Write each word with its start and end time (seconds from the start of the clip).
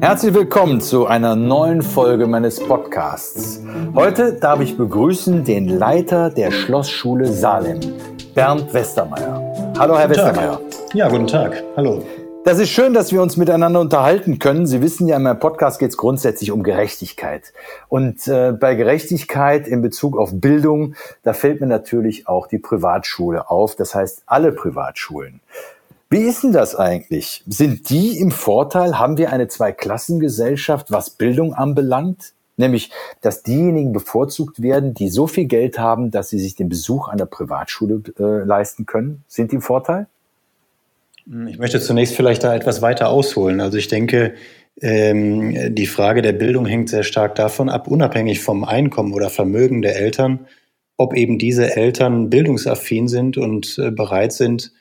Herzlich 0.00 0.32
willkommen 0.32 0.80
zu 0.80 1.06
einer 1.06 1.34
neuen 1.34 1.82
Folge 1.82 2.28
meines 2.28 2.60
Podcasts. 2.60 3.60
Heute 3.94 4.34
darf 4.34 4.60
ich 4.60 4.76
begrüßen 4.76 5.42
den 5.42 5.66
Leiter 5.66 6.30
der 6.30 6.52
Schlossschule 6.52 7.26
Salem, 7.26 7.80
Bernd 8.32 8.72
Westermeier. 8.72 9.74
Hallo, 9.76 9.98
Herr 9.98 10.06
guten 10.06 10.20
Westermeier. 10.20 10.60
Tag. 10.60 10.94
Ja, 10.94 11.08
guten 11.08 11.26
Tag. 11.26 11.64
Hallo. 11.76 12.04
Das 12.44 12.60
ist 12.60 12.70
schön, 12.70 12.94
dass 12.94 13.12
wir 13.12 13.20
uns 13.20 13.36
miteinander 13.36 13.80
unterhalten 13.80 14.38
können. 14.38 14.66
Sie 14.66 14.80
wissen 14.80 15.08
ja, 15.08 15.16
in 15.16 15.24
meinem 15.24 15.40
Podcast 15.40 15.80
geht 15.80 15.90
es 15.90 15.96
grundsätzlich 15.96 16.52
um 16.52 16.62
Gerechtigkeit. 16.62 17.52
Und 17.88 18.26
äh, 18.28 18.52
bei 18.52 18.76
Gerechtigkeit 18.76 19.66
in 19.66 19.82
Bezug 19.82 20.16
auf 20.16 20.30
Bildung, 20.32 20.94
da 21.24 21.32
fällt 21.32 21.60
mir 21.60 21.66
natürlich 21.66 22.28
auch 22.28 22.46
die 22.46 22.58
Privatschule 22.58 23.50
auf. 23.50 23.74
Das 23.74 23.94
heißt, 23.94 24.22
alle 24.26 24.52
Privatschulen. 24.52 25.40
Wie 26.10 26.22
ist 26.22 26.42
denn 26.42 26.52
das 26.52 26.74
eigentlich? 26.74 27.42
Sind 27.46 27.90
die 27.90 28.18
im 28.18 28.30
Vorteil? 28.30 28.98
Haben 28.98 29.18
wir 29.18 29.30
eine 29.30 29.48
Zweiklassengesellschaft, 29.48 30.90
was 30.90 31.10
Bildung 31.10 31.52
anbelangt? 31.52 32.32
Nämlich, 32.56 32.90
dass 33.20 33.42
diejenigen 33.42 33.92
bevorzugt 33.92 34.62
werden, 34.62 34.94
die 34.94 35.10
so 35.10 35.26
viel 35.26 35.44
Geld 35.44 35.78
haben, 35.78 36.10
dass 36.10 36.30
sie 36.30 36.40
sich 36.40 36.56
den 36.56 36.68
Besuch 36.68 37.08
einer 37.08 37.26
Privatschule 37.26 38.02
äh, 38.18 38.44
leisten 38.44 38.86
können. 38.86 39.22
Sind 39.28 39.52
die 39.52 39.56
im 39.56 39.62
Vorteil? 39.62 40.06
Ich 41.46 41.58
möchte 41.58 41.78
zunächst 41.78 42.16
vielleicht 42.16 42.42
da 42.42 42.54
etwas 42.54 42.80
weiter 42.80 43.10
ausholen. 43.10 43.60
Also 43.60 43.76
ich 43.76 43.88
denke, 43.88 44.34
ähm, 44.80 45.74
die 45.74 45.86
Frage 45.86 46.22
der 46.22 46.32
Bildung 46.32 46.64
hängt 46.64 46.88
sehr 46.88 47.02
stark 47.02 47.34
davon 47.34 47.68
ab, 47.68 47.86
unabhängig 47.86 48.40
vom 48.40 48.64
Einkommen 48.64 49.12
oder 49.12 49.28
Vermögen 49.28 49.82
der 49.82 49.96
Eltern, 49.96 50.46
ob 50.96 51.14
eben 51.14 51.38
diese 51.38 51.76
Eltern 51.76 52.30
bildungsaffin 52.30 53.08
sind 53.08 53.36
und 53.36 53.78
äh, 53.78 53.90
bereit 53.90 54.32
sind, 54.32 54.72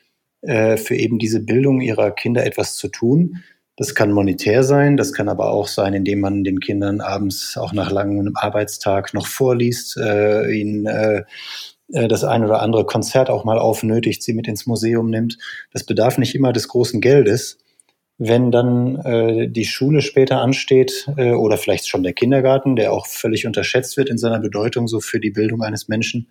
äh, 0.41 0.77
für 0.77 0.95
eben 0.95 1.19
diese 1.19 1.39
Bildung 1.39 1.81
ihrer 1.81 2.11
Kinder 2.11 2.45
etwas 2.45 2.75
zu 2.75 2.87
tun. 2.87 3.43
Das 3.75 3.93
kann 3.93 4.11
monetär 4.11 4.63
sein, 4.63 4.97
das 4.97 5.13
kann 5.13 5.29
aber 5.29 5.51
auch 5.51 5.67
sein, 5.67 5.93
indem 5.93 6.19
man 6.19 6.43
den 6.43 6.59
Kindern 6.59 6.99
abends 6.99 7.57
auch 7.57 7.73
nach 7.73 7.91
langem 7.91 8.31
Arbeitstag 8.35 9.13
noch 9.13 9.27
vorliest, 9.27 9.97
äh, 9.97 10.51
ihnen 10.51 10.87
äh, 10.87 11.23
äh, 11.93 12.07
das 12.07 12.23
ein 12.23 12.43
oder 12.43 12.61
andere 12.61 12.85
Konzert 12.85 13.29
auch 13.29 13.43
mal 13.43 13.59
aufnötigt, 13.59 14.23
sie 14.23 14.33
mit 14.33 14.47
ins 14.47 14.65
Museum 14.65 15.09
nimmt. 15.09 15.37
Das 15.71 15.83
bedarf 15.83 16.17
nicht 16.17 16.35
immer 16.35 16.53
des 16.53 16.67
großen 16.67 17.01
Geldes. 17.01 17.59
Wenn 18.19 18.51
dann 18.51 18.95
äh, 19.05 19.47
die 19.47 19.65
Schule 19.65 20.01
später 20.01 20.41
ansteht 20.41 21.07
äh, 21.17 21.33
oder 21.33 21.57
vielleicht 21.57 21.87
schon 21.87 22.01
der 22.01 22.13
Kindergarten, 22.13 22.75
der 22.75 22.91
auch 22.91 23.05
völlig 23.05 23.45
unterschätzt 23.45 23.95
wird 23.95 24.09
in 24.09 24.17
seiner 24.17 24.39
Bedeutung 24.39 24.87
so 24.87 24.99
für 24.99 25.19
die 25.19 25.29
Bildung 25.29 25.61
eines 25.61 25.87
Menschen, 25.87 26.29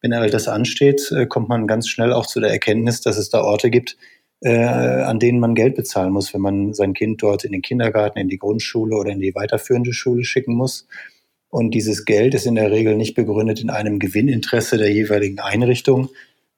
wenn 0.00 0.12
all 0.12 0.30
das 0.30 0.48
ansteht, 0.48 1.10
äh, 1.12 1.26
kommt 1.26 1.48
man 1.48 1.66
ganz 1.66 1.88
schnell 1.88 2.12
auch 2.12 2.26
zu 2.26 2.40
der 2.40 2.50
Erkenntnis, 2.50 3.00
dass 3.00 3.18
es 3.18 3.30
da 3.30 3.42
Orte 3.42 3.70
gibt, 3.70 3.96
äh, 4.40 4.54
an 4.54 5.18
denen 5.18 5.40
man 5.40 5.54
Geld 5.54 5.74
bezahlen 5.74 6.12
muss, 6.12 6.32
wenn 6.32 6.40
man 6.40 6.74
sein 6.74 6.94
Kind 6.94 7.22
dort 7.22 7.44
in 7.44 7.52
den 7.52 7.62
Kindergarten, 7.62 8.18
in 8.18 8.28
die 8.28 8.38
Grundschule 8.38 8.96
oder 8.96 9.10
in 9.10 9.20
die 9.20 9.34
weiterführende 9.34 9.92
Schule 9.92 10.24
schicken 10.24 10.54
muss. 10.54 10.86
Und 11.50 11.72
dieses 11.72 12.04
Geld 12.04 12.34
ist 12.34 12.46
in 12.46 12.54
der 12.54 12.70
Regel 12.70 12.96
nicht 12.96 13.14
begründet 13.14 13.60
in 13.60 13.70
einem 13.70 13.98
Gewinninteresse 13.98 14.76
der 14.76 14.92
jeweiligen 14.92 15.40
Einrichtung, 15.40 16.10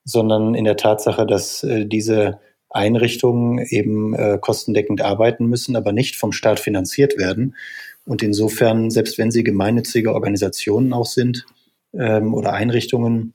sondern 0.04 0.54
in 0.54 0.64
der 0.64 0.76
Tatsache, 0.76 1.26
dass 1.26 1.62
äh, 1.62 1.86
diese 1.86 2.40
Einrichtungen 2.68 3.58
eben 3.58 4.14
äh, 4.14 4.38
kostendeckend 4.40 5.00
arbeiten 5.00 5.46
müssen, 5.46 5.76
aber 5.76 5.92
nicht 5.92 6.16
vom 6.16 6.32
Staat 6.32 6.60
finanziert 6.60 7.18
werden. 7.18 7.56
Und 8.04 8.22
insofern, 8.22 8.90
selbst 8.90 9.18
wenn 9.18 9.30
sie 9.30 9.44
gemeinnützige 9.44 10.12
Organisationen 10.14 10.92
auch 10.92 11.06
sind 11.06 11.46
ähm, 11.92 12.34
oder 12.34 12.52
Einrichtungen, 12.52 13.34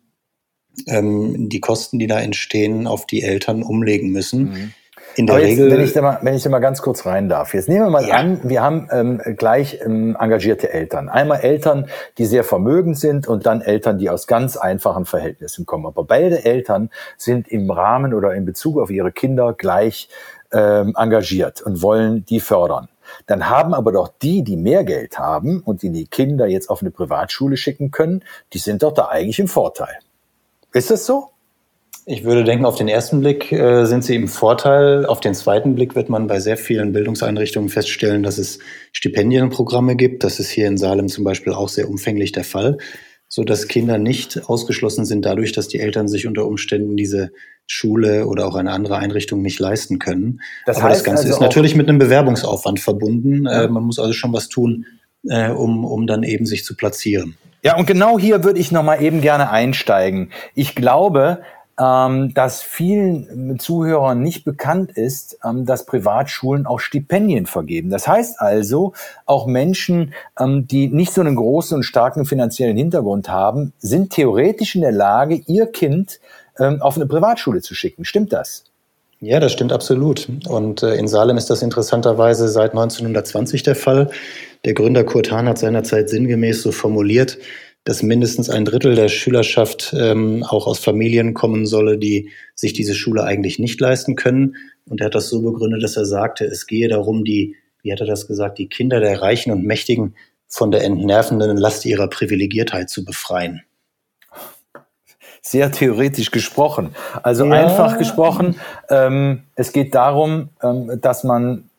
ähm, 0.88 1.50
die 1.50 1.60
Kosten, 1.60 2.00
die 2.00 2.08
da 2.08 2.20
entstehen, 2.20 2.88
auf 2.88 3.06
die 3.06 3.24
Eltern 3.24 3.64
umlegen 3.64 4.12
müssen. 4.12 4.44
Mhm. 4.50 4.74
In 5.18 5.28
der 5.28 5.40
jetzt, 5.40 5.48
Regel. 5.48 5.72
Wenn 5.72 5.82
ich, 5.82 5.94
da 5.94 6.02
mal, 6.02 6.20
wenn 6.24 6.34
ich 6.34 6.44
da 6.44 6.50
mal 6.50 6.60
ganz 6.60 6.82
kurz 6.82 7.06
rein 7.06 7.30
darf. 7.30 7.54
Jetzt 7.54 7.70
nehmen 7.70 7.86
wir 7.86 7.90
mal 7.90 8.06
ja. 8.06 8.16
an, 8.16 8.42
wir 8.44 8.62
haben 8.62 8.90
ähm, 8.92 9.22
gleich 9.38 9.80
ähm, 9.82 10.18
engagierte 10.20 10.74
Eltern. 10.74 11.08
Einmal 11.08 11.40
Eltern, 11.40 11.88
die 12.18 12.26
sehr 12.26 12.44
vermögend 12.44 12.98
sind 13.00 13.28
und 13.28 13.46
dann 13.46 13.62
Eltern, 13.62 13.98
die 13.98 14.10
aus 14.10 14.28
ganz 14.28 14.58
einfachen 14.58 15.06
Verhältnissen 15.06 15.66
kommen. 15.66 15.86
Aber 15.86 16.04
beide 16.04 16.44
Eltern 16.44 16.90
sind 17.18 17.48
im 17.48 17.72
Rahmen 17.72 18.14
oder 18.14 18.34
in 18.34 18.46
Bezug 18.46 18.78
auf 18.78 18.90
ihre 18.90 19.14
Kinder 19.14 19.54
gleich 19.54 20.10
ähm, 20.52 20.94
engagiert 20.98 21.62
und 21.62 21.82
wollen 21.82 22.26
die 22.26 22.42
fördern. 22.42 22.90
Dann 23.26 23.50
haben 23.50 23.74
aber 23.74 23.92
doch 23.92 24.10
die, 24.22 24.44
die 24.44 24.58
mehr 24.58 24.84
Geld 24.84 25.18
haben 25.18 25.62
und 25.62 25.82
die 25.82 25.90
die 25.90 26.06
Kinder 26.06 26.48
jetzt 26.48 26.70
auf 26.70 26.82
eine 26.82 26.92
Privatschule 26.92 27.58
schicken 27.58 27.92
können, 27.92 28.24
die 28.54 28.60
sind 28.60 28.84
doch 28.84 28.94
da 28.94 29.08
eigentlich 29.08 29.40
im 29.40 29.48
Vorteil. 29.48 29.98
Ist 30.74 30.92
das 30.92 31.06
so? 31.06 31.30
Ich 32.08 32.24
würde 32.24 32.44
denken, 32.44 32.66
auf 32.66 32.76
den 32.76 32.88
ersten 32.88 33.20
Blick 33.22 33.52
äh, 33.52 33.86
sind 33.86 34.04
sie 34.04 34.16
im 34.16 34.28
Vorteil. 34.28 35.08
Auf 35.08 35.22
den 35.22 35.34
zweiten 35.34 35.74
Blick 35.74 35.96
wird 35.96 36.08
man 36.08 36.28
bei 36.28 36.40
sehr 36.40 36.56
vielen 36.56 36.94
Bildungseinrichtungen 36.94 37.70
feststellen, 37.70 38.22
dass 38.22 38.38
es 38.38 38.60
Stipendienprogramme 38.92 39.96
gibt. 39.96 40.24
Das 40.24 40.40
ist 40.40 40.50
hier 40.50 40.68
in 40.68 40.78
Salem 40.78 41.08
zum 41.08 41.24
Beispiel 41.24 41.54
auch 41.54 41.70
sehr 41.70 41.90
umfänglich 41.90 42.32
der 42.32 42.44
Fall, 42.44 42.78
so 43.36 43.44
dass 43.44 43.68
Kinder 43.68 43.98
nicht 43.98 44.48
ausgeschlossen 44.48 45.04
sind 45.04 45.26
dadurch, 45.26 45.52
dass 45.52 45.68
die 45.68 45.82
Eltern 45.82 46.08
sich 46.08 46.26
unter 46.26 46.46
Umständen 46.46 46.96
diese 46.96 47.32
Schule 47.68 48.28
oder 48.28 48.48
auch 48.48 48.56
eine 48.56 48.72
andere 48.72 48.96
Einrichtung 48.96 49.42
nicht 49.42 49.60
leisten 49.60 50.00
können. 50.00 50.40
Das 50.66 50.78
Aber 50.78 50.88
das 50.88 51.04
Ganze 51.04 51.24
also 51.24 51.34
ist 51.34 51.42
natürlich 51.42 51.76
mit 51.76 51.90
einem 51.90 51.98
Bewerbungsaufwand 51.98 52.80
verbunden. 52.80 53.44
Ja. 53.44 53.64
Äh, 53.64 53.68
man 53.68 53.84
muss 53.84 54.00
also 54.00 54.14
schon 54.14 54.32
was 54.32 54.48
tun, 54.48 54.86
äh, 55.28 55.50
um, 55.50 55.84
um 55.84 56.08
dann 56.08 56.24
eben 56.24 56.46
sich 56.46 56.64
zu 56.64 56.78
platzieren. 56.78 57.36
Ja, 57.62 57.76
und 57.76 57.88
genau 57.88 58.18
hier 58.18 58.46
würde 58.46 58.58
ich 58.58 58.72
nochmal 58.72 59.04
eben 59.04 59.20
gerne 59.20 59.50
einsteigen. 59.50 60.32
Ich 60.54 60.74
glaube, 60.74 61.42
ähm, 61.80 62.34
dass 62.34 62.62
vielen 62.62 63.60
Zuhörern 63.60 64.22
nicht 64.22 64.46
bekannt 64.46 64.92
ist, 64.92 65.38
ähm, 65.44 65.66
dass 65.66 65.86
Privatschulen 65.86 66.66
auch 66.66 66.80
Stipendien 66.80 67.46
vergeben. 67.46 67.90
Das 67.90 68.08
heißt 68.08 68.40
also, 68.40 68.94
auch 69.26 69.46
Menschen, 69.46 70.14
ähm, 70.40 70.68
die 70.68 70.88
nicht 70.88 71.14
so 71.14 71.22
einen 71.22 71.36
großen 71.36 71.76
und 71.76 71.84
starken 71.84 72.26
finanziellen 72.26 72.78
Hintergrund 72.78 73.30
haben, 73.30 73.74
sind 73.80 74.12
theoretisch 74.14 74.76
in 74.76 74.82
der 74.82 74.94
Lage, 74.94 75.36
ihr 75.48 75.68
Kind 75.68 76.20
ähm, 76.60 76.82
auf 76.82 76.96
eine 76.96 77.08
Privatschule 77.08 77.62
zu 77.62 77.76
schicken. 77.76 78.06
Stimmt 78.06 78.32
das? 78.32 78.64
Ja, 79.20 79.40
das 79.40 79.54
stimmt 79.54 79.72
absolut. 79.72 80.28
Und 80.48 80.84
äh, 80.84 80.96
in 80.96 81.08
Salem 81.08 81.38
ist 81.38 81.50
das 81.50 81.62
interessanterweise 81.62 82.48
seit 82.48 82.72
1920 82.72 83.64
der 83.64 83.76
Fall. 83.76 84.10
Der 84.66 84.74
Gründer 84.74 85.04
Kurt 85.04 85.32
Hahn 85.32 85.48
hat 85.48 85.58
seinerzeit 85.58 86.10
sinngemäß 86.10 86.62
so 86.62 86.72
formuliert, 86.72 87.38
dass 87.86 88.02
mindestens 88.02 88.50
ein 88.50 88.66
Drittel 88.66 88.96
der 88.96 89.10
Schülerschaft 89.10 89.96
ähm, 89.98 90.44
auch 90.44 90.66
aus 90.66 90.80
Familien 90.80 91.36
kommen 91.36 91.68
solle, 91.68 91.98
die 92.00 92.32
sich 92.56 92.74
diese 92.74 92.96
Schule 92.96 93.24
eigentlich 93.24 93.60
nicht 93.60 93.80
leisten 93.80 94.16
können. 94.16 94.56
Und 94.88 95.02
er 95.02 95.06
hat 95.06 95.16
das 95.16 95.30
so 95.30 95.42
begründet, 95.42 95.84
dass 95.84 95.96
er 95.96 96.06
sagte, 96.06 96.46
es 96.46 96.66
gehe 96.66 96.88
darum, 96.90 97.24
die, 97.24 97.56
wie 97.84 97.94
hat 97.94 98.02
er 98.02 98.08
das 98.08 98.28
gesagt, 98.28 98.58
die 98.58 98.68
Kinder 98.68 99.00
der 99.00 99.22
Reichen 99.22 99.52
und 99.52 99.64
Mächtigen 99.64 100.16
von 100.48 100.72
der 100.72 100.84
entnervenden 100.84 101.58
Last 101.58 101.86
ihrer 101.86 102.08
Privilegiertheit 102.08 102.90
zu 102.90 103.06
befreien. 103.06 103.62
Sehr 105.44 105.72
theoretisch 105.72 106.32
gesprochen. 106.32 106.96
Also 107.22 107.46
ja. 107.46 107.52
einfach 107.52 108.00
gesprochen, 108.00 108.56
ähm, 108.90 109.44
es 109.54 109.72
geht 109.74 109.94
darum, 109.94 110.50
ähm, 110.64 111.00
dass 111.02 111.24
man 111.24 111.70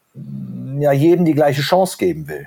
ja 0.79 0.93
jedem 0.93 1.25
die 1.25 1.35
gleiche 1.35 1.63
Chance 1.63 1.97
geben 1.99 2.29
will. 2.29 2.47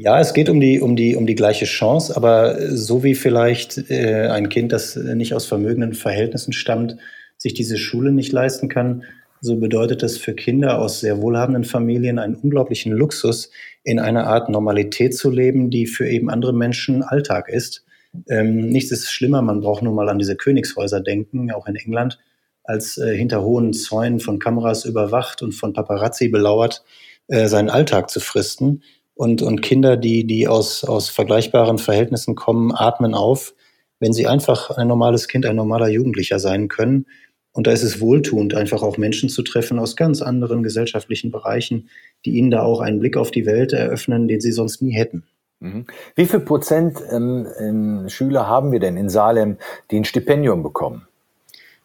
Ja, 0.00 0.20
es 0.20 0.32
geht 0.32 0.48
um 0.48 0.60
die, 0.60 0.80
um 0.80 0.94
die, 0.94 1.16
um 1.16 1.26
die 1.26 1.34
gleiche 1.34 1.64
Chance, 1.64 2.16
aber 2.16 2.56
so 2.70 3.02
wie 3.02 3.16
vielleicht 3.16 3.90
äh, 3.90 4.28
ein 4.28 4.48
Kind, 4.48 4.70
das 4.70 4.94
nicht 4.94 5.34
aus 5.34 5.46
vermögenden 5.46 5.92
Verhältnissen 5.92 6.52
stammt, 6.52 6.98
sich 7.36 7.52
diese 7.52 7.76
Schule 7.76 8.12
nicht 8.12 8.30
leisten 8.30 8.68
kann, 8.68 9.02
so 9.40 9.56
bedeutet 9.56 10.04
das 10.04 10.16
für 10.16 10.34
Kinder 10.34 10.78
aus 10.78 11.00
sehr 11.00 11.20
wohlhabenden 11.20 11.64
Familien 11.64 12.20
einen 12.20 12.36
unglaublichen 12.36 12.92
Luxus, 12.92 13.50
in 13.82 13.98
einer 13.98 14.28
Art 14.28 14.48
Normalität 14.50 15.16
zu 15.16 15.32
leben, 15.32 15.68
die 15.68 15.88
für 15.88 16.08
eben 16.08 16.30
andere 16.30 16.52
Menschen 16.52 17.02
Alltag 17.02 17.48
ist. 17.48 17.84
Ähm, 18.28 18.68
nichts 18.68 18.92
ist 18.92 19.10
schlimmer, 19.10 19.42
man 19.42 19.62
braucht 19.62 19.82
nur 19.82 19.94
mal 19.94 20.08
an 20.08 20.20
diese 20.20 20.36
Königshäuser 20.36 21.00
denken, 21.00 21.50
auch 21.50 21.66
in 21.66 21.74
England, 21.74 22.20
als 22.62 22.98
äh, 22.98 23.16
hinter 23.16 23.42
hohen 23.42 23.72
Zäunen 23.72 24.20
von 24.20 24.38
Kameras 24.38 24.84
überwacht 24.84 25.42
und 25.42 25.56
von 25.56 25.72
Paparazzi 25.72 26.28
belauert, 26.28 26.84
äh, 27.26 27.48
seinen 27.48 27.68
Alltag 27.68 28.10
zu 28.10 28.20
fristen. 28.20 28.84
Und, 29.18 29.42
und 29.42 29.62
Kinder, 29.62 29.96
die, 29.96 30.28
die 30.28 30.46
aus, 30.46 30.84
aus 30.84 31.08
vergleichbaren 31.08 31.78
Verhältnissen 31.78 32.36
kommen, 32.36 32.72
atmen 32.72 33.14
auf, 33.14 33.52
wenn 33.98 34.12
sie 34.12 34.28
einfach 34.28 34.70
ein 34.70 34.86
normales 34.86 35.26
Kind, 35.26 35.44
ein 35.44 35.56
normaler 35.56 35.88
Jugendlicher 35.88 36.38
sein 36.38 36.68
können. 36.68 37.06
Und 37.50 37.66
da 37.66 37.72
ist 37.72 37.82
es 37.82 38.00
wohltuend, 38.00 38.54
einfach 38.54 38.80
auch 38.80 38.96
Menschen 38.96 39.28
zu 39.28 39.42
treffen 39.42 39.80
aus 39.80 39.96
ganz 39.96 40.22
anderen 40.22 40.62
gesellschaftlichen 40.62 41.32
Bereichen, 41.32 41.88
die 42.24 42.36
ihnen 42.36 42.52
da 42.52 42.62
auch 42.62 42.80
einen 42.80 43.00
Blick 43.00 43.16
auf 43.16 43.32
die 43.32 43.44
Welt 43.44 43.72
eröffnen, 43.72 44.28
den 44.28 44.40
sie 44.40 44.52
sonst 44.52 44.82
nie 44.82 44.92
hätten. 44.92 45.24
Mhm. 45.58 45.86
Wie 46.14 46.26
viel 46.26 46.38
Prozent 46.38 47.02
ähm, 47.10 48.04
Schüler 48.06 48.46
haben 48.46 48.70
wir 48.70 48.78
denn 48.78 48.96
in 48.96 49.08
Salem, 49.08 49.56
die 49.90 49.96
ein 49.96 50.04
Stipendium 50.04 50.62
bekommen? 50.62 51.08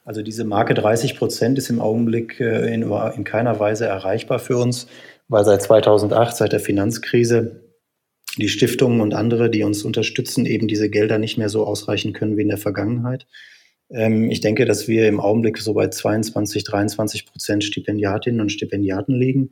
Also 0.05 0.21
diese 0.21 0.43
Marke 0.43 0.75
30 0.75 1.17
Prozent 1.17 1.57
ist 1.57 1.71
im 1.71 1.81
Augenblick 1.81 2.39
äh, 2.39 2.71
in, 2.71 2.83
in 2.83 3.23
keiner 3.23 3.59
Weise 3.59 3.87
erreichbar 3.87 4.37
für 4.37 4.57
uns 4.57 4.85
weil 5.33 5.45
seit 5.45 5.63
2008, 5.63 6.37
seit 6.37 6.53
der 6.53 6.59
Finanzkrise, 6.59 7.63
die 8.37 8.49
Stiftungen 8.49 9.01
und 9.01 9.15
andere, 9.15 9.49
die 9.49 9.63
uns 9.63 9.83
unterstützen, 9.83 10.45
eben 10.45 10.67
diese 10.67 10.91
Gelder 10.91 11.17
nicht 11.17 11.39
mehr 11.39 11.49
so 11.49 11.65
ausreichen 11.65 12.13
können 12.13 12.37
wie 12.37 12.43
in 12.43 12.49
der 12.49 12.59
Vergangenheit. 12.59 13.25
Ähm, 13.89 14.29
ich 14.29 14.41
denke, 14.41 14.65
dass 14.65 14.87
wir 14.87 15.07
im 15.07 15.19
Augenblick 15.19 15.57
so 15.57 15.73
bei 15.73 15.87
22, 15.87 16.63
23 16.63 17.25
Prozent 17.25 17.63
Stipendiatinnen 17.63 18.41
und 18.41 18.51
Stipendiaten 18.51 19.15
liegen. 19.15 19.49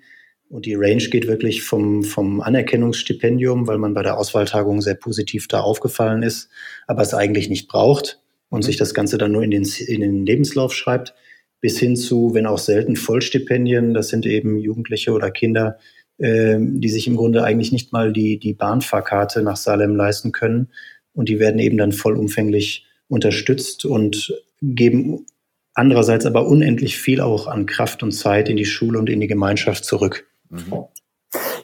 Und 0.50 0.68
die 0.68 0.76
Range 0.76 1.04
geht 1.04 1.28
wirklich 1.28 1.64
vom, 1.64 2.04
vom 2.04 2.42
Anerkennungsstipendium, 2.42 3.66
weil 3.68 3.80
man 3.80 3.96
bei 3.96 4.04
der 4.04 4.20
Auswahltagung 4.20 4.82
sehr 4.82 4.96
positiv 4.96 5.48
da 5.48 5.62
aufgefallen 5.62 6.22
ist, 6.22 6.50
aber 6.86 7.02
es 7.02 7.16
eigentlich 7.16 7.50
nicht 7.50 7.68
braucht 7.68 8.22
und 8.50 8.60
mhm. 8.60 8.64
sich 8.66 8.78
das 8.78 8.94
Ganze 8.94 9.18
dann 9.18 9.32
nur 9.32 9.42
in 9.42 9.50
den, 9.50 9.64
in 9.64 10.02
den 10.02 10.28
Lebenslauf 10.28 10.76
schreibt, 10.76 11.16
bis 11.62 11.80
hin 11.80 11.96
zu, 11.96 12.34
wenn 12.34 12.46
auch 12.46 12.58
selten, 12.58 12.96
Vollstipendien. 12.96 13.94
Das 13.94 14.10
sind 14.10 14.26
eben 14.26 14.58
Jugendliche 14.58 15.12
oder 15.12 15.32
Kinder, 15.32 15.78
äh, 16.18 16.58
die 16.60 16.90
sich 16.90 17.08
im 17.08 17.16
Grunde 17.16 17.44
eigentlich 17.44 17.72
nicht 17.72 17.94
mal 17.94 18.12
die, 18.12 18.40
die 18.40 18.54
Bahnfahrkarte 18.54 19.42
nach 19.44 19.58
Salem 19.58 19.96
leisten 19.96 20.32
können. 20.32 20.70
Und 21.14 21.30
die 21.30 21.40
werden 21.40 21.60
eben 21.60 21.78
dann 21.78 21.92
vollumfänglich 21.92 22.86
unterstützt 23.08 23.86
und 23.86 24.34
geben 24.62 25.26
andererseits 25.74 26.26
aber 26.26 26.48
unendlich 26.48 26.98
viel 26.98 27.22
auch 27.22 27.48
an 27.48 27.66
Kraft 27.66 28.04
und 28.04 28.12
Zeit 28.12 28.50
in 28.50 28.58
die 28.58 28.66
Schule 28.66 29.00
und 29.00 29.10
in 29.10 29.20
die 29.20 29.28
Gemeinschaft 29.28 29.86
zurück. 29.86 30.28
Mhm. 30.50 30.86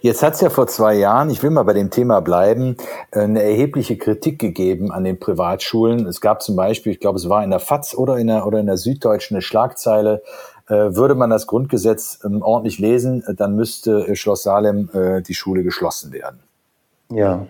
Jetzt 0.02 0.24
hat 0.24 0.36
es 0.36 0.42
ja 0.42 0.50
vor 0.50 0.68
zwei 0.68 0.96
Jahren, 0.96 1.30
ich 1.30 1.42
will 1.44 1.50
mal 1.50 1.64
bei 1.64 1.74
dem 1.74 1.90
Thema 1.90 2.22
bleiben, 2.22 2.78
äh, 3.12 3.22
eine 3.22 3.44
erhebliche 3.44 3.98
Kritik 3.98 4.40
gegeben 4.40 4.92
an 4.92 5.04
den 5.04 5.20
Privatschulen. 5.20 6.06
Es 6.06 6.22
gab 6.22 6.42
zum 6.42 6.56
Beispiel, 6.56 6.92
ich 6.92 7.00
glaube, 7.00 7.18
es 7.18 7.30
war 7.30 7.44
in 7.44 7.50
der 7.50 7.60
FAZ 7.60 7.96
oder 7.96 8.18
in 8.18 8.28
der, 8.28 8.46
oder 8.46 8.60
in 8.60 8.66
der 8.66 8.78
Süddeutschen 8.78 9.36
eine 9.36 9.42
Schlagzeile, 9.42 10.24
äh, 10.68 10.96
würde 10.96 11.16
man 11.16 11.30
das 11.30 11.48
Grundgesetz 11.48 12.20
ähm, 12.24 12.42
ordentlich 12.42 12.80
lesen, 12.80 13.24
dann 13.38 13.56
müsste 13.56 14.16
Schloss 14.16 14.44
Salem 14.44 14.90
äh, 14.94 15.22
die 15.22 15.34
Schule 15.34 15.64
geschlossen 15.64 16.12
werden. 16.12 16.40
Ja, 17.10 17.48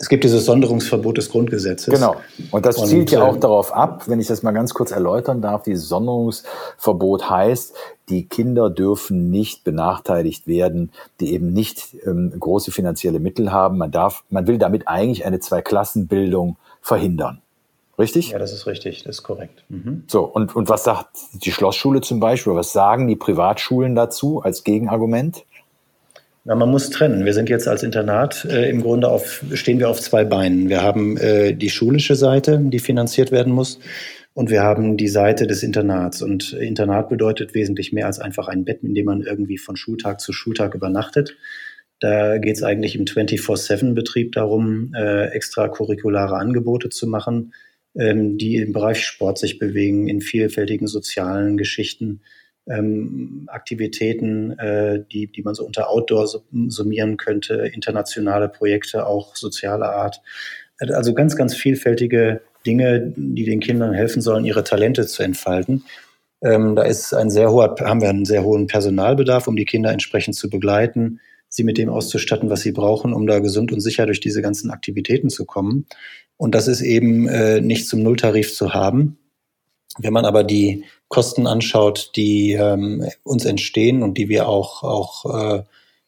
es 0.00 0.08
gibt 0.08 0.24
dieses 0.24 0.46
Sonderungsverbot 0.46 1.18
des 1.18 1.28
Grundgesetzes. 1.28 1.92
Genau. 1.92 2.16
Und 2.50 2.64
das 2.64 2.76
zielt 2.86 3.10
ja 3.10 3.22
auch 3.22 3.36
darauf 3.36 3.70
ab, 3.70 4.04
wenn 4.08 4.18
ich 4.18 4.28
das 4.28 4.42
mal 4.42 4.52
ganz 4.52 4.72
kurz 4.72 4.92
erläutern 4.92 5.42
darf, 5.42 5.62
dieses 5.64 5.90
Sonderungsverbot 5.90 7.28
heißt, 7.28 7.74
die 8.08 8.26
Kinder 8.26 8.70
dürfen 8.70 9.28
nicht 9.28 9.62
benachteiligt 9.62 10.46
werden, 10.46 10.90
die 11.20 11.34
eben 11.34 11.52
nicht 11.52 11.98
ähm, 12.06 12.32
große 12.40 12.72
finanzielle 12.72 13.20
Mittel 13.20 13.52
haben. 13.52 13.76
Man 13.76 13.90
darf, 13.90 14.24
man 14.30 14.46
will 14.46 14.56
damit 14.56 14.88
eigentlich 14.88 15.26
eine 15.26 15.38
Zweiklassenbildung 15.38 16.56
verhindern. 16.80 17.42
Richtig? 17.98 18.30
Ja, 18.30 18.38
das 18.38 18.54
ist 18.54 18.66
richtig, 18.66 19.02
das 19.02 19.16
ist 19.16 19.22
korrekt. 19.22 19.64
Mhm. 19.68 20.04
So, 20.06 20.24
und, 20.24 20.56
und 20.56 20.70
was 20.70 20.82
sagt 20.82 21.10
die 21.34 21.52
Schlossschule 21.52 22.00
zum 22.00 22.20
Beispiel? 22.20 22.54
Was 22.54 22.72
sagen 22.72 23.06
die 23.06 23.16
Privatschulen 23.16 23.94
dazu 23.94 24.40
als 24.40 24.64
Gegenargument? 24.64 25.44
Na, 26.44 26.54
man 26.54 26.70
muss 26.70 26.88
trennen. 26.88 27.26
Wir 27.26 27.34
sind 27.34 27.50
jetzt 27.50 27.68
als 27.68 27.82
Internat 27.82 28.46
äh, 28.46 28.70
im 28.70 28.80
Grunde 28.80 29.08
auf, 29.08 29.44
stehen 29.52 29.78
wir 29.78 29.90
auf 29.90 30.00
zwei 30.00 30.24
Beinen. 30.24 30.70
Wir 30.70 30.82
haben 30.82 31.18
äh, 31.18 31.52
die 31.52 31.68
schulische 31.68 32.14
Seite, 32.14 32.58
die 32.62 32.78
finanziert 32.78 33.30
werden 33.30 33.52
muss. 33.52 33.78
Und 34.32 34.48
wir 34.48 34.62
haben 34.62 34.96
die 34.96 35.08
Seite 35.08 35.46
des 35.46 35.62
Internats. 35.62 36.22
Und 36.22 36.54
Internat 36.54 37.10
bedeutet 37.10 37.54
wesentlich 37.54 37.92
mehr 37.92 38.06
als 38.06 38.20
einfach 38.20 38.48
ein 38.48 38.64
Bett, 38.64 38.82
in 38.82 38.94
dem 38.94 39.04
man 39.04 39.20
irgendwie 39.20 39.58
von 39.58 39.76
Schultag 39.76 40.20
zu 40.20 40.32
Schultag 40.32 40.74
übernachtet. 40.74 41.36
Da 41.98 42.38
geht 42.38 42.56
es 42.56 42.62
eigentlich 42.62 42.96
im 42.96 43.04
24-7-Betrieb 43.04 44.32
darum, 44.32 44.94
äh, 44.94 45.26
extracurriculare 45.26 46.36
Angebote 46.36 46.88
zu 46.88 47.06
machen, 47.06 47.52
ähm, 47.94 48.38
die 48.38 48.56
im 48.56 48.72
Bereich 48.72 49.04
Sport 49.04 49.36
sich 49.36 49.58
bewegen, 49.58 50.08
in 50.08 50.22
vielfältigen 50.22 50.86
sozialen 50.86 51.58
Geschichten 51.58 52.22
ähm, 52.68 53.44
Aktivitäten, 53.48 54.58
äh, 54.58 55.04
die, 55.10 55.26
die 55.26 55.42
man 55.42 55.54
so 55.54 55.64
unter 55.64 55.90
Outdoor 55.90 56.28
summieren 56.68 57.16
könnte, 57.16 57.70
internationale 57.72 58.48
Projekte, 58.48 59.06
auch 59.06 59.36
soziale 59.36 59.86
Art. 59.86 60.20
Also 60.78 61.12
ganz, 61.14 61.36
ganz 61.36 61.54
vielfältige 61.54 62.40
Dinge, 62.66 63.12
die 63.16 63.44
den 63.44 63.60
Kindern 63.60 63.92
helfen 63.92 64.22
sollen, 64.22 64.44
ihre 64.44 64.64
Talente 64.64 65.06
zu 65.06 65.22
entfalten. 65.22 65.84
Ähm, 66.42 66.74
da 66.74 66.82
ist 66.82 67.12
ein 67.12 67.30
sehr 67.30 67.50
hoher, 67.50 67.74
haben 67.80 68.00
wir 68.00 68.08
einen 68.08 68.24
sehr 68.24 68.44
hohen 68.44 68.66
Personalbedarf, 68.66 69.46
um 69.46 69.56
die 69.56 69.66
Kinder 69.66 69.90
entsprechend 69.92 70.36
zu 70.36 70.48
begleiten, 70.48 71.20
sie 71.48 71.64
mit 71.64 71.78
dem 71.78 71.90
auszustatten, 71.90 72.48
was 72.48 72.62
sie 72.62 72.72
brauchen, 72.72 73.12
um 73.12 73.26
da 73.26 73.40
gesund 73.40 73.72
und 73.72 73.80
sicher 73.80 74.06
durch 74.06 74.20
diese 74.20 74.40
ganzen 74.40 74.70
Aktivitäten 74.70 75.28
zu 75.28 75.44
kommen. 75.44 75.86
Und 76.36 76.54
das 76.54 76.68
ist 76.68 76.80
eben 76.80 77.28
äh, 77.28 77.60
nicht 77.60 77.88
zum 77.88 78.02
Nulltarif 78.02 78.54
zu 78.54 78.72
haben. 78.72 79.18
Wenn 79.98 80.12
man 80.12 80.24
aber 80.24 80.44
die 80.44 80.84
Kosten 81.08 81.46
anschaut, 81.46 82.12
die 82.16 82.52
ähm, 82.52 83.04
uns 83.24 83.44
entstehen 83.44 84.02
und 84.02 84.16
die 84.18 84.28
wir 84.28 84.48
auch, 84.48 84.82
auch 84.82 85.24
äh, 85.58 85.62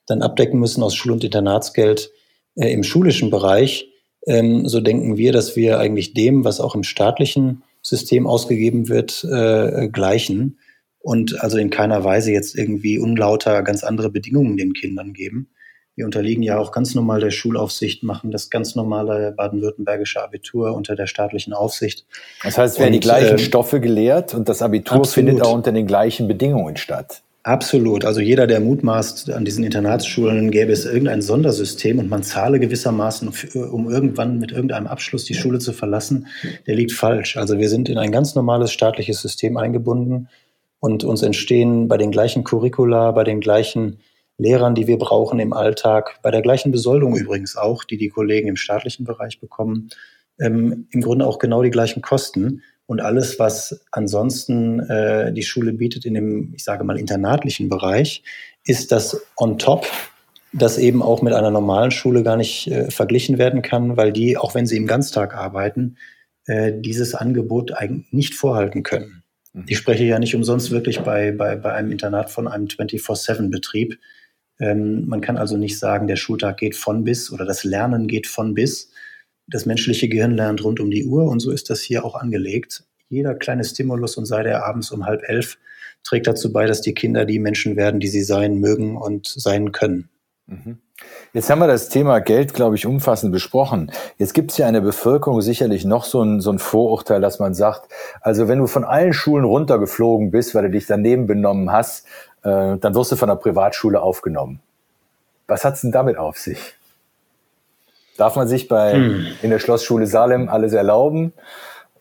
dann 0.07 0.23
abdecken 0.23 0.61
müssen 0.61 0.83
aus 0.83 0.95
Schul- 0.95 1.13
und 1.13 1.25
Internatsgeld 1.25 2.11
äh, 2.55 2.73
im 2.73 2.85
schulischen 2.85 3.31
Bereich, 3.31 3.89
ähm, 4.27 4.69
so 4.69 4.81
denken 4.81 5.17
wir, 5.17 5.33
dass 5.33 5.57
wir 5.57 5.79
eigentlich 5.79 6.15
dem, 6.15 6.45
was 6.45 6.61
auch 6.61 6.75
im 6.75 6.85
staatlichen 6.85 7.65
System 7.83 8.27
ausgegeben 8.27 8.89
wird, 8.89 9.25
äh, 9.25 9.89
gleichen 9.89 10.59
und 11.01 11.41
also 11.43 11.59
in 11.59 11.71
keiner 11.71 12.05
Weise 12.05 12.31
jetzt 12.31 12.57
irgendwie 12.57 12.99
unlauter 12.99 13.63
ganz 13.63 13.83
andere 13.83 14.11
Bedingungen 14.11 14.57
den 14.57 14.73
Kindern 14.73 15.13
geben. 15.13 15.49
Wir 15.95 16.07
unterliegen 16.07 16.43
ja 16.43 16.59
auch 16.59 16.73
ganz 16.73 16.95
normal 16.95 17.21
der 17.21 17.31
Schulaufsicht, 17.31 18.03
machen 18.03 18.31
das 18.31 18.49
ganz 18.49 18.75
normale 18.75 19.33
baden-württembergische 19.33 20.23
Abitur 20.23 20.75
unter 20.75 20.97
der 20.97 21.07
staatlichen 21.07 21.53
Aufsicht. 21.53 22.07
Das 22.43 22.57
heißt, 22.57 22.75
es 22.75 22.81
werden 22.81 22.89
und, 22.89 22.95
die 22.95 23.01
gleichen 23.01 23.37
äh, 23.37 23.39
Stoffe 23.39 23.79
gelehrt 23.79 24.33
und 24.33 24.49
das 24.49 24.63
Abitur 24.63 24.99
absolut. 24.99 25.29
findet 25.29 25.45
auch 25.45 25.53
unter 25.53 25.71
den 25.71 25.87
gleichen 25.87 26.29
Bedingungen 26.29 26.77
statt. 26.77 27.23
Absolut. 27.45 28.05
Also 28.05 28.21
jeder, 28.21 28.47
der 28.47 28.61
mutmaßt, 28.61 29.31
an 29.31 29.45
diesen 29.45 29.65
Internatsschulen 29.65 30.53
gäbe 30.53 30.71
es 30.71 30.85
irgendein 30.85 31.23
Sondersystem 31.23 31.99
und 31.99 32.09
man 32.09 32.23
zahle 32.23 32.61
gewissermaßen, 32.61 33.33
um 33.73 33.91
irgendwann 33.91 34.39
mit 34.39 34.53
irgendeinem 34.53 34.87
Abschluss 34.87 35.25
die 35.25 35.35
Schule 35.35 35.59
zu 35.59 35.73
verlassen, 35.73 36.29
der 36.69 36.77
liegt 36.77 36.93
falsch. 36.93 37.37
Also 37.37 37.59
wir 37.59 37.69
sind 37.69 37.89
in 37.89 37.99
ein 37.99 38.13
ganz 38.13 38.37
normales 38.37 38.71
staatliches 38.71 39.21
System 39.21 39.57
eingebunden 39.57 40.29
und 40.79 41.03
uns 41.03 41.23
entstehen 41.23 41.89
bei 41.89 41.97
den 41.97 42.13
gleichen 42.13 42.45
Curricula, 42.45 43.11
bei 43.11 43.25
den 43.25 43.41
gleichen 43.41 43.99
Lehrern, 44.43 44.75
die 44.75 44.87
wir 44.87 44.99
brauchen 44.99 45.39
im 45.39 45.53
Alltag, 45.53 46.19
bei 46.23 46.31
der 46.31 46.43
gleichen 46.43 46.73
Besoldung 46.73 47.17
übrigens 47.17 47.57
auch, 47.57 47.85
die 47.85 47.97
die 47.97 48.09
Kollegen 48.09 48.49
im 48.49 48.57
staatlichen 48.57 49.05
Bereich 49.05 49.41
bekommen, 49.41 49.89
ähm, 50.39 50.89
im 50.91 51.01
Grunde 51.01 51.27
auch 51.27 51.39
genau 51.39 51.63
die 51.63 51.71
gleichen 51.71 52.03
Kosten. 52.03 52.63
Und 52.87 53.01
alles, 53.01 53.39
was 53.39 53.85
ansonsten 53.93 54.81
äh, 54.81 55.33
die 55.33 55.45
Schule 55.45 55.73
bietet 55.73 56.05
in 56.05 56.15
dem, 56.15 56.53
ich 56.55 56.65
sage 56.65 56.85
mal, 56.85 56.99
internatlichen 56.99 57.69
Bereich, 57.69 58.23
ist 58.65 58.93
das 58.93 59.25
on 59.37 59.59
top, 59.59 59.87
das 60.53 60.79
eben 60.79 61.03
auch 61.03 61.23
mit 61.23 61.33
einer 61.33 61.51
normalen 61.51 61.91
Schule 61.91 62.23
gar 62.23 62.37
nicht 62.37 62.71
äh, 62.71 62.91
verglichen 62.91 63.39
werden 63.39 63.63
kann, 63.63 63.97
weil 63.97 64.13
die, 64.13 64.37
auch 64.37 64.55
wenn 64.55 64.67
sie 64.67 64.77
im 64.77 64.87
Ganztag 64.87 65.35
arbeiten, 65.35 65.97
äh, 66.47 66.73
dieses 66.75 67.15
Angebot 67.15 67.73
eigentlich 67.73 68.13
nicht 68.13 68.35
vorhalten 68.35 68.83
können. 68.83 69.23
Mhm. 69.53 69.65
Ich 69.69 69.79
spreche 69.79 70.05
ja 70.05 70.19
nicht 70.19 70.35
umsonst 70.35 70.71
wirklich 70.71 71.01
bei, 71.01 71.33
bei, 71.33 71.57
bei 71.57 71.73
einem 71.73 71.93
Internat 71.93 72.31
von 72.31 72.49
einem 72.49 72.67
24-7-Betrieb, 72.67 73.99
ähm, 74.61 75.07
man 75.07 75.21
kann 75.21 75.37
also 75.37 75.57
nicht 75.57 75.79
sagen, 75.79 76.07
der 76.07 76.17
Schultag 76.17 76.59
geht 76.59 76.77
von 76.77 77.05
bis 77.05 77.33
oder 77.33 77.45
das 77.45 77.65
Lernen 77.65 78.07
geht 78.07 78.27
von 78.27 78.55
bis. 78.55 78.91
Das 79.47 79.67
menschliche 79.67 80.09
Gehirn 80.09 80.33
lernt 80.33 80.63
rund 80.63 80.81
um 80.81 80.91
die 80.91 81.07
Uhr 81.07 81.25
und 81.25 81.41
so 81.41 81.51
ist 81.51 81.71
das 81.71 81.81
hier 81.81 82.05
auch 82.05 82.15
angelegt. 82.15 82.85
Jeder 83.09 83.35
kleine 83.35 83.65
Stimulus 83.65 84.17
und 84.17 84.27
sei 84.27 84.43
der 84.43 84.65
abends 84.65 84.91
um 84.91 85.05
halb 85.05 85.23
elf 85.29 85.59
trägt 86.05 86.27
dazu 86.27 86.53
bei, 86.53 86.67
dass 86.67 86.81
die 86.81 86.95
Kinder 86.95 87.25
die 87.25 87.39
Menschen 87.39 87.77
werden, 87.77 88.01
die 88.01 88.09
sie 88.09 88.23
sein 88.23 88.59
mögen 88.59 88.97
und 88.97 89.27
sein 89.27 89.73
können. 89.73 90.09
Mhm. 90.47 90.79
Jetzt 91.33 91.51
haben 91.51 91.59
wir 91.59 91.67
das 91.67 91.89
Thema 91.89 92.21
Geld, 92.21 92.55
glaube 92.55 92.77
ich, 92.77 92.87
umfassend 92.87 93.33
besprochen. 93.33 93.91
Jetzt 94.19 94.35
gibt 94.35 94.51
es 94.51 94.59
ja 94.59 94.69
in 94.69 94.75
der 94.75 94.83
Bevölkerung 94.83 95.41
sicherlich 95.41 95.85
noch 95.85 96.05
so 96.05 96.23
ein, 96.23 96.41
so 96.41 96.51
ein 96.51 96.59
Vorurteil, 96.59 97.21
dass 97.21 97.39
man 97.39 97.55
sagt, 97.55 97.91
also 98.21 98.49
wenn 98.49 98.59
du 98.59 98.67
von 98.67 98.85
allen 98.85 99.13
Schulen 99.13 99.45
runtergeflogen 99.45 100.31
bist, 100.31 100.55
weil 100.55 100.65
du 100.65 100.71
dich 100.71 100.87
daneben 100.87 101.27
benommen 101.27 101.73
hast, 101.73 102.07
äh, 102.43 102.77
dann 102.79 102.95
wirst 102.95 103.13
du 103.13 103.17
von 103.17 103.29
der 103.29 103.37
Privatschule 103.37 104.01
aufgenommen. 104.01 104.61
Was 105.47 105.65
hat's 105.65 105.83
denn 105.83 105.93
damit 105.93 106.17
auf 106.17 106.39
sich? 106.39 106.75
Darf 108.17 108.37
man 108.37 108.47
sich 108.47 108.69
bei 108.69 108.95
hm. 108.95 109.27
in 109.43 109.51
der 109.51 109.59
Schlossschule 109.59 110.07
Salem 110.07 110.49
alles 110.49 110.73
erlauben? 110.73 111.33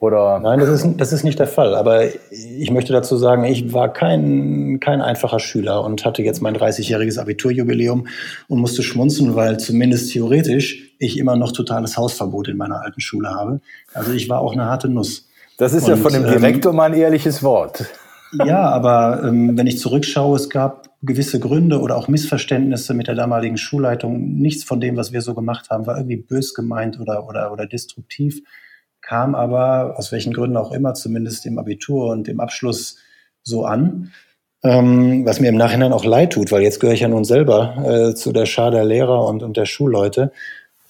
Oder? 0.01 0.39
Nein, 0.39 0.60
das 0.60 0.69
ist, 0.69 0.88
das 0.98 1.13
ist 1.13 1.24
nicht 1.24 1.38
der 1.38 1.48
Fall. 1.48 1.75
Aber 1.75 2.05
ich 2.31 2.71
möchte 2.71 2.91
dazu 2.91 3.17
sagen, 3.17 3.43
ich 3.43 3.71
war 3.71 3.93
kein, 3.93 4.79
kein 4.79 5.00
einfacher 5.00 5.39
Schüler 5.39 5.83
und 5.83 6.03
hatte 6.03 6.24
jetzt 6.24 6.41
mein 6.41 6.57
30-jähriges 6.57 7.19
Abiturjubiläum 7.19 8.07
und 8.48 8.60
musste 8.60 8.81
schmunzen, 8.81 9.36
weil 9.36 9.60
zumindest 9.60 10.12
theoretisch 10.12 10.95
ich 10.98 11.19
immer 11.19 11.36
noch 11.36 11.51
totales 11.51 11.98
Hausverbot 11.98 12.48
in 12.48 12.57
meiner 12.57 12.81
alten 12.81 13.00
Schule 13.00 13.29
habe. 13.29 13.62
Also 13.93 14.12
ich 14.12 14.27
war 14.27 14.41
auch 14.41 14.53
eine 14.53 14.65
harte 14.65 14.89
Nuss. 14.89 15.27
Das 15.57 15.74
ist 15.74 15.83
und, 15.83 15.89
ja 15.91 15.95
von 15.98 16.12
dem 16.12 16.24
Direktor 16.24 16.71
ähm, 16.71 16.77
mal 16.77 16.91
ein 16.91 16.98
ehrliches 16.98 17.43
Wort. 17.43 17.86
Ja, 18.33 18.69
aber 18.69 19.23
ähm, 19.23 19.57
wenn 19.57 19.67
ich 19.67 19.79
zurückschaue, 19.79 20.38
es 20.38 20.50
gab 20.50 20.89
gewisse 21.03 21.39
Gründe 21.39 21.79
oder 21.79 21.97
auch 21.97 22.07
Missverständnisse 22.07 22.93
mit 22.93 23.07
der 23.07 23.15
damaligen 23.15 23.57
Schulleitung. 23.57 24.38
Nichts 24.38 24.63
von 24.63 24.79
dem, 24.79 24.97
was 24.97 25.11
wir 25.11 25.21
so 25.21 25.33
gemacht 25.33 25.69
haben, 25.69 25.88
war 25.88 25.97
irgendwie 25.97 26.17
bös 26.17 26.53
gemeint 26.53 27.00
oder, 27.00 27.27
oder, 27.27 27.51
oder 27.51 27.65
destruktiv, 27.65 28.41
kam 29.01 29.33
aber, 29.33 29.95
aus 29.97 30.11
welchen 30.11 30.33
Gründen 30.33 30.57
auch 30.57 30.71
immer, 30.71 30.93
zumindest 30.93 31.45
im 31.45 31.57
Abitur 31.57 32.11
und 32.11 32.27
im 32.27 32.39
Abschluss 32.39 32.97
so 33.41 33.65
an. 33.65 34.11
Ähm, 34.63 35.25
was 35.25 35.39
mir 35.39 35.50
im 35.50 35.57
Nachhinein 35.57 35.91
auch 35.91 36.05
leid 36.05 36.33
tut, 36.33 36.51
weil 36.51 36.61
jetzt 36.61 36.79
gehöre 36.79 36.93
ich 36.93 37.00
ja 37.00 37.07
nun 37.07 37.23
selber 37.23 37.83
äh, 37.83 38.13
zu 38.13 38.31
der 38.31 38.45
Schar 38.45 38.69
der 38.69 38.85
Lehrer 38.85 39.25
und, 39.25 39.41
und 39.41 39.57
der 39.57 39.65
Schulleute. 39.65 40.31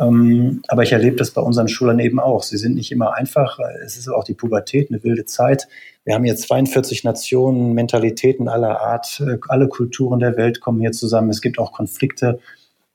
Ähm, 0.01 0.61
aber 0.67 0.83
ich 0.83 0.91
erlebe 0.91 1.15
das 1.15 1.31
bei 1.31 1.41
unseren 1.41 1.67
Schülern 1.67 1.99
eben 1.99 2.19
auch. 2.19 2.43
Sie 2.43 2.57
sind 2.57 2.75
nicht 2.75 2.91
immer 2.91 3.13
einfach. 3.15 3.59
Es 3.85 3.97
ist 3.97 4.07
auch 4.07 4.23
die 4.23 4.33
Pubertät, 4.33 4.89
eine 4.89 5.03
wilde 5.03 5.25
Zeit. 5.25 5.67
Wir 6.03 6.15
haben 6.15 6.23
hier 6.23 6.35
42 6.35 7.03
Nationen, 7.03 7.73
Mentalitäten 7.73 8.47
aller 8.47 8.81
Art, 8.81 9.21
äh, 9.25 9.37
alle 9.47 9.67
Kulturen 9.67 10.19
der 10.19 10.37
Welt 10.37 10.59
kommen 10.59 10.81
hier 10.81 10.91
zusammen. 10.91 11.29
Es 11.29 11.41
gibt 11.41 11.59
auch 11.59 11.71
Konflikte. 11.71 12.39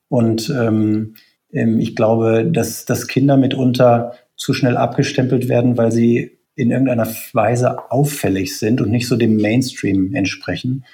Und 0.09 0.51
ähm, 0.51 1.15
ähm, 1.53 1.79
ich 1.79 1.95
glaube, 1.95 2.45
dass, 2.45 2.85
dass 2.85 3.07
Kinder 3.07 3.37
mitunter 3.37 4.15
zu 4.37 4.53
schnell 4.53 4.77
abgestempelt 4.77 5.49
werden, 5.49 5.79
weil 5.79 5.93
sie 5.93 6.39
in 6.57 6.71
irgendeiner 6.71 7.07
Weise 7.33 7.91
auffällig 7.93 8.59
sind 8.59 8.81
und 8.81 8.91
nicht 8.91 9.07
so 9.07 9.17
dem 9.17 9.37
Mainstream 9.37 10.15
entsprechen. 10.15 10.85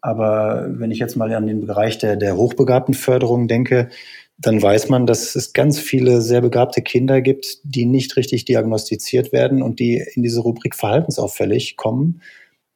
Aber 0.00 0.66
wenn 0.70 0.90
ich 0.90 0.98
jetzt 0.98 1.16
mal 1.16 1.32
an 1.34 1.46
den 1.46 1.66
Bereich 1.66 1.98
der, 1.98 2.16
der 2.16 2.36
hochbegabten 2.36 2.94
Förderung 2.94 3.48
denke, 3.48 3.90
dann 4.40 4.62
weiß 4.62 4.88
man, 4.88 5.06
dass 5.06 5.34
es 5.34 5.52
ganz 5.52 5.78
viele 5.78 6.22
sehr 6.22 6.40
begabte 6.40 6.80
Kinder 6.80 7.20
gibt, 7.20 7.58
die 7.62 7.84
nicht 7.84 8.16
richtig 8.16 8.46
diagnostiziert 8.46 9.32
werden 9.32 9.62
und 9.62 9.80
die 9.80 10.02
in 10.14 10.22
diese 10.22 10.40
Rubrik 10.40 10.74
verhaltensauffällig 10.74 11.76
kommen 11.76 12.22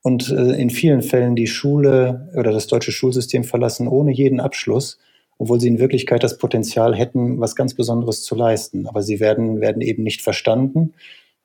und 0.02 0.28
äh, 0.28 0.60
in 0.60 0.68
vielen 0.68 1.00
Fällen 1.00 1.36
die 1.36 1.46
Schule 1.46 2.30
oder 2.36 2.52
das 2.52 2.66
deutsche 2.66 2.92
Schulsystem 2.92 3.44
verlassen 3.44 3.88
ohne 3.88 4.12
jeden 4.12 4.40
Abschluss, 4.40 4.98
obwohl 5.38 5.58
sie 5.58 5.68
in 5.68 5.78
Wirklichkeit 5.78 6.22
das 6.22 6.36
Potenzial 6.36 6.94
hätten, 6.94 7.40
was 7.40 7.56
ganz 7.56 7.72
Besonderes 7.72 8.22
zu 8.22 8.34
leisten. 8.34 8.86
Aber 8.86 9.02
sie 9.02 9.18
werden, 9.18 9.62
werden 9.62 9.80
eben 9.80 10.02
nicht 10.02 10.20
verstanden. 10.20 10.92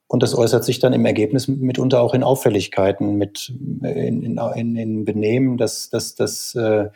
Und 0.07 0.21
das 0.21 0.35
äußert 0.35 0.65
sich 0.65 0.79
dann 0.79 0.91
im 0.91 1.05
Ergebnis 1.05 1.47
mitunter 1.47 2.01
auch 2.01 2.13
in 2.13 2.23
Auffälligkeiten, 2.23 3.15
mit 3.15 3.53
in, 3.83 4.37
in, 4.37 4.75
in 4.75 5.05
Benehmen, 5.05 5.57
dass 5.57 5.89
das, 5.89 6.15
das, 6.15 6.55
äh, 6.55 6.89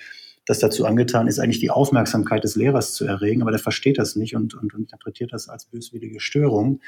das 0.45 0.59
dazu 0.59 0.85
angetan 0.85 1.27
ist, 1.27 1.39
eigentlich 1.39 1.59
die 1.59 1.69
Aufmerksamkeit 1.69 2.43
des 2.43 2.55
Lehrers 2.55 2.93
zu 2.93 3.05
erregen, 3.05 3.41
aber 3.41 3.51
der 3.51 3.59
versteht 3.59 3.97
das 3.97 4.15
nicht 4.15 4.35
und, 4.35 4.53
und, 4.55 4.73
und 4.73 4.81
interpretiert 4.81 5.31
das 5.33 5.47
als 5.47 5.65
böswillige 5.65 6.19
Störung. 6.19 6.81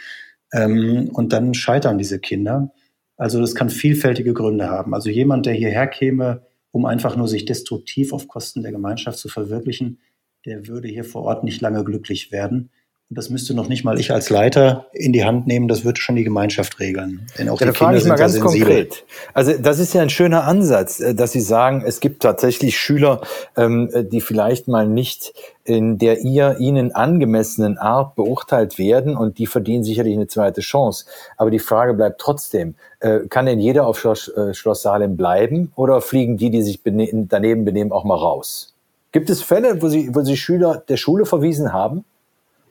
Ähm, 0.51 1.09
und 1.13 1.33
dann 1.33 1.53
scheitern 1.53 1.97
diese 1.97 2.19
Kinder. 2.19 2.73
Also 3.17 3.39
das 3.39 3.55
kann 3.55 3.69
vielfältige 3.69 4.33
Gründe 4.33 4.69
haben. 4.69 4.93
Also 4.93 5.09
jemand, 5.09 5.45
der 5.45 5.53
hierher 5.53 5.87
käme, 5.87 6.45
um 6.71 6.85
einfach 6.85 7.15
nur 7.15 7.27
sich 7.27 7.45
destruktiv 7.45 8.11
auf 8.11 8.27
Kosten 8.27 8.61
der 8.61 8.73
Gemeinschaft 8.73 9.17
zu 9.17 9.29
verwirklichen, 9.29 9.99
der 10.45 10.67
würde 10.67 10.87
hier 10.89 11.05
vor 11.05 11.23
Ort 11.23 11.43
nicht 11.43 11.61
lange 11.61 11.83
glücklich 11.83 12.31
werden. 12.31 12.69
Das 13.11 13.29
müsste 13.29 13.53
noch 13.53 13.67
nicht 13.67 13.83
mal 13.83 13.99
ich 13.99 14.11
als 14.11 14.31
Leiter 14.31 14.87
in 14.91 15.13
die 15.13 15.23
Hand 15.23 15.45
nehmen, 15.45 15.67
das 15.67 15.85
wird 15.85 15.99
schon 15.99 16.15
die 16.15 16.23
Gemeinschaft 16.23 16.79
regeln. 16.79 17.27
Denn 17.37 17.49
auch 17.49 17.61
ja, 17.61 17.67
die 17.67 17.73
Kinder 17.73 17.73
frage 17.73 17.97
ich 17.99 18.05
mal 18.05 18.15
ganz 18.15 18.39
konkret. 18.39 19.05
Also 19.35 19.53
das 19.59 19.77
ist 19.77 19.93
ja 19.93 20.01
ein 20.01 20.09
schöner 20.09 20.45
Ansatz, 20.45 20.99
äh, 20.99 21.13
dass 21.13 21.31
Sie 21.31 21.41
sagen, 21.41 21.83
es 21.85 21.99
gibt 21.99 22.23
tatsächlich 22.23 22.77
Schüler, 22.77 23.21
ähm, 23.55 23.91
die 24.11 24.21
vielleicht 24.21 24.67
mal 24.67 24.87
nicht 24.87 25.33
in 25.65 25.99
der 25.99 26.21
ihr 26.21 26.57
ihnen 26.59 26.93
angemessenen 26.93 27.77
Art 27.77 28.15
beurteilt 28.15 28.79
werden 28.79 29.15
und 29.15 29.37
die 29.37 29.45
verdienen 29.45 29.83
sicherlich 29.83 30.15
eine 30.15 30.27
zweite 30.27 30.61
Chance. 30.61 31.05
Aber 31.37 31.51
die 31.51 31.59
Frage 31.59 31.93
bleibt 31.93 32.19
trotzdem, 32.19 32.73
äh, 33.01 33.21
kann 33.29 33.45
denn 33.45 33.59
jeder 33.59 33.85
auf 33.85 33.99
Schloss, 33.99 34.29
äh, 34.29 34.55
Schloss 34.55 34.81
Salem 34.81 35.15
bleiben 35.15 35.71
oder 35.75 36.01
fliegen 36.01 36.37
die, 36.37 36.49
die 36.49 36.63
sich 36.63 36.81
daneben 36.83 37.65
benehmen, 37.65 37.91
auch 37.91 38.03
mal 38.03 38.15
raus? 38.15 38.73
Gibt 39.11 39.29
es 39.29 39.43
Fälle, 39.43 39.81
wo 39.81 39.89
Sie, 39.89 40.13
wo 40.13 40.23
Sie 40.23 40.37
Schüler 40.37 40.83
der 40.87 40.97
Schule 40.97 41.25
verwiesen 41.25 41.71
haben? 41.71 42.03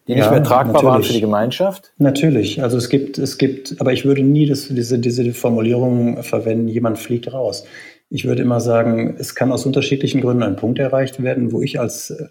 Die 0.07 0.13
ja, 0.13 0.19
nicht 0.19 0.31
mehr 0.31 0.43
tragbar 0.43 0.75
natürlich. 0.75 0.85
waren 0.85 1.03
für 1.03 1.13
die 1.13 1.21
Gemeinschaft? 1.21 1.93
Natürlich. 1.99 2.63
Also 2.63 2.77
es 2.77 2.89
gibt, 2.89 3.19
es 3.19 3.39
gibt, 3.39 3.81
aber 3.81 3.93
ich 3.93 4.05
würde 4.05 4.23
nie 4.23 4.47
das, 4.47 4.69
diese, 4.69 4.99
diese 4.99 5.33
Formulierung 5.33 6.23
verwenden, 6.23 6.69
jemand 6.69 6.99
fliegt 6.99 7.33
raus. 7.33 7.65
Ich 8.11 8.27
würde 8.27 8.43
immer 8.43 8.61
sagen, 8.61 9.17
es 9.19 9.35
kann 9.35 9.51
aus 9.51 9.65
unterschiedlichen 9.65 10.21
Gründen 10.21 10.43
ein 10.43 10.57
Punkt 10.57 10.79
erreicht 10.79 11.23
werden, 11.23 11.53
wo 11.53 11.63
ich 11.63 11.81
als 11.81 12.11
äh, 12.11 12.27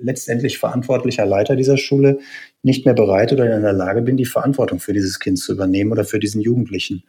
letztendlich 0.00 0.58
verantwortlicher 0.58 1.24
Leiter 1.24 1.56
dieser 1.56 1.78
Schule 1.78 2.18
nicht 2.62 2.84
mehr 2.84 2.94
bereit 2.94 3.32
oder 3.32 3.54
in 3.56 3.62
der 3.62 3.72
Lage 3.72 4.02
bin, 4.02 4.18
die 4.18 4.26
Verantwortung 4.26 4.78
für 4.78 4.92
dieses 4.92 5.18
Kind 5.18 5.38
zu 5.38 5.52
übernehmen 5.52 5.92
oder 5.92 6.04
für 6.04 6.18
diesen 6.18 6.42
Jugendlichen. 6.42 7.04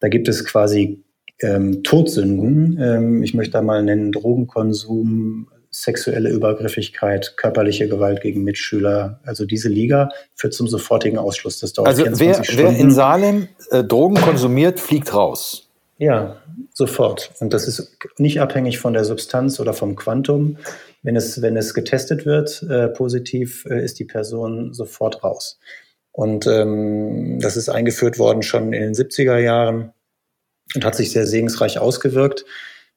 Da 0.00 0.08
gibt 0.08 0.28
es 0.28 0.44
quasi 0.44 1.04
ähm, 1.40 1.82
Todsünden. 1.84 2.78
Ähm, 2.80 3.22
ich 3.22 3.32
möchte 3.32 3.52
da 3.52 3.62
mal 3.62 3.82
nennen 3.82 4.10
Drogenkonsum, 4.10 5.48
sexuelle 5.72 6.28
Übergriffigkeit, 6.28 7.34
körperliche 7.38 7.88
Gewalt 7.88 8.20
gegen 8.20 8.44
Mitschüler. 8.44 9.20
Also 9.24 9.46
diese 9.46 9.70
Liga 9.70 10.10
führt 10.34 10.52
zum 10.52 10.68
sofortigen 10.68 11.18
Ausschluss. 11.18 11.58
Das 11.60 11.72
dauert 11.72 11.88
also 11.88 12.04
wer, 12.20 12.42
wer 12.54 12.76
in 12.76 12.90
Salem 12.90 13.48
äh, 13.70 13.82
Drogen 13.82 14.16
konsumiert, 14.16 14.78
fliegt 14.78 15.14
raus. 15.14 15.70
Ja, 15.96 16.42
sofort. 16.74 17.32
Und 17.40 17.54
das 17.54 17.66
ist 17.66 17.96
nicht 18.18 18.40
abhängig 18.40 18.78
von 18.78 18.92
der 18.92 19.04
Substanz 19.04 19.60
oder 19.60 19.72
vom 19.72 19.96
Quantum. 19.96 20.58
Wenn 21.02 21.16
es, 21.16 21.40
wenn 21.40 21.56
es 21.56 21.74
getestet 21.74 22.26
wird, 22.26 22.62
äh, 22.68 22.88
positiv, 22.88 23.64
äh, 23.64 23.82
ist 23.82 23.98
die 23.98 24.04
Person 24.04 24.74
sofort 24.74 25.24
raus. 25.24 25.58
Und 26.12 26.46
ähm, 26.46 27.38
das 27.40 27.56
ist 27.56 27.70
eingeführt 27.70 28.18
worden 28.18 28.42
schon 28.42 28.74
in 28.74 28.82
den 28.82 28.94
70er 28.94 29.38
Jahren 29.38 29.92
und 30.74 30.84
hat 30.84 30.94
sich 30.94 31.10
sehr 31.12 31.26
segensreich 31.26 31.78
ausgewirkt. 31.78 32.44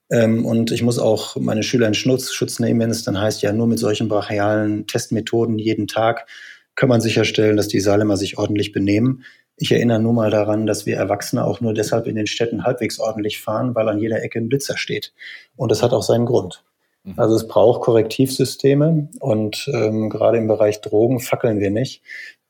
Ähm, 0.09 0.45
und 0.45 0.71
ich 0.71 0.83
muss 0.83 0.99
auch 0.99 1.35
meine 1.35 1.63
Schüler 1.63 1.87
in 1.87 1.93
Schutz, 1.93 2.31
Schutz 2.31 2.59
nehmen, 2.59 2.79
wenn 2.79 2.91
es 2.91 3.03
dann 3.03 3.19
heißt, 3.19 3.41
ja, 3.41 3.51
nur 3.51 3.67
mit 3.67 3.79
solchen 3.79 4.07
brachialen 4.07 4.87
Testmethoden 4.87 5.57
jeden 5.57 5.87
Tag 5.87 6.27
kann 6.75 6.89
man 6.89 7.01
sicherstellen, 7.01 7.57
dass 7.57 7.67
die 7.67 7.79
Salemer 7.79 8.17
sich 8.17 8.37
ordentlich 8.37 8.71
benehmen. 8.71 9.23
Ich 9.57 9.71
erinnere 9.71 9.99
nur 9.99 10.13
mal 10.13 10.29
daran, 10.29 10.65
dass 10.65 10.85
wir 10.85 10.97
Erwachsene 10.97 11.45
auch 11.45 11.61
nur 11.61 11.73
deshalb 11.73 12.07
in 12.07 12.15
den 12.15 12.27
Städten 12.27 12.65
halbwegs 12.65 12.99
ordentlich 12.99 13.39
fahren, 13.39 13.73
weil 13.73 13.87
an 13.87 13.99
jeder 13.99 14.21
Ecke 14.21 14.39
ein 14.39 14.49
Blitzer 14.49 14.77
steht. 14.77 15.13
Und 15.55 15.71
das 15.71 15.81
hat 15.81 15.93
auch 15.93 16.03
seinen 16.03 16.25
Grund. 16.25 16.63
Mhm. 17.05 17.13
Also 17.15 17.35
es 17.35 17.47
braucht 17.47 17.81
Korrektivsysteme 17.81 19.07
und 19.21 19.69
ähm, 19.73 20.09
gerade 20.09 20.37
im 20.37 20.47
Bereich 20.47 20.81
Drogen 20.81 21.21
fackeln 21.21 21.61
wir 21.61 21.71
nicht. 21.71 22.01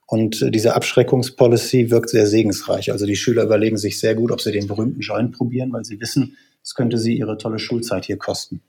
Und 0.08 0.42
äh, 0.42 0.50
diese 0.50 0.76
Abschreckungspolicy 0.76 1.92
wirkt 1.92 2.10
sehr 2.10 2.26
segensreich. 2.26 2.92
Also 2.92 3.06
die 3.06 3.16
Schüler 3.16 3.44
überlegen 3.44 3.78
sich 3.78 4.00
sehr 4.00 4.16
gut, 4.16 4.32
ob 4.32 4.42
sie 4.42 4.52
den 4.52 4.68
berühmten 4.68 5.02
Joint 5.02 5.34
probieren, 5.34 5.72
weil 5.72 5.86
sie 5.86 6.00
wissen, 6.00 6.38
es 6.66 6.74
könnte 6.74 6.98
sie 6.98 7.16
ihre 7.16 7.38
tolle 7.38 7.60
Schulzeit 7.60 8.06
hier 8.06 8.18
kosten. 8.18 8.62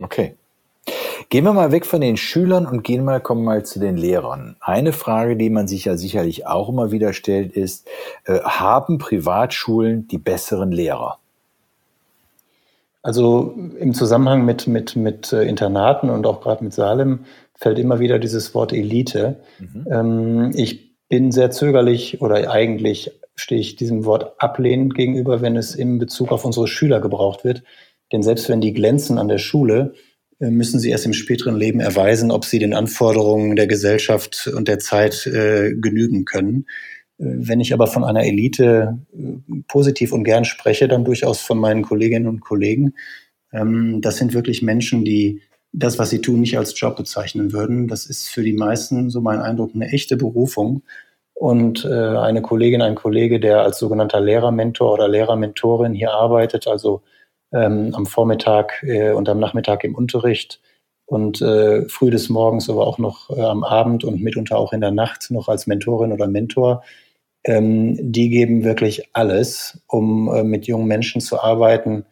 Okay. 0.00 0.34
Gehen 1.28 1.44
wir 1.44 1.52
mal 1.52 1.70
weg 1.70 1.86
von 1.86 2.00
den 2.00 2.16
Schülern 2.16 2.66
und 2.66 2.82
gehen 2.82 3.04
mal, 3.04 3.20
kommen 3.20 3.44
mal 3.44 3.64
zu 3.64 3.78
den 3.78 3.96
Lehrern. 3.96 4.56
Eine 4.60 4.92
Frage, 4.92 5.36
die 5.36 5.50
man 5.50 5.68
sich 5.68 5.84
ja 5.84 5.96
sicherlich 5.96 6.46
auch 6.46 6.68
immer 6.68 6.90
wieder 6.90 7.12
stellt, 7.12 7.52
ist, 7.52 7.86
äh, 8.24 8.40
haben 8.40 8.98
Privatschulen 8.98 10.08
die 10.08 10.18
besseren 10.18 10.72
Lehrer? 10.72 11.18
Also 13.02 13.54
im 13.78 13.92
Zusammenhang 13.92 14.44
mit, 14.46 14.66
mit, 14.66 14.96
mit 14.96 15.32
äh, 15.32 15.42
Internaten 15.42 16.08
und 16.08 16.26
auch 16.26 16.40
gerade 16.40 16.64
mit 16.64 16.72
Salem 16.72 17.26
fällt 17.54 17.78
immer 17.78 18.00
wieder 18.00 18.18
dieses 18.18 18.54
Wort 18.54 18.72
Elite. 18.72 19.36
Mhm. 19.58 19.86
Ähm, 19.90 20.52
ich 20.54 20.94
bin 21.08 21.32
sehr 21.32 21.50
zögerlich 21.50 22.22
oder 22.22 22.50
eigentlich 22.50 23.12
stehe 23.36 23.60
ich 23.60 23.76
diesem 23.76 24.04
Wort 24.04 24.34
ablehnend 24.38 24.94
gegenüber, 24.94 25.42
wenn 25.42 25.56
es 25.56 25.74
in 25.74 25.98
Bezug 25.98 26.32
auf 26.32 26.44
unsere 26.44 26.68
Schüler 26.68 27.00
gebraucht 27.00 27.44
wird. 27.44 27.62
Denn 28.12 28.22
selbst 28.22 28.48
wenn 28.48 28.60
die 28.60 28.72
glänzen 28.72 29.18
an 29.18 29.28
der 29.28 29.38
Schule, 29.38 29.94
äh, 30.40 30.50
müssen 30.50 30.80
sie 30.80 30.90
erst 30.90 31.06
im 31.06 31.12
späteren 31.12 31.56
Leben 31.56 31.80
erweisen, 31.80 32.30
ob 32.30 32.44
sie 32.44 32.58
den 32.58 32.74
Anforderungen 32.74 33.56
der 33.56 33.66
Gesellschaft 33.66 34.50
und 34.54 34.68
der 34.68 34.78
Zeit 34.78 35.26
äh, 35.26 35.74
genügen 35.74 36.24
können. 36.24 36.66
Äh, 37.18 37.24
wenn 37.26 37.60
ich 37.60 37.72
aber 37.72 37.86
von 37.86 38.04
einer 38.04 38.24
Elite 38.24 38.98
äh, 39.12 39.62
positiv 39.68 40.12
und 40.12 40.24
gern 40.24 40.44
spreche, 40.44 40.88
dann 40.88 41.04
durchaus 41.04 41.40
von 41.40 41.58
meinen 41.58 41.82
Kolleginnen 41.82 42.28
und 42.28 42.40
Kollegen. 42.40 42.94
Ähm, 43.52 44.00
das 44.00 44.16
sind 44.16 44.34
wirklich 44.34 44.62
Menschen, 44.62 45.04
die 45.04 45.42
das, 45.72 45.98
was 45.98 46.10
sie 46.10 46.20
tun, 46.20 46.40
nicht 46.40 46.56
als 46.56 46.78
Job 46.78 46.96
bezeichnen 46.96 47.52
würden. 47.52 47.88
Das 47.88 48.06
ist 48.06 48.28
für 48.28 48.44
die 48.44 48.52
meisten, 48.52 49.10
so 49.10 49.20
mein 49.20 49.40
Eindruck, 49.40 49.74
eine 49.74 49.88
echte 49.88 50.16
Berufung 50.16 50.82
und 51.34 51.84
äh, 51.84 52.16
eine 52.16 52.42
Kollegin, 52.42 52.80
ein 52.82 52.94
Kollege, 52.94 53.40
der 53.40 53.62
als 53.62 53.78
sogenannter 53.78 54.20
Lehrermentor 54.20 54.94
oder 54.94 55.08
Lehrermentorin 55.08 55.92
hier 55.92 56.12
arbeitet, 56.12 56.66
also 56.66 57.02
ähm, 57.52 57.92
am 57.94 58.06
Vormittag 58.06 58.82
äh, 58.82 59.12
und 59.12 59.28
am 59.28 59.40
Nachmittag 59.40 59.84
im 59.84 59.94
Unterricht 59.94 60.60
und 61.06 61.42
äh, 61.42 61.88
früh 61.88 62.10
des 62.10 62.28
Morgens, 62.28 62.70
aber 62.70 62.86
auch 62.86 62.98
noch 62.98 63.30
äh, 63.30 63.40
am 63.40 63.64
Abend 63.64 64.04
und 64.04 64.22
mitunter 64.22 64.56
auch 64.56 64.72
in 64.72 64.80
der 64.80 64.90
Nacht 64.90 65.30
noch 65.30 65.48
als 65.48 65.66
Mentorin 65.66 66.12
oder 66.12 66.28
Mentor. 66.28 66.82
Ähm, 67.44 67.98
die 68.00 68.30
geben 68.30 68.64
wirklich 68.64 69.10
alles, 69.12 69.82
um 69.86 70.32
äh, 70.32 70.44
mit 70.44 70.66
jungen 70.66 70.86
Menschen 70.86 71.20
zu 71.20 71.40
arbeiten 71.40 72.06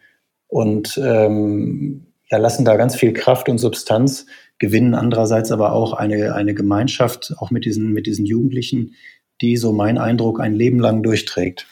und 0.48 1.00
ähm, 1.02 2.06
ja, 2.30 2.38
lassen 2.38 2.64
da 2.64 2.76
ganz 2.76 2.96
viel 2.96 3.12
Kraft 3.12 3.48
und 3.48 3.58
Substanz 3.58 4.26
gewinnen 4.62 4.94
andererseits 4.94 5.50
aber 5.50 5.72
auch 5.72 5.92
eine, 5.92 6.36
eine 6.36 6.54
Gemeinschaft, 6.54 7.34
auch 7.38 7.50
mit 7.50 7.64
diesen, 7.64 7.92
mit 7.92 8.06
diesen 8.06 8.24
Jugendlichen, 8.24 8.94
die, 9.40 9.56
so 9.56 9.72
mein 9.72 9.98
Eindruck, 9.98 10.38
ein 10.38 10.54
Leben 10.54 10.78
lang 10.78 11.02
durchträgt. 11.02 11.66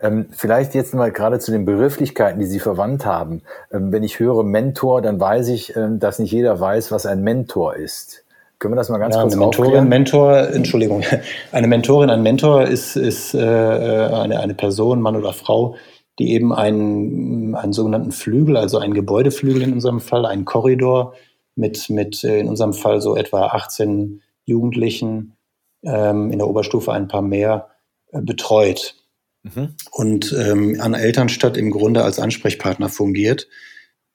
Ähm, 0.00 0.26
vielleicht 0.30 0.74
jetzt 0.74 0.94
mal 0.94 1.12
gerade 1.12 1.38
zu 1.38 1.52
den 1.52 1.66
Begrifflichkeiten, 1.66 2.40
die 2.40 2.46
Sie 2.46 2.60
verwandt 2.60 3.04
haben. 3.04 3.42
Ähm, 3.70 3.92
wenn 3.92 4.02
ich 4.02 4.20
höre 4.20 4.42
Mentor, 4.42 5.02
dann 5.02 5.20
weiß 5.20 5.48
ich, 5.48 5.76
ähm, 5.76 5.98
dass 5.98 6.18
nicht 6.18 6.32
jeder 6.32 6.58
weiß, 6.58 6.90
was 6.92 7.04
ein 7.04 7.22
Mentor 7.22 7.76
ist. 7.76 8.24
Können 8.58 8.72
wir 8.72 8.76
das 8.76 8.88
mal 8.88 8.96
ganz 8.96 9.14
ja, 9.14 9.20
kurz 9.20 9.34
eine 9.34 9.40
Mentorin, 9.42 9.66
aufklären? 9.66 9.88
Mentor, 9.90 10.48
Entschuldigung, 10.48 11.02
eine 11.52 11.66
Mentorin, 11.66 12.08
ein 12.08 12.22
Mentor 12.22 12.62
ist, 12.62 12.96
ist 12.96 13.34
äh, 13.34 13.38
eine, 13.38 14.40
eine 14.40 14.54
Person, 14.54 15.02
Mann 15.02 15.14
oder 15.14 15.34
Frau, 15.34 15.76
die 16.18 16.32
eben 16.32 16.54
einen, 16.54 17.54
einen 17.54 17.74
sogenannten 17.74 18.12
Flügel, 18.12 18.56
also 18.56 18.78
einen 18.78 18.94
Gebäudeflügel 18.94 19.60
in 19.60 19.74
unserem 19.74 20.00
Fall, 20.00 20.24
einen 20.24 20.46
Korridor 20.46 21.12
mit, 21.58 21.90
mit 21.90 22.24
äh, 22.24 22.38
in 22.38 22.48
unserem 22.48 22.72
Fall 22.72 23.00
so 23.00 23.16
etwa 23.16 23.46
18 23.48 24.22
Jugendlichen, 24.44 25.36
ähm, 25.82 26.30
in 26.30 26.38
der 26.38 26.48
Oberstufe 26.48 26.92
ein 26.92 27.08
paar 27.08 27.22
mehr, 27.22 27.68
äh, 28.12 28.22
betreut. 28.22 28.94
Mhm. 29.42 29.74
Und 29.90 30.34
ähm, 30.38 30.80
an 30.80 30.94
Elternstadt 30.94 31.56
im 31.56 31.70
Grunde 31.70 32.02
als 32.02 32.18
Ansprechpartner 32.18 32.88
fungiert. 32.88 33.48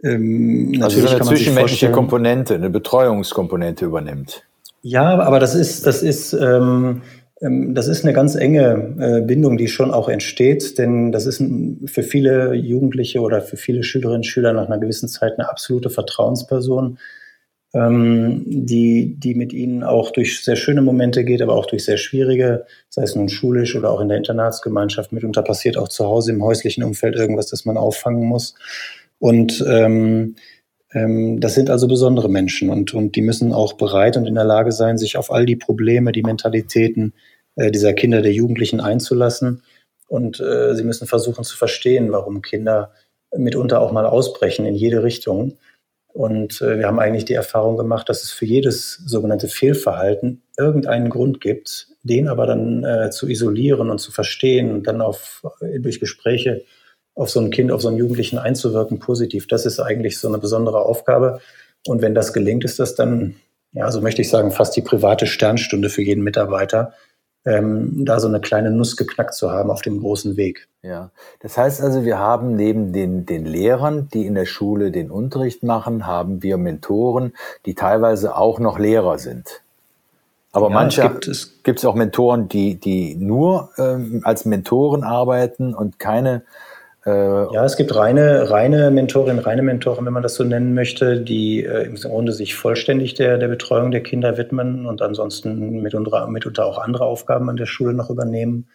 Ähm, 0.04 0.80
also 0.82 1.02
so 1.02 1.08
eine 1.08 1.24
zwischenmenschliche 1.24 1.92
Komponente, 1.92 2.56
eine 2.56 2.70
Betreuungskomponente 2.70 3.86
übernimmt. 3.86 4.44
Ja, 4.82 5.20
aber 5.20 5.40
das 5.40 5.56
ist, 5.56 5.86
das 5.86 6.04
ist, 6.04 6.34
ähm, 6.34 7.04
ähm, 7.42 7.74
das 7.74 7.88
ist 7.88 8.04
eine 8.04 8.14
ganz 8.14 8.36
enge 8.36 8.96
äh, 9.00 9.22
Bindung, 9.22 9.58
die 9.58 9.68
schon 9.68 9.92
auch 9.92 10.10
entsteht, 10.10 10.78
denn 10.78 11.12
das 11.12 11.26
ist 11.26 11.42
für 11.86 12.04
viele 12.04 12.54
Jugendliche 12.54 13.22
oder 13.22 13.42
für 13.42 13.58
viele 13.58 13.84
Schülerinnen 13.84 14.20
und 14.20 14.26
Schüler 14.26 14.52
nach 14.54 14.68
einer 14.68 14.80
gewissen 14.80 15.08
Zeit 15.08 15.34
eine 15.38 15.50
absolute 15.50 15.90
Vertrauensperson, 15.90 16.98
ähm, 17.74 18.44
die, 18.46 19.16
die 19.18 19.34
mit 19.34 19.52
ihnen 19.52 19.84
auch 19.84 20.12
durch 20.12 20.44
sehr 20.44 20.56
schöne 20.56 20.82
Momente 20.82 21.24
geht, 21.24 21.42
aber 21.42 21.56
auch 21.56 21.66
durch 21.66 21.86
sehr 21.86 21.98
schwierige, 21.98 22.66
sei 22.90 23.04
es 23.04 23.16
nun 23.16 23.30
schulisch 23.30 23.76
oder 23.76 23.90
auch 23.92 24.00
in 24.00 24.10
der 24.10 24.18
Internatsgemeinschaft. 24.18 25.12
Mitunter 25.12 25.42
passiert 25.42 25.78
auch 25.78 25.88
zu 25.88 26.06
Hause 26.06 26.32
im 26.32 26.44
häuslichen 26.44 26.84
Umfeld 26.84 27.16
irgendwas, 27.16 27.48
das 27.48 27.66
man 27.66 27.78
auffangen 27.78 28.26
muss. 28.26 28.56
Und 29.18 29.64
ähm, 29.68 30.36
ähm, 30.94 31.40
das 31.40 31.56
sind 31.56 31.70
also 31.70 31.88
besondere 31.88 32.30
Menschen 32.30 32.70
und, 32.70 32.94
und 32.94 33.16
die 33.16 33.22
müssen 33.22 33.54
auch 33.54 33.74
bereit 33.74 34.18
und 34.18 34.28
in 34.28 34.36
der 34.36 34.44
Lage 34.44 34.72
sein, 34.72 34.98
sich 34.98 35.18
auf 35.18 35.32
all 35.32 35.46
die 35.46 35.56
Probleme, 35.56 36.12
die 36.12 36.24
Mentalitäten 36.24 37.14
äh, 37.56 37.72
dieser 37.72 37.94
Kinder, 37.94 38.22
der 38.22 38.34
Jugendlichen 38.34 38.80
einzulassen. 38.80 39.64
Und 40.08 40.40
äh, 40.40 40.76
sie 40.76 40.84
müssen 40.84 41.08
versuchen 41.08 41.44
zu 41.44 41.58
verstehen, 41.58 42.12
warum 42.12 42.44
Kinder 42.44 42.92
mitunter 43.36 43.82
auch 43.82 43.92
mal 43.92 44.06
ausbrechen 44.06 44.66
in 44.66 44.76
jede 44.76 45.04
Richtung. 45.04 45.58
Und 46.14 46.62
äh, 46.62 46.78
wir 46.78 46.88
haben 46.88 47.00
eigentlich 47.00 47.26
die 47.26 47.34
Erfahrung 47.34 47.76
gemacht, 47.76 48.08
dass 48.08 48.24
es 48.24 48.32
für 48.32 48.46
jedes 48.46 49.02
sogenannte 49.06 49.48
Fehlverhalten 49.48 50.44
irgendeinen 50.58 51.10
Grund 51.10 51.42
gibt, 51.42 51.88
den 52.04 52.28
aber 52.28 52.46
dann 52.46 52.84
äh, 52.84 53.10
zu 53.10 53.28
isolieren 53.28 53.90
und 53.90 53.98
zu 53.98 54.12
verstehen 54.12 54.72
und 54.72 54.88
dann 54.88 55.02
auf, 55.02 55.42
durch 55.80 56.00
Gespräche 56.00 56.64
auf 57.16 57.30
so 57.30 57.40
ein 57.40 57.52
Kind, 57.52 57.72
auf 57.72 57.82
so 57.82 57.88
einen 57.88 57.98
Jugendlichen 57.98 58.38
einzuwirken, 58.38 59.00
positiv. 59.00 59.48
Das 59.48 59.66
ist 59.66 59.80
eigentlich 59.80 60.20
so 60.20 60.28
eine 60.28 60.38
besondere 60.38 60.80
Aufgabe. 60.84 61.42
Und 61.88 62.02
wenn 62.02 62.16
das 62.16 62.34
gelingt, 62.34 62.64
ist 62.64 62.80
das 62.80 62.96
dann, 62.96 63.36
ja, 63.72 63.92
so 63.92 64.02
möchte 64.02 64.22
ich 64.22 64.30
sagen, 64.30 64.52
fast 64.52 64.76
die 64.76 64.82
private 64.82 65.28
Sternstunde 65.28 65.90
für 65.90 66.02
jeden 66.02 66.24
Mitarbeiter, 66.24 66.94
ähm, 67.46 68.06
da 68.06 68.20
so 68.20 68.28
eine 68.28 68.40
kleine 68.40 68.72
Nuss 68.72 68.96
geknackt 68.96 69.34
zu 69.34 69.52
haben 69.52 69.70
auf 69.70 69.82
dem 69.82 70.00
großen 70.00 70.38
Weg. 70.38 70.68
Ja, 70.82 71.12
das 71.42 71.58
heißt 71.58 71.82
also, 71.82 72.04
wir 72.04 72.18
haben 72.18 72.56
neben 72.56 72.94
den, 72.94 73.26
den 73.26 73.46
Lehrern, 73.46 74.10
die 74.14 74.26
in 74.26 74.36
der 74.36 74.46
Schule 74.46 74.92
den 74.92 75.12
Unterricht 75.12 75.64
machen, 75.64 76.06
haben 76.06 76.44
wir 76.44 76.58
Mentoren, 76.58 77.34
die 77.66 77.74
teilweise 77.74 78.36
auch 78.36 78.60
noch 78.60 78.80
Lehrer 78.80 79.18
sind. 79.18 79.62
Aber 80.52 80.70
ja, 80.70 80.74
manche 80.74 81.02
gibt 81.02 81.28
es 81.28 81.64
gibt 81.64 81.80
es 81.80 81.86
auch 81.86 81.96
Mentoren, 81.96 82.48
die, 82.48 82.76
die 82.76 83.16
nur 83.16 83.70
ähm, 83.78 84.22
als 84.24 84.46
Mentoren 84.46 85.04
arbeiten 85.04 85.74
und 85.74 86.00
keine 86.00 86.44
ja, 87.10 87.66
es 87.66 87.76
gibt 87.76 87.94
reine, 87.96 88.50
reine 88.50 88.90
Mentorinnen, 88.90 89.44
reine 89.44 89.62
Mentoren, 89.62 90.06
wenn 90.06 90.14
man 90.14 90.24
das 90.24 90.36
so 90.36 90.46
nennen 90.46 90.74
möchte, 90.74 91.20
die 91.20 91.66
äh, 91.66 91.84
im 91.84 91.96
Grunde 91.96 92.32
sich 92.32 92.56
vollständig 92.56 93.14
der, 93.14 93.38
der 93.38 93.50
Betreuung 93.50 93.92
der 93.92 94.04
Kinder 94.04 94.38
widmen 94.38 94.86
und 94.86 95.02
ansonsten 95.02 95.82
mitunter, 95.82 96.28
mitunter 96.28 96.66
auch 96.66 96.78
andere 96.78 97.06
Aufgaben 97.06 97.50
an 97.50 97.58
der 97.58 97.66
Schule 97.66 97.94
noch 97.94 98.10
übernehmen. 98.10 98.70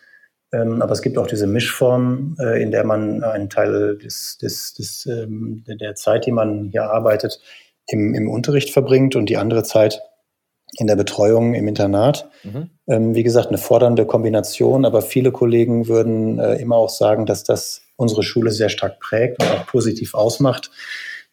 Ähm, 0.52 0.82
aber 0.82 0.92
es 0.92 1.02
gibt 1.02 1.16
auch 1.16 1.26
diese 1.26 1.46
Mischform, 1.46 2.36
äh, 2.38 2.62
in 2.62 2.70
der 2.70 2.84
man 2.84 3.22
einen 3.22 3.48
Teil 3.48 3.96
des, 3.96 4.36
des, 4.36 4.74
des, 4.74 5.06
ähm, 5.06 5.64
der 5.66 5.94
Zeit, 5.94 6.26
die 6.26 6.32
man 6.32 6.68
hier 6.70 6.84
arbeitet, 6.84 7.40
im, 7.86 8.14
im 8.14 8.28
Unterricht 8.28 8.70
verbringt 8.70 9.16
und 9.16 9.30
die 9.30 9.38
andere 9.38 9.62
Zeit 9.62 10.02
in 10.78 10.86
der 10.86 10.96
Betreuung 10.96 11.54
im 11.54 11.66
Internat. 11.66 12.28
Mhm. 12.44 12.70
Ähm, 12.86 13.14
wie 13.14 13.24
gesagt, 13.24 13.48
eine 13.48 13.58
fordernde 13.58 14.06
Kombination, 14.06 14.84
aber 14.84 15.02
viele 15.02 15.32
Kollegen 15.32 15.88
würden 15.88 16.38
äh, 16.38 16.54
immer 16.54 16.76
auch 16.76 16.88
sagen, 16.88 17.26
dass 17.26 17.42
das 17.44 17.82
unsere 17.96 18.22
Schule 18.22 18.52
sehr 18.52 18.68
stark 18.68 19.00
prägt 19.00 19.42
und 19.42 19.50
auch 19.50 19.66
positiv 19.66 20.14
ausmacht, 20.14 20.70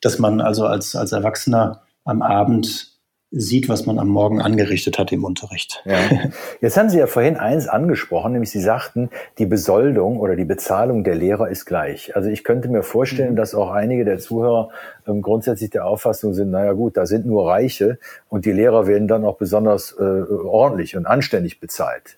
dass 0.01 0.17
man 0.17 0.41
also 0.41 0.65
als, 0.65 0.95
als 0.95 1.11
Erwachsener 1.11 1.83
am 2.05 2.23
Abend 2.23 2.94
sieht, 3.31 3.67
was 3.67 3.85
man 3.85 3.99
am 3.99 4.07
Morgen 4.07 4.41
angerichtet 4.41 4.97
hat 4.97 5.11
im 5.11 5.23
Unterricht. 5.23 5.83
Ja. 5.85 5.97
Jetzt 6.61 6.77
haben 6.77 6.89
Sie 6.89 6.97
ja 6.97 7.07
vorhin 7.07 7.37
eins 7.37 7.67
angesprochen, 7.67 8.31
nämlich 8.31 8.51
Sie 8.51 8.61
sagten, 8.61 9.09
die 9.39 9.45
Besoldung 9.45 10.19
oder 10.19 10.35
die 10.35 10.45
Bezahlung 10.45 11.03
der 11.03 11.15
Lehrer 11.15 11.49
ist 11.49 11.65
gleich. 11.65 12.15
Also 12.15 12.29
ich 12.29 12.43
könnte 12.43 12.69
mir 12.69 12.83
vorstellen, 12.83 13.31
mhm. 13.31 13.35
dass 13.35 13.55
auch 13.55 13.71
einige 13.71 14.05
der 14.05 14.19
Zuhörer 14.19 14.69
ähm, 15.07 15.21
grundsätzlich 15.21 15.71
der 15.71 15.85
Auffassung 15.85 16.33
sind, 16.33 16.51
naja 16.51 16.73
gut, 16.73 16.97
da 16.97 17.05
sind 17.05 17.25
nur 17.25 17.49
Reiche 17.49 17.99
und 18.29 18.45
die 18.45 18.51
Lehrer 18.51 18.87
werden 18.87 19.07
dann 19.07 19.25
auch 19.25 19.37
besonders 19.37 19.93
äh, 19.99 20.03
ordentlich 20.03 20.95
und 20.95 21.05
anständig 21.05 21.59
bezahlt. 21.59 22.17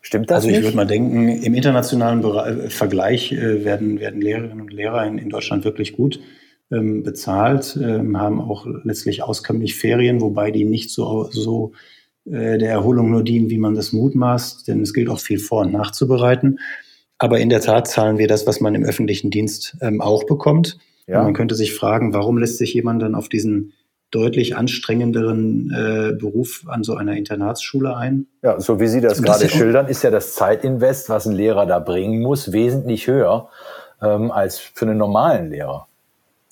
Stimmt 0.00 0.30
das? 0.30 0.44
Also 0.44 0.48
ich 0.48 0.62
würde 0.62 0.76
mal 0.76 0.86
denken, 0.86 1.28
im 1.28 1.54
internationalen 1.54 2.22
Bereich, 2.22 2.72
Vergleich 2.72 3.32
äh, 3.32 3.64
werden, 3.64 4.00
werden 4.00 4.20
Lehrerinnen 4.22 4.62
und 4.62 4.72
Lehrer 4.72 5.04
in, 5.06 5.18
in 5.18 5.28
Deutschland 5.28 5.64
wirklich 5.64 5.94
gut 5.94 6.20
ähm, 6.72 7.02
bezahlt, 7.02 7.78
ähm, 7.82 8.18
haben 8.18 8.40
auch 8.40 8.66
letztlich 8.84 9.22
auskömmlich 9.22 9.76
Ferien, 9.76 10.20
wobei 10.20 10.50
die 10.50 10.64
nicht 10.64 10.90
so, 10.90 11.28
so 11.30 11.72
äh, 12.26 12.58
der 12.58 12.70
Erholung 12.70 13.10
nur 13.10 13.24
dienen, 13.24 13.50
wie 13.50 13.58
man 13.58 13.74
das 13.74 13.92
mutmaßt, 13.92 14.68
denn 14.68 14.82
es 14.82 14.94
gilt 14.94 15.08
auch 15.08 15.20
viel 15.20 15.38
vor- 15.38 15.62
und 15.62 15.72
nachzubereiten. 15.72 16.60
Aber 17.18 17.38
in 17.38 17.50
der 17.50 17.60
Tat 17.60 17.88
zahlen 17.88 18.18
wir 18.18 18.28
das, 18.28 18.46
was 18.46 18.60
man 18.60 18.74
im 18.74 18.84
öffentlichen 18.84 19.30
Dienst 19.30 19.76
ähm, 19.80 20.00
auch 20.00 20.24
bekommt. 20.24 20.78
Ja. 21.06 21.24
man 21.24 21.34
könnte 21.34 21.56
sich 21.56 21.74
fragen, 21.74 22.14
warum 22.14 22.38
lässt 22.38 22.58
sich 22.58 22.72
jemand 22.72 23.02
dann 23.02 23.16
auf 23.16 23.28
diesen 23.28 23.72
deutlich 24.10 24.56
anstrengenderen 24.56 25.70
äh, 25.70 26.12
Beruf 26.12 26.64
an 26.66 26.82
so 26.82 26.94
einer 26.94 27.16
Internatsschule 27.16 27.96
ein. 27.96 28.26
Ja, 28.42 28.60
so 28.60 28.80
wie 28.80 28.86
Sie 28.86 29.00
das, 29.00 29.18
das 29.18 29.22
gerade 29.22 29.48
schildern, 29.48 29.86
ist 29.86 30.02
ja 30.02 30.10
das 30.10 30.34
Zeitinvest, 30.34 31.08
was 31.08 31.26
ein 31.26 31.34
Lehrer 31.34 31.66
da 31.66 31.78
bringen 31.78 32.20
muss, 32.20 32.52
wesentlich 32.52 33.06
höher 33.06 33.48
ähm, 34.02 34.30
als 34.30 34.58
für 34.58 34.86
einen 34.86 34.98
normalen 34.98 35.50
Lehrer. 35.50 35.88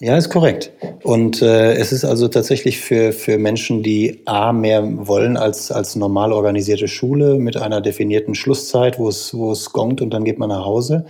Ja, 0.00 0.16
ist 0.16 0.28
korrekt. 0.30 0.72
Und 1.02 1.42
äh, 1.42 1.72
es 1.74 1.90
ist 1.90 2.04
also 2.04 2.28
tatsächlich 2.28 2.78
für, 2.78 3.12
für 3.12 3.37
Menschen, 3.37 3.82
die 3.82 4.22
A 4.26 4.52
mehr 4.52 5.08
wollen 5.08 5.37
als, 5.37 5.72
als 5.72 5.96
normal 5.96 6.32
organisierte 6.32 6.87
Schule 6.87 7.40
mit 7.40 7.56
einer 7.56 7.80
definierten 7.80 8.37
Schlusszeit, 8.37 9.00
wo 9.00 9.08
es, 9.08 9.34
wo 9.34 9.50
es 9.50 9.72
gongt 9.72 10.00
und 10.00 10.11
dann 10.11 10.22
geht 10.22 10.38
man 10.38 10.50
nach 10.50 10.64
Hause. 10.64 11.06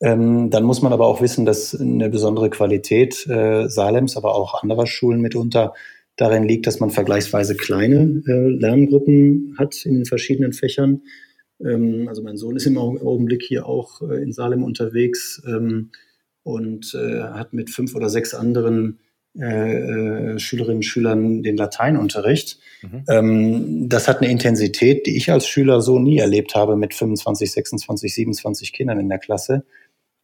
Ähm, 0.00 0.48
dann 0.48 0.64
muss 0.64 0.80
man 0.80 0.94
aber 0.94 1.06
auch 1.06 1.20
wissen, 1.20 1.44
dass 1.44 1.78
eine 1.78 2.08
besondere 2.08 2.48
Qualität 2.48 3.26
äh, 3.26 3.68
Salems, 3.68 4.16
aber 4.16 4.34
auch 4.34 4.62
anderer 4.62 4.86
Schulen 4.86 5.20
mitunter 5.20 5.74
darin 6.16 6.44
liegt, 6.44 6.66
dass 6.66 6.80
man 6.80 6.88
vergleichsweise 6.88 7.56
kleine 7.56 8.22
äh, 8.26 8.48
Lerngruppen 8.48 9.54
hat 9.58 9.84
in 9.84 9.96
den 9.96 10.04
verschiedenen 10.06 10.54
Fächern. 10.54 11.02
Ähm, 11.62 12.06
also 12.08 12.22
mein 12.22 12.38
Sohn 12.38 12.56
ist 12.56 12.66
im 12.66 12.78
Augenblick 12.78 13.42
hier 13.42 13.66
auch 13.66 14.00
äh, 14.00 14.22
in 14.22 14.32
Salem 14.32 14.62
unterwegs 14.62 15.42
ähm, 15.46 15.90
und 16.44 16.94
äh, 16.94 17.22
hat 17.22 17.52
mit 17.52 17.70
fünf 17.70 17.96
oder 17.96 18.08
sechs 18.08 18.34
anderen 18.34 19.00
äh, 19.36 20.34
äh, 20.34 20.38
Schülerinnen 20.38 20.76
und 20.76 20.84
Schülern 20.84 21.42
den 21.42 21.56
Lateinunterricht. 21.56 22.60
Mhm. 22.82 23.04
Ähm, 23.08 23.88
das 23.88 24.06
hat 24.06 24.18
eine 24.18 24.30
Intensität, 24.30 25.06
die 25.06 25.16
ich 25.16 25.32
als 25.32 25.48
Schüler 25.48 25.80
so 25.80 25.98
nie 25.98 26.18
erlebt 26.18 26.54
habe 26.54 26.76
mit 26.76 26.94
25, 26.94 27.50
26, 27.50 28.14
27 28.14 28.72
Kindern 28.72 29.00
in 29.00 29.08
der 29.08 29.18
Klasse. 29.18 29.64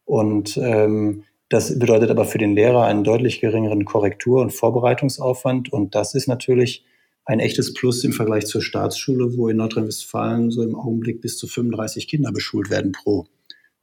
Und 0.05 0.55
ähm, 0.55 1.23
das 1.49 1.77
bedeutet 1.77 2.09
aber 2.09 2.23
für 2.23 2.37
den 2.37 2.55
Lehrer 2.55 2.85
einen 2.85 3.03
deutlich 3.03 3.41
geringeren 3.41 3.83
Korrektur- 3.83 4.41
und 4.41 4.51
Vorbereitungsaufwand. 4.51 5.73
Und 5.73 5.93
das 5.93 6.15
ist 6.15 6.27
natürlich 6.27 6.85
ein 7.25 7.41
echtes 7.41 7.73
Plus 7.73 8.05
im 8.05 8.13
Vergleich 8.13 8.45
zur 8.45 8.61
Staatsschule, 8.61 9.35
wo 9.35 9.49
in 9.49 9.57
Nordrhein-Westfalen 9.57 10.51
so 10.51 10.63
im 10.63 10.75
Augenblick 10.75 11.19
bis 11.19 11.37
zu 11.37 11.47
35 11.47 12.07
Kinder 12.07 12.31
beschult 12.31 12.69
werden 12.69 12.93
pro, 12.93 13.27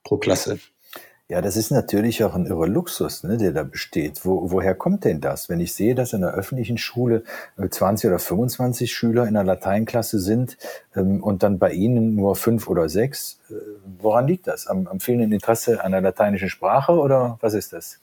pro 0.04 0.16
Klasse. 0.16 0.58
Ja, 1.30 1.42
das 1.42 1.58
ist 1.58 1.70
natürlich 1.70 2.24
auch 2.24 2.34
ein 2.34 2.46
irre 2.46 2.66
Luxus, 2.66 3.22
ne, 3.22 3.36
der 3.36 3.52
da 3.52 3.62
besteht. 3.62 4.24
Wo, 4.24 4.50
woher 4.50 4.74
kommt 4.74 5.04
denn 5.04 5.20
das? 5.20 5.50
Wenn 5.50 5.60
ich 5.60 5.74
sehe, 5.74 5.94
dass 5.94 6.14
in 6.14 6.22
der 6.22 6.32
öffentlichen 6.32 6.78
Schule 6.78 7.22
20 7.68 8.04
äh, 8.04 8.08
oder 8.08 8.18
25 8.18 8.90
Schüler 8.90 9.28
in 9.28 9.34
der 9.34 9.44
Lateinklasse 9.44 10.20
sind 10.20 10.56
ähm, 10.96 11.22
und 11.22 11.42
dann 11.42 11.58
bei 11.58 11.72
Ihnen 11.72 12.14
nur 12.14 12.34
fünf 12.34 12.66
oder 12.66 12.88
sechs, 12.88 13.40
äh, 13.50 13.54
woran 14.00 14.26
liegt 14.26 14.46
das? 14.46 14.66
Am, 14.68 14.86
am 14.86 15.00
fehlenden 15.00 15.32
Interesse 15.32 15.84
an 15.84 15.92
der 15.92 16.00
lateinischen 16.00 16.48
Sprache 16.48 16.92
oder 16.92 17.36
was 17.42 17.52
ist 17.52 17.74
das? 17.74 18.00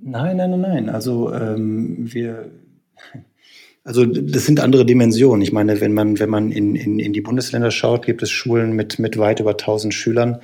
Nein, 0.00 0.38
nein, 0.38 0.52
nein, 0.52 0.60
nein. 0.62 0.88
Also 0.88 1.34
ähm, 1.34 1.96
wir, 1.98 2.50
also 3.84 4.06
das 4.06 4.46
sind 4.46 4.60
andere 4.60 4.86
Dimensionen. 4.86 5.42
Ich 5.42 5.52
meine, 5.52 5.82
wenn 5.82 5.92
man, 5.92 6.18
wenn 6.18 6.30
man 6.30 6.50
in, 6.50 6.76
in, 6.76 6.98
in 6.98 7.12
die 7.12 7.20
Bundesländer 7.20 7.70
schaut, 7.70 8.06
gibt 8.06 8.22
es 8.22 8.30
Schulen 8.30 8.72
mit, 8.72 8.98
mit 8.98 9.18
weit 9.18 9.40
über 9.40 9.50
1000 9.50 9.92
Schülern 9.92 10.40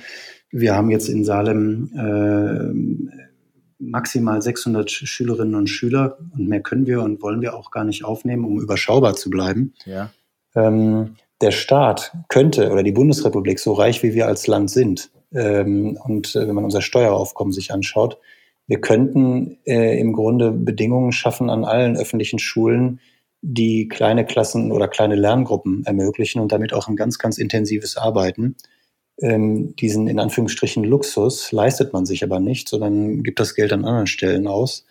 wir 0.51 0.75
haben 0.75 0.89
jetzt 0.89 1.09
in 1.09 1.23
Salem 1.23 1.91
äh, 1.95 3.83
maximal 3.83 4.41
600 4.41 4.89
Schülerinnen 4.89 5.55
und 5.55 5.67
Schüler 5.67 6.17
und 6.33 6.47
mehr 6.47 6.61
können 6.61 6.87
wir 6.87 7.01
und 7.01 7.21
wollen 7.21 7.41
wir 7.41 7.55
auch 7.55 7.71
gar 7.71 7.83
nicht 7.83 8.05
aufnehmen, 8.05 8.45
um 8.45 8.59
überschaubar 8.59 9.15
zu 9.15 9.29
bleiben. 9.29 9.73
Ja. 9.85 10.11
Ähm, 10.55 11.15
der 11.41 11.51
Staat 11.51 12.13
könnte 12.29 12.71
oder 12.71 12.83
die 12.83 12.93
Bundesrepublik, 12.93 13.59
so 13.59 13.73
reich 13.73 14.01
wie 14.03 14.13
wir 14.13 14.27
als 14.27 14.47
Land 14.47 14.69
sind, 14.71 15.11
ähm, 15.35 15.99
und 16.03 16.35
äh, 16.35 16.47
wenn 16.47 16.55
man 16.55 16.63
unser 16.63 16.81
Steueraufkommen 16.81 17.51
sich 17.51 17.71
anschaut, 17.71 18.17
wir 18.67 18.81
könnten 18.81 19.57
äh, 19.65 19.99
im 19.99 20.13
Grunde 20.13 20.51
Bedingungen 20.51 21.11
schaffen 21.11 21.49
an 21.49 21.65
allen 21.65 21.97
öffentlichen 21.97 22.39
Schulen, 22.39 22.99
die 23.41 23.87
kleine 23.87 24.25
Klassen 24.25 24.71
oder 24.71 24.87
kleine 24.87 25.15
Lerngruppen 25.15 25.85
ermöglichen 25.85 26.41
und 26.41 26.51
damit 26.51 26.73
auch 26.73 26.87
ein 26.87 26.95
ganz, 26.95 27.19
ganz 27.19 27.37
intensives 27.37 27.95
Arbeiten. 27.95 28.55
Ähm, 29.21 29.75
diesen 29.75 30.07
in 30.07 30.19
Anführungsstrichen 30.19 30.83
Luxus 30.83 31.51
leistet 31.51 31.93
man 31.93 32.05
sich 32.05 32.23
aber 32.23 32.39
nicht, 32.39 32.67
sondern 32.67 33.23
gibt 33.23 33.39
das 33.39 33.55
Geld 33.55 33.71
an 33.71 33.85
anderen 33.85 34.07
Stellen 34.07 34.47
aus. 34.47 34.85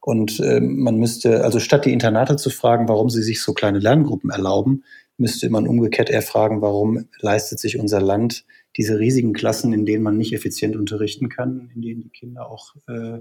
Und 0.00 0.40
ähm, 0.40 0.80
man 0.80 0.96
müsste, 0.96 1.44
also 1.44 1.60
statt 1.60 1.84
die 1.84 1.92
Internate 1.92 2.36
zu 2.36 2.50
fragen, 2.50 2.88
warum 2.88 3.10
sie 3.10 3.22
sich 3.22 3.42
so 3.42 3.52
kleine 3.52 3.78
Lerngruppen 3.78 4.30
erlauben, 4.30 4.84
müsste 5.18 5.50
man 5.50 5.68
umgekehrt 5.68 6.08
eher 6.08 6.22
fragen, 6.22 6.62
warum 6.62 7.04
leistet 7.20 7.58
sich 7.58 7.78
unser 7.78 8.00
Land 8.00 8.44
diese 8.76 8.98
riesigen 8.98 9.34
Klassen, 9.34 9.72
in 9.74 9.84
denen 9.84 10.02
man 10.02 10.16
nicht 10.16 10.32
effizient 10.32 10.74
unterrichten 10.74 11.28
kann, 11.28 11.70
in 11.74 11.82
denen 11.82 12.00
die 12.00 12.08
Kinder 12.08 12.50
auch 12.50 12.74
äh, 12.88 13.18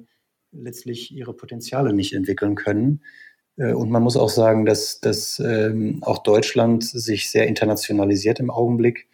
letztlich 0.52 1.14
ihre 1.14 1.34
Potenziale 1.34 1.94
nicht 1.94 2.14
entwickeln 2.14 2.56
können. 2.56 3.02
Äh, 3.58 3.74
und 3.74 3.92
man 3.92 4.02
muss 4.02 4.16
auch 4.16 4.30
sagen, 4.30 4.66
dass, 4.66 5.02
dass 5.02 5.40
ähm, 5.40 6.00
auch 6.02 6.20
Deutschland 6.20 6.86
sich 6.86 7.30
sehr 7.30 7.48
internationalisiert 7.48 8.40
im 8.40 8.50
Augenblick. 8.50 9.09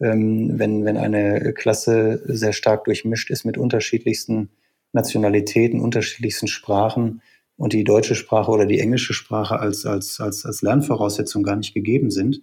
Ähm, 0.00 0.58
wenn, 0.58 0.84
wenn 0.84 0.96
eine 0.96 1.52
Klasse 1.52 2.22
sehr 2.24 2.52
stark 2.52 2.84
durchmischt 2.84 3.30
ist 3.30 3.44
mit 3.44 3.58
unterschiedlichsten 3.58 4.50
Nationalitäten, 4.92 5.80
unterschiedlichsten 5.80 6.48
Sprachen 6.48 7.22
und 7.56 7.72
die 7.72 7.84
deutsche 7.84 8.14
Sprache 8.14 8.50
oder 8.50 8.66
die 8.66 8.80
englische 8.80 9.12
Sprache 9.12 9.60
als, 9.60 9.86
als, 9.86 10.20
als, 10.20 10.46
als 10.46 10.62
Lernvoraussetzung 10.62 11.42
gar 11.42 11.56
nicht 11.56 11.74
gegeben 11.74 12.10
sind, 12.10 12.40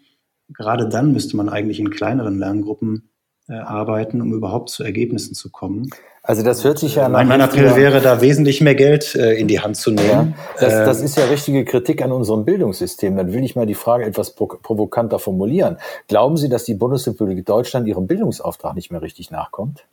gerade 0.49 0.87
dann 0.87 1.11
müsste 1.11 1.35
man 1.35 1.49
eigentlich 1.49 1.79
in 1.79 1.89
kleineren 1.89 2.37
Lerngruppen 2.37 3.09
arbeiten, 3.53 4.21
um 4.21 4.33
überhaupt 4.33 4.69
zu 4.69 4.83
Ergebnissen 4.83 5.33
zu 5.33 5.49
kommen. 5.49 5.89
Also 6.27 6.43
das 6.43 6.65
hört 6.65 6.77
sich 6.77 6.95
ja 6.95 7.07
nach. 7.07 7.23
Mein 7.23 7.39
Appell 7.39 7.77
wäre 7.77 8.01
da 8.01 8.19
wesentlich 8.19 8.59
mehr 8.59 8.75
Geld 8.75 9.15
äh, 9.15 9.35
in 9.35 9.47
die 9.47 9.61
Hand 9.61 9.77
zu 9.77 9.91
nehmen. 9.91 10.35
Ja, 10.59 10.59
das, 10.59 10.73
das, 10.73 10.99
ähm, 10.99 11.05
ist 11.05 11.17
ja 11.17 11.23
richtige 11.23 11.63
Kritik 11.63 12.01
an 12.01 12.11
unserem 12.11 12.43
Bildungssystem. 12.43 13.15
Dann 13.15 13.31
will 13.31 13.45
ich 13.45 13.55
mal 13.55 13.65
die 13.65 13.75
Frage 13.75 14.03
etwas 14.03 14.35
provokanter 14.35 15.19
formulieren. 15.19 15.77
Glauben 16.09 16.35
Sie, 16.35 16.49
dass 16.49 16.65
die 16.65 16.73
Bundesrepublik 16.73 17.45
Deutschland 17.45 17.87
ihrem 17.87 18.07
Bildungsauftrag 18.07 18.75
nicht 18.75 18.91
mehr 18.91 19.01
richtig 19.01 19.31
nachkommt? 19.31 19.85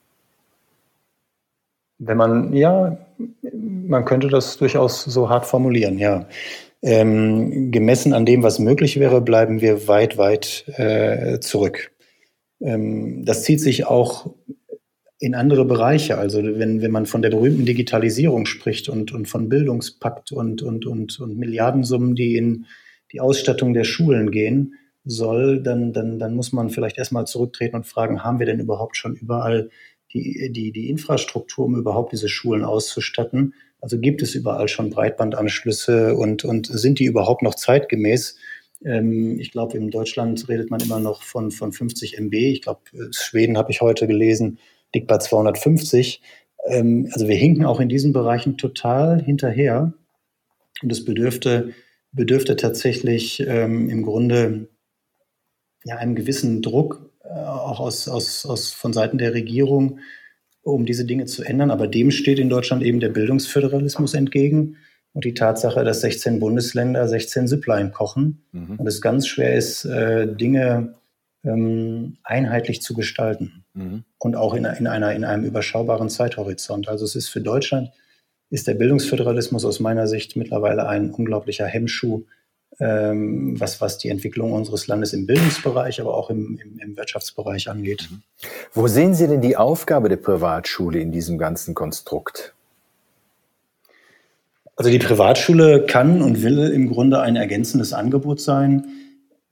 Wenn 1.99 2.17
man, 2.17 2.53
ja, 2.53 2.99
man 3.53 4.05
könnte 4.05 4.27
das 4.27 4.57
durchaus 4.57 5.05
so 5.05 5.31
hart 5.31 5.47
formulieren, 5.47 5.99
ja. 5.99 6.27
Ähm, 6.83 7.71
gemessen 7.71 8.13
an 8.13 8.27
dem, 8.27 8.43
was 8.43 8.59
möglich 8.59 8.99
wäre, 8.99 9.21
bleiben 9.21 9.61
wir 9.61 9.87
weit, 9.87 10.19
weit 10.19 10.65
äh, 10.77 11.39
zurück. 11.39 11.93
Ähm, 12.65 13.25
das 13.25 13.45
zieht 13.45 13.61
sich 13.61 13.87
auch 13.87 14.35
in 15.21 15.35
andere 15.35 15.65
Bereiche. 15.65 16.19
Also 16.19 16.43
wenn, 16.43 16.83
wenn 16.83 16.91
man 16.91 17.07
von 17.07 17.23
der 17.23 17.31
berühmten 17.31 17.65
Digitalisierung 17.65 18.47
spricht 18.47 18.89
und, 18.89 19.13
und 19.13 19.29
von 19.29 19.49
Bildungspakt 19.49 20.33
und, 20.33 20.63
und, 20.63 20.87
und, 20.87 21.21
und 21.21 21.39
Milliardensummen, 21.39 22.15
die 22.15 22.37
in 22.37 22.67
die 23.13 23.21
Ausstattung 23.21 23.75
der 23.75 23.85
Schulen 23.85 24.31
gehen 24.31 24.75
soll, 25.05 25.63
dann, 25.63 25.93
dann, 25.93 26.19
dann 26.19 26.35
muss 26.35 26.53
man 26.53 26.71
vielleicht 26.71 26.99
erstmal 26.99 27.27
zurücktreten 27.27 27.77
und 27.77 27.87
fragen, 27.87 28.25
haben 28.25 28.39
wir 28.39 28.47
denn 28.47 28.61
überhaupt 28.61 28.97
schon 28.97 29.15
überall 29.15 29.71
die, 30.13 30.51
die, 30.53 30.73
die 30.73 30.89
Infrastruktur, 30.89 31.67
um 31.67 31.77
überhaupt 31.77 32.13
diese 32.13 32.29
Schulen 32.29 32.65
auszustatten? 32.65 33.55
Also 33.81 33.99
gibt 33.99 34.23
es 34.23 34.35
überall 34.35 34.69
schon 34.69 34.91
Breitbandanschlüsse 34.91 36.15
und, 36.15 36.45
und 36.45 36.67
sind 36.67 36.99
die 36.99 37.05
überhaupt 37.05 37.43
noch 37.43 37.55
zeitgemäß? 37.55 38.37
Ähm, 38.85 39.39
ich 39.41 39.51
glaube, 39.51 39.77
in 39.77 39.91
Deutschland 39.91 40.49
redet 40.49 40.71
man 40.71 40.81
immer 40.81 41.01
noch 41.01 41.23
von, 41.23 41.51
von 41.51 41.73
50 41.73 42.19
MB. 42.19 42.35
Ich 42.35 42.63
glaube, 42.63 42.81
Schweden 43.11 43.57
habe 43.57 43.71
ich 43.71 43.81
heute 43.81 44.07
gelesen, 44.07 44.59
liegt 44.95 45.09
bei 45.09 45.19
250. 45.19 46.23
Ähm, 46.67 47.09
also 47.13 47.29
wir 47.29 47.37
hinken 47.37 47.65
auch 47.65 47.81
in 47.81 47.89
diesen 47.89 48.13
Bereichen 48.13 48.57
total 48.59 49.23
hinterher. 49.23 49.95
Und 50.83 50.93
es 50.93 51.05
bedürfte, 51.05 51.73
bedürfte 52.13 52.57
tatsächlich 52.57 53.41
ähm, 53.41 53.89
im 53.89 54.03
Grunde 54.03 54.69
ja, 55.85 55.97
einem 55.97 56.15
gewissen 56.15 56.63
Druck, 56.63 57.11
äh, 57.25 57.29
auch 57.29 57.81
aus, 57.81 58.09
aus, 58.09 58.45
aus, 58.47 58.71
von 58.71 58.93
Seiten 58.93 59.19
der 59.19 59.35
Regierung, 59.35 60.01
um 60.63 60.87
diese 60.87 61.05
Dinge 61.05 61.27
zu 61.27 61.43
ändern. 61.43 61.71
Aber 61.71 61.87
dem 61.87 62.11
steht 62.11 62.39
in 62.39 62.49
Deutschland 62.49 62.83
eben 62.83 63.01
der 63.01 63.11
Bildungsföderalismus 63.11 64.15
entgegen 64.15 64.77
und 65.15 65.25
die 65.25 65.35
Tatsache, 65.35 65.85
dass 65.85 66.03
16 66.03 66.41
Bundesländer 66.41 67.09
16 67.09 67.49
Süpplein 67.49 67.93
kochen 67.93 68.45
mhm. 68.53 68.77
und 68.77 68.87
es 68.87 69.01
ganz 69.01 69.27
schwer 69.27 69.55
ist, 69.55 69.85
äh, 69.85 70.27
Dinge 70.27 70.95
ähm, 71.45 72.17
einheitlich 72.25 72.83
zu 72.83 72.95
gestalten 72.95 73.65
mhm. 73.75 74.05
und 74.19 74.37
auch 74.37 74.55
in, 74.55 74.65
in, 74.65 74.87
einer, 74.87 75.15
in 75.15 75.25
einem 75.25 75.45
überschaubaren 75.45 76.11
Zeithorizont. 76.11 76.89
Also 76.89 77.05
es 77.05 77.15
ist 77.15 77.29
für 77.29 77.41
Deutschland, 77.41 77.93
ist 78.51 78.67
der 78.67 78.75
Bildungsföderalismus 78.75 79.65
aus 79.65 79.81
meiner 79.81 80.07
Sicht 80.09 80.37
mittlerweile 80.37 80.87
ein 80.89 81.11
unglaublicher 81.11 81.67
Hemmschuh, 81.67 82.25
ähm, 82.81 83.59
was, 83.61 83.81
was 83.81 83.99
die 83.99 84.09
Entwicklung 84.09 84.53
unseres 84.53 84.89
Landes 84.89 85.13
im 85.13 85.27
Bildungsbereich, 85.27 86.01
aber 86.01 86.15
auch 86.15 86.29
im, 86.31 86.59
im, 86.61 86.79
im 86.81 86.97
Wirtschaftsbereich 86.97 87.69
angeht. 87.69 88.09
Mhm. 88.11 88.23
Wo 88.73 88.89
sehen 88.89 89.15
Sie 89.15 89.29
denn 89.29 89.41
die 89.41 89.57
Aufgabe 89.57 90.09
der 90.09 90.17
Privatschule 90.17 90.99
in 90.99 91.13
diesem 91.13 91.39
ganzen 91.39 91.75
Konstrukt? 91.75 92.55
Also 94.77 94.91
die 94.91 94.99
Privatschule 94.99 95.87
kann 95.87 96.21
und 96.21 96.43
will 96.43 96.59
im 96.59 96.89
Grunde 96.89 97.21
ein 97.21 97.37
ergänzendes 97.37 97.93
Angebot 97.93 98.41
sein. 98.41 98.87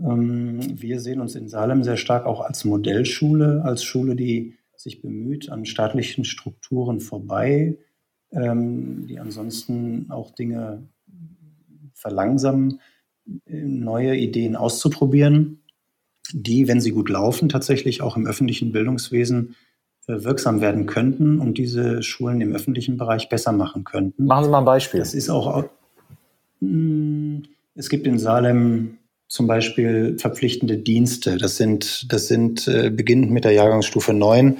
Ähm, 0.00 0.60
wir 0.80 1.00
sehen 1.00 1.20
uns 1.20 1.34
in 1.34 1.48
Salem 1.48 1.84
sehr 1.84 1.96
stark 1.96 2.26
auch 2.26 2.40
als 2.40 2.64
Modellschule, 2.64 3.62
als 3.64 3.84
Schule, 3.84 4.16
die 4.16 4.56
sich 4.76 5.00
bemüht, 5.00 5.48
an 5.48 5.64
staatlichen 5.64 6.24
Strukturen 6.24 7.00
vorbei, 7.00 7.78
ähm, 8.32 9.06
die 9.06 9.20
ansonsten 9.20 10.06
auch 10.10 10.32
Dinge 10.32 10.88
verlangsamen, 11.94 12.80
neue 13.46 14.16
Ideen 14.16 14.56
auszuprobieren, 14.56 15.62
die, 16.32 16.66
wenn 16.66 16.80
sie 16.80 16.90
gut 16.90 17.08
laufen, 17.08 17.48
tatsächlich 17.48 18.02
auch 18.02 18.16
im 18.16 18.26
öffentlichen 18.26 18.72
Bildungswesen 18.72 19.50
äh, 19.50 19.71
wirksam 20.06 20.60
werden 20.60 20.86
könnten 20.86 21.38
und 21.38 21.58
diese 21.58 22.02
Schulen 22.02 22.40
im 22.40 22.54
öffentlichen 22.54 22.96
Bereich 22.96 23.28
besser 23.28 23.52
machen 23.52 23.84
könnten. 23.84 24.26
Machen 24.26 24.44
Sie 24.44 24.50
mal 24.50 24.58
ein 24.58 24.64
Beispiel. 24.64 25.00
Das 25.00 25.14
ist 25.14 25.30
auch, 25.30 25.64
hm, 26.60 27.44
es 27.74 27.88
gibt 27.88 28.06
in 28.06 28.18
Salem 28.18 28.98
zum 29.28 29.46
Beispiel 29.46 30.18
verpflichtende 30.18 30.76
Dienste. 30.76 31.38
Das 31.38 31.56
sind, 31.56 32.12
das 32.12 32.28
sind 32.28 32.68
äh, 32.68 32.90
beginnend 32.90 33.30
mit 33.30 33.44
der 33.44 33.52
Jahrgangsstufe 33.52 34.12
9, 34.12 34.58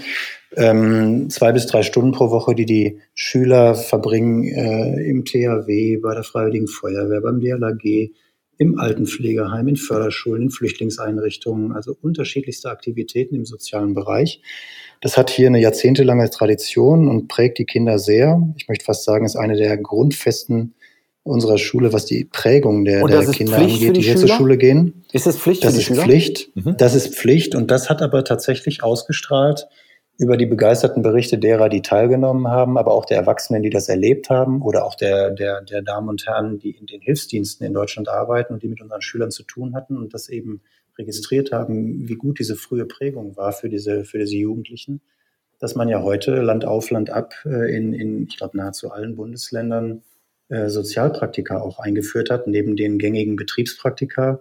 ähm, 0.57 1.29
zwei 1.29 1.53
bis 1.53 1.67
drei 1.67 1.83
Stunden 1.83 2.13
pro 2.13 2.31
Woche, 2.31 2.55
die 2.55 2.65
die 2.65 3.01
Schüler 3.15 3.75
verbringen 3.75 4.45
äh, 4.45 5.11
im 5.11 5.27
THW, 5.27 5.99
bei 5.99 6.15
der 6.15 6.25
Freiwilligen 6.25 6.69
Feuerwehr, 6.69 7.21
beim 7.21 7.41
DLAG, 7.41 8.13
im 8.57 8.79
Altenpflegeheim, 8.79 9.69
in 9.69 9.77
Förderschulen, 9.77 10.45
in 10.45 10.51
Flüchtlingseinrichtungen, 10.51 11.73
also 11.73 11.95
unterschiedlichste 12.01 12.71
Aktivitäten 12.71 13.35
im 13.35 13.45
sozialen 13.45 13.93
Bereich. 13.93 14.41
Das 15.03 15.17
hat 15.17 15.31
hier 15.31 15.49
eine 15.49 15.61
jahrzehntelange 15.61 16.31
Tradition 16.31 17.09
und 17.09 17.27
prägt 17.27 17.59
die 17.59 17.67
Kinder 17.67 17.99
sehr. 17.99 18.41
Ich 18.57 18.69
möchte 18.69 18.85
fast 18.85 19.05
sagen, 19.05 19.27
ist 19.27 19.37
eine 19.37 19.57
der 19.57 19.77
Grundfesten 19.77 20.75
unserer 21.25 21.59
Schule, 21.59 21.93
was 21.93 22.07
die 22.07 22.25
Prägung 22.25 22.85
der, 22.85 23.05
der 23.07 23.27
Kinder 23.27 23.57
Pflicht 23.57 23.75
angeht, 23.75 23.97
die, 23.97 24.01
die 24.01 24.03
hier 24.03 24.17
zur 24.17 24.29
Schule 24.29 24.57
gehen. 24.57 25.05
Ist 25.13 25.27
das 25.27 25.37
Pflicht 25.39 25.65
das 25.65 25.73
für 25.73 25.79
die 25.79 25.85
Schüler? 25.85 26.03
Pflicht. 26.03 26.51
Mhm. 26.55 26.77
Das 26.79 26.95
ist 26.95 27.17
Pflicht 27.17 27.57
und 27.57 27.71
das 27.71 27.91
hat 27.91 28.01
aber 28.01 28.25
tatsächlich 28.25 28.85
ausgestrahlt 28.85 29.67
über 30.19 30.37
die 30.37 30.47
begeisterten 30.47 31.03
Berichte 31.03 31.37
derer, 31.37 31.69
die 31.69 31.83
teilgenommen 31.83 32.47
haben, 32.47 32.79
aber 32.79 32.93
auch 32.93 33.05
der 33.05 33.17
Erwachsenen, 33.17 33.63
die 33.63 33.71
das 33.71 33.89
erlebt 33.89 34.31
haben 34.31 34.63
oder 34.63 34.85
auch 34.85 34.95
der, 34.95 35.31
der, 35.31 35.63
der 35.63 35.83
Damen 35.83 36.09
und 36.09 36.27
Herren, 36.27 36.61
die 36.61 36.71
in 36.71 36.87
den 36.87 37.01
Hilfsdiensten 37.01 37.67
in 37.67 37.73
Deutschland 37.73 38.09
arbeiten 38.09 38.55
und 38.55 38.63
die 38.63 38.69
mit 38.69 38.81
unseren 38.81 39.03
Schülern 39.03 39.33
zu 39.33 39.43
tun 39.43 39.75
hatten 39.75 39.97
und 39.97 40.15
das 40.15 40.29
eben 40.29 40.63
registriert 40.99 41.53
haben, 41.53 42.09
wie 42.09 42.17
gut 42.17 42.39
diese 42.39 42.57
frühe 42.57 42.87
Prägung 42.87 43.37
war 43.37 43.53
für 43.53 43.69
diese, 43.69 44.05
für 44.05 44.19
diese 44.19 44.37
Jugendlichen, 44.37 45.01
dass 45.59 45.75
man 45.75 45.89
ja 45.89 46.03
heute 46.03 46.43
Land 46.43 46.65
auf, 46.65 46.91
Land 46.91 47.11
ab 47.11 47.35
äh, 47.45 47.75
in, 47.75 47.95
in 47.95 48.25
ich 48.25 48.37
glaube, 48.37 48.57
nahezu 48.57 48.91
allen 48.91 49.17
Bundesländern 49.17 50.03
äh, 50.49 50.69
Sozialpraktika 50.69 51.61
auch 51.61 51.79
eingeführt 51.79 52.31
hat, 52.31 52.47
neben 52.47 52.77
den 52.77 52.99
gängigen 52.99 53.37
Betriebspraktika, 53.37 54.41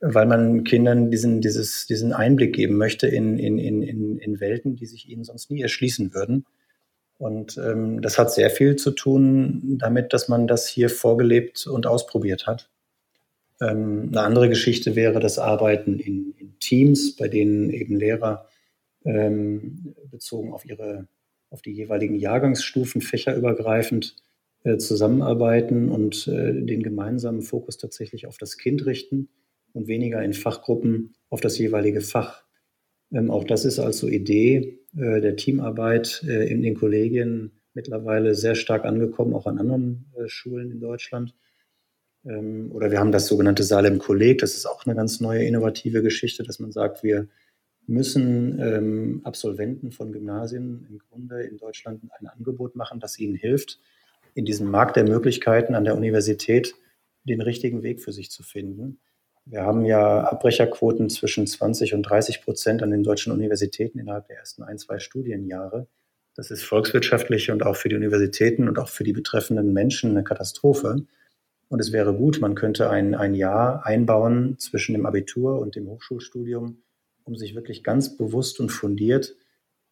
weil 0.00 0.26
man 0.26 0.64
Kindern 0.64 1.10
diesen, 1.10 1.40
dieses, 1.40 1.86
diesen 1.86 2.12
Einblick 2.12 2.54
geben 2.54 2.76
möchte 2.76 3.06
in, 3.06 3.38
in, 3.38 3.58
in, 3.58 4.18
in 4.18 4.40
Welten, 4.40 4.76
die 4.76 4.86
sich 4.86 5.08
ihnen 5.08 5.24
sonst 5.24 5.50
nie 5.50 5.60
erschließen 5.60 6.14
würden. 6.14 6.46
Und 7.18 7.58
ähm, 7.58 8.00
das 8.00 8.18
hat 8.18 8.32
sehr 8.32 8.48
viel 8.50 8.76
zu 8.76 8.92
tun 8.92 9.76
damit, 9.78 10.12
dass 10.12 10.28
man 10.28 10.46
das 10.46 10.68
hier 10.68 10.88
vorgelebt 10.88 11.66
und 11.66 11.86
ausprobiert 11.86 12.46
hat. 12.46 12.70
Ähm, 13.60 14.08
eine 14.10 14.20
andere 14.22 14.48
Geschichte 14.48 14.96
wäre 14.96 15.20
das 15.20 15.38
Arbeiten 15.38 15.98
in, 15.98 16.34
in 16.38 16.58
Teams, 16.58 17.16
bei 17.16 17.28
denen 17.28 17.70
eben 17.70 17.96
Lehrer 17.96 18.46
ähm, 19.04 19.94
bezogen 20.10 20.52
auf 20.52 20.64
ihre, 20.64 21.08
auf 21.50 21.62
die 21.62 21.72
jeweiligen 21.72 22.16
Jahrgangsstufen 22.16 23.00
fächerübergreifend 23.00 24.16
äh, 24.64 24.76
zusammenarbeiten 24.76 25.88
und 25.88 26.28
äh, 26.28 26.52
den 26.52 26.82
gemeinsamen 26.82 27.42
Fokus 27.42 27.78
tatsächlich 27.78 28.26
auf 28.26 28.38
das 28.38 28.58
Kind 28.58 28.86
richten 28.86 29.28
und 29.72 29.86
weniger 29.86 30.22
in 30.22 30.32
Fachgruppen 30.32 31.14
auf 31.30 31.40
das 31.40 31.58
jeweilige 31.58 32.00
Fach. 32.00 32.42
Ähm, 33.12 33.30
auch 33.30 33.44
das 33.44 33.64
ist 33.64 33.78
also 33.78 34.08
Idee 34.08 34.80
äh, 34.96 35.20
der 35.20 35.36
Teamarbeit 35.36 36.24
äh, 36.26 36.50
in 36.50 36.62
den 36.62 36.74
Kollegien 36.74 37.52
mittlerweile 37.74 38.34
sehr 38.34 38.54
stark 38.54 38.84
angekommen, 38.84 39.34
auch 39.34 39.46
an 39.46 39.58
anderen 39.58 40.06
äh, 40.16 40.28
Schulen 40.28 40.70
in 40.70 40.80
Deutschland. 40.80 41.34
Ähm, 42.24 42.70
oder 42.72 42.90
wir 42.90 42.98
haben 42.98 43.12
das 43.12 43.26
sogenannte 43.26 43.62
Salem-Kolleg, 43.62 44.38
das 44.38 44.54
ist 44.54 44.66
auch 44.66 44.86
eine 44.86 44.94
ganz 44.94 45.20
neue 45.20 45.44
innovative 45.44 46.02
Geschichte, 46.02 46.42
dass 46.42 46.58
man 46.58 46.72
sagt, 46.72 47.02
wir 47.02 47.28
müssen 47.86 48.58
ähm, 48.60 49.20
Absolventen 49.24 49.90
von 49.92 50.12
Gymnasien 50.12 50.86
im 50.88 50.98
Grunde 50.98 51.42
in 51.42 51.56
Deutschland 51.56 52.02
ein 52.18 52.26
Angebot 52.26 52.76
machen, 52.76 53.00
das 53.00 53.18
ihnen 53.18 53.34
hilft, 53.34 53.80
in 54.34 54.44
diesem 54.44 54.70
Markt 54.70 54.96
der 54.96 55.04
Möglichkeiten 55.04 55.74
an 55.74 55.84
der 55.84 55.96
Universität 55.96 56.74
den 57.24 57.40
richtigen 57.40 57.82
Weg 57.82 58.00
für 58.00 58.12
sich 58.12 58.30
zu 58.30 58.42
finden. 58.42 59.00
Wir 59.46 59.62
haben 59.62 59.86
ja 59.86 60.24
Abbrecherquoten 60.24 61.08
zwischen 61.08 61.46
20 61.46 61.94
und 61.94 62.02
30 62.02 62.42
Prozent 62.42 62.82
an 62.82 62.90
den 62.90 63.02
deutschen 63.02 63.32
Universitäten 63.32 63.98
innerhalb 63.98 64.26
der 64.26 64.36
ersten 64.36 64.62
ein, 64.62 64.76
zwei 64.76 64.98
Studienjahre. 64.98 65.86
Das 66.34 66.50
ist 66.50 66.62
volkswirtschaftlich 66.62 67.50
und 67.50 67.64
auch 67.64 67.74
für 67.74 67.88
die 67.88 67.96
Universitäten 67.96 68.68
und 68.68 68.78
auch 68.78 68.90
für 68.90 69.04
die 69.04 69.14
betreffenden 69.14 69.72
Menschen 69.72 70.10
eine 70.10 70.22
Katastrophe. 70.22 71.06
Und 71.68 71.80
es 71.80 71.92
wäre 71.92 72.14
gut, 72.14 72.40
man 72.40 72.54
könnte 72.54 72.90
ein, 72.90 73.14
ein 73.14 73.34
Jahr 73.34 73.84
einbauen 73.84 74.58
zwischen 74.58 74.94
dem 74.94 75.06
Abitur 75.06 75.58
und 75.58 75.76
dem 75.76 75.86
Hochschulstudium, 75.86 76.82
um 77.24 77.36
sich 77.36 77.54
wirklich 77.54 77.84
ganz 77.84 78.16
bewusst 78.16 78.58
und 78.58 78.70
fundiert 78.70 79.36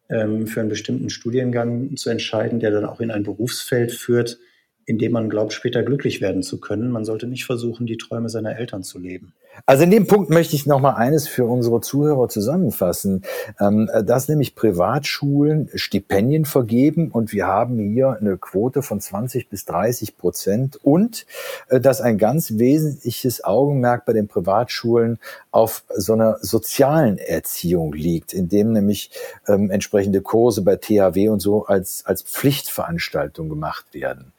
ähm, 0.09 0.47
für 0.47 0.61
einen 0.61 0.69
bestimmten 0.69 1.09
Studiengang 1.09 1.95
zu 1.95 2.09
entscheiden, 2.09 2.59
der 2.59 2.71
dann 2.71 2.85
auch 2.85 2.99
in 2.99 3.11
ein 3.11 3.23
Berufsfeld 3.23 3.91
führt, 3.91 4.39
in 4.85 4.97
dem 4.97 5.11
man 5.11 5.29
glaubt, 5.29 5.53
später 5.53 5.83
glücklich 5.83 6.21
werden 6.21 6.41
zu 6.41 6.59
können. 6.59 6.89
Man 6.89 7.05
sollte 7.05 7.27
nicht 7.27 7.45
versuchen, 7.45 7.85
die 7.85 7.97
Träume 7.97 8.29
seiner 8.29 8.57
Eltern 8.57 8.83
zu 8.83 8.99
leben. 8.99 9.33
Also 9.65 9.83
in 9.83 9.91
dem 9.91 10.07
Punkt 10.07 10.29
möchte 10.29 10.55
ich 10.55 10.65
noch 10.65 10.79
mal 10.79 10.95
eines 10.95 11.27
für 11.27 11.45
unsere 11.45 11.81
Zuhörer 11.81 12.29
zusammenfassen, 12.29 13.23
ähm, 13.59 13.89
dass 14.03 14.27
nämlich 14.27 14.55
Privatschulen 14.55 15.69
Stipendien 15.73 16.45
vergeben 16.45 17.09
und 17.11 17.33
wir 17.33 17.47
haben 17.47 17.79
hier 17.79 18.17
eine 18.19 18.37
Quote 18.37 18.81
von 18.81 18.99
20 18.99 19.49
bis 19.49 19.65
30 19.65 20.17
Prozent 20.17 20.79
und 20.83 21.25
äh, 21.69 21.79
dass 21.79 22.01
ein 22.01 22.17
ganz 22.17 22.57
wesentliches 22.57 23.43
Augenmerk 23.43 24.05
bei 24.05 24.13
den 24.13 24.27
Privatschulen 24.27 25.19
auf 25.51 25.83
so 25.95 26.13
einer 26.13 26.37
sozialen 26.41 27.17
Erziehung 27.17 27.93
liegt, 27.93 28.33
in 28.33 28.49
dem 28.49 28.73
nämlich 28.73 29.11
ähm, 29.47 29.71
entsprechende 29.71 30.21
Kurse 30.21 30.61
bei 30.61 30.75
THW 30.75 31.29
und 31.29 31.39
so 31.39 31.65
als, 31.65 32.05
als 32.05 32.21
Pflichtveranstaltung 32.21 33.49
gemacht 33.49 33.85
werden. 33.93 34.33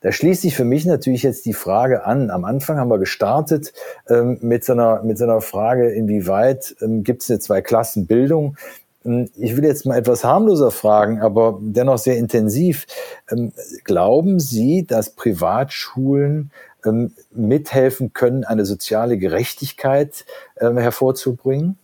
Da 0.00 0.12
schließt 0.12 0.42
sich 0.42 0.54
für 0.54 0.64
mich 0.64 0.84
natürlich 0.84 1.22
jetzt 1.22 1.46
die 1.46 1.54
Frage 1.54 2.04
an. 2.04 2.30
Am 2.30 2.44
Anfang 2.44 2.78
haben 2.78 2.90
wir 2.90 2.98
gestartet 2.98 3.72
ähm, 4.08 4.38
mit, 4.40 4.64
so 4.64 4.72
einer, 4.72 5.02
mit 5.02 5.18
so 5.18 5.24
einer 5.24 5.40
Frage, 5.40 5.90
inwieweit 5.90 6.76
ähm, 6.80 7.02
gibt 7.02 7.22
es 7.22 7.30
eine 7.30 7.40
Zwei-Klassen-Bildung? 7.40 8.56
Ähm, 9.04 9.30
ich 9.36 9.56
will 9.56 9.64
jetzt 9.64 9.86
mal 9.86 9.96
etwas 9.96 10.24
harmloser 10.24 10.70
fragen, 10.70 11.20
aber 11.22 11.58
dennoch 11.60 11.98
sehr 11.98 12.18
intensiv. 12.18 12.86
Ähm, 13.30 13.52
glauben 13.84 14.38
Sie, 14.38 14.86
dass 14.86 15.10
Privatschulen 15.10 16.50
ähm, 16.84 17.12
mithelfen 17.32 18.12
können, 18.12 18.44
eine 18.44 18.66
soziale 18.66 19.16
Gerechtigkeit 19.18 20.24
ähm, 20.60 20.76
hervorzubringen? 20.76 21.78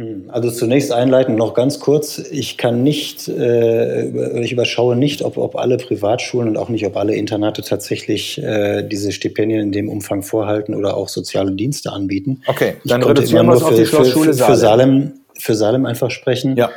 Hm, 0.00 0.24
also 0.28 0.50
zunächst 0.50 0.92
einleitend 0.92 1.36
noch 1.36 1.52
ganz 1.52 1.78
kurz. 1.78 2.16
Ich 2.18 2.56
kann 2.56 2.82
nicht, 2.82 3.28
äh, 3.28 4.40
ich 4.40 4.50
überschaue 4.50 4.96
nicht, 4.96 5.20
ob, 5.20 5.36
ob 5.36 5.56
alle 5.56 5.76
Privatschulen 5.76 6.48
und 6.48 6.56
auch 6.56 6.70
nicht, 6.70 6.86
ob 6.86 6.96
alle 6.96 7.14
Internate 7.14 7.60
tatsächlich 7.60 8.42
äh, 8.42 8.82
diese 8.82 9.12
Stipendien 9.12 9.60
in 9.60 9.72
dem 9.72 9.90
Umfang 9.90 10.22
vorhalten 10.22 10.74
oder 10.74 10.96
auch 10.96 11.10
soziale 11.10 11.52
Dienste 11.52 11.92
anbieten. 11.92 12.42
Okay, 12.46 12.76
dann 12.86 13.02
reduzieren 13.02 13.46
wir 13.46 13.52
es 13.52 13.62
auf 13.62 13.74
die 13.74 13.84
Schlossschule 13.84 14.32
Salem. 14.32 14.48
Für 14.48 14.56
Salem, 14.56 15.12
für 15.34 15.54
Salem 15.54 15.84
einfach 15.84 16.10
sprechen. 16.10 16.56
Ja. 16.56 16.70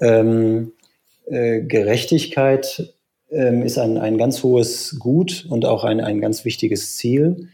Ähm, 0.00 0.72
äh, 1.26 1.60
Gerechtigkeit 1.60 2.94
ähm, 3.30 3.62
ist 3.62 3.76
ein, 3.76 3.98
ein 3.98 4.16
ganz 4.16 4.42
hohes 4.42 4.98
Gut 4.98 5.44
und 5.50 5.66
auch 5.66 5.84
ein, 5.84 6.00
ein 6.00 6.18
ganz 6.22 6.46
wichtiges 6.46 6.96
Ziel. 6.96 7.48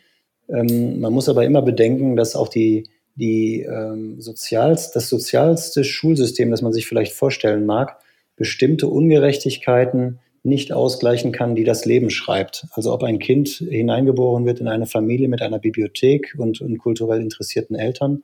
Ähm, 0.49 1.01
man 1.01 1.13
muss 1.13 1.29
aber 1.29 1.45
immer 1.45 1.63
bedenken, 1.63 2.15
dass 2.15 2.37
auch 2.37 2.49
die 2.49 2.87
die 3.17 3.63
ähm, 3.63 4.21
sozialst, 4.21 4.97
das 4.97 5.09
sozialste 5.09 5.85
Schulsystem, 5.85 6.51
das 6.51 6.63
man 6.63 6.73
sich 6.73 6.87
vielleicht 6.87 7.13
vorstellen 7.13 7.67
mag, 7.67 7.99
bestimmte 8.37 8.87
Ungerechtigkeiten 8.89 10.21
nicht 10.43 10.73
ausgleichen 10.73 11.33
kann, 11.33 11.55
die 11.55 11.65
das 11.65 11.85
Leben 11.85 12.11
schreibt. 12.11 12.67
Also 12.73 12.93
ob 12.93 13.03
ein 13.03 13.19
Kind 13.19 13.49
hineingeboren 13.49 14.47
wird 14.47 14.61
in 14.61 14.69
eine 14.69 14.87
Familie 14.87 15.29
mit 15.29 15.43
einer 15.43 15.59
Bibliothek 15.59 16.35
und, 16.39 16.61
und 16.61 16.79
kulturell 16.79 17.21
interessierten 17.21 17.77
Eltern 17.77 18.23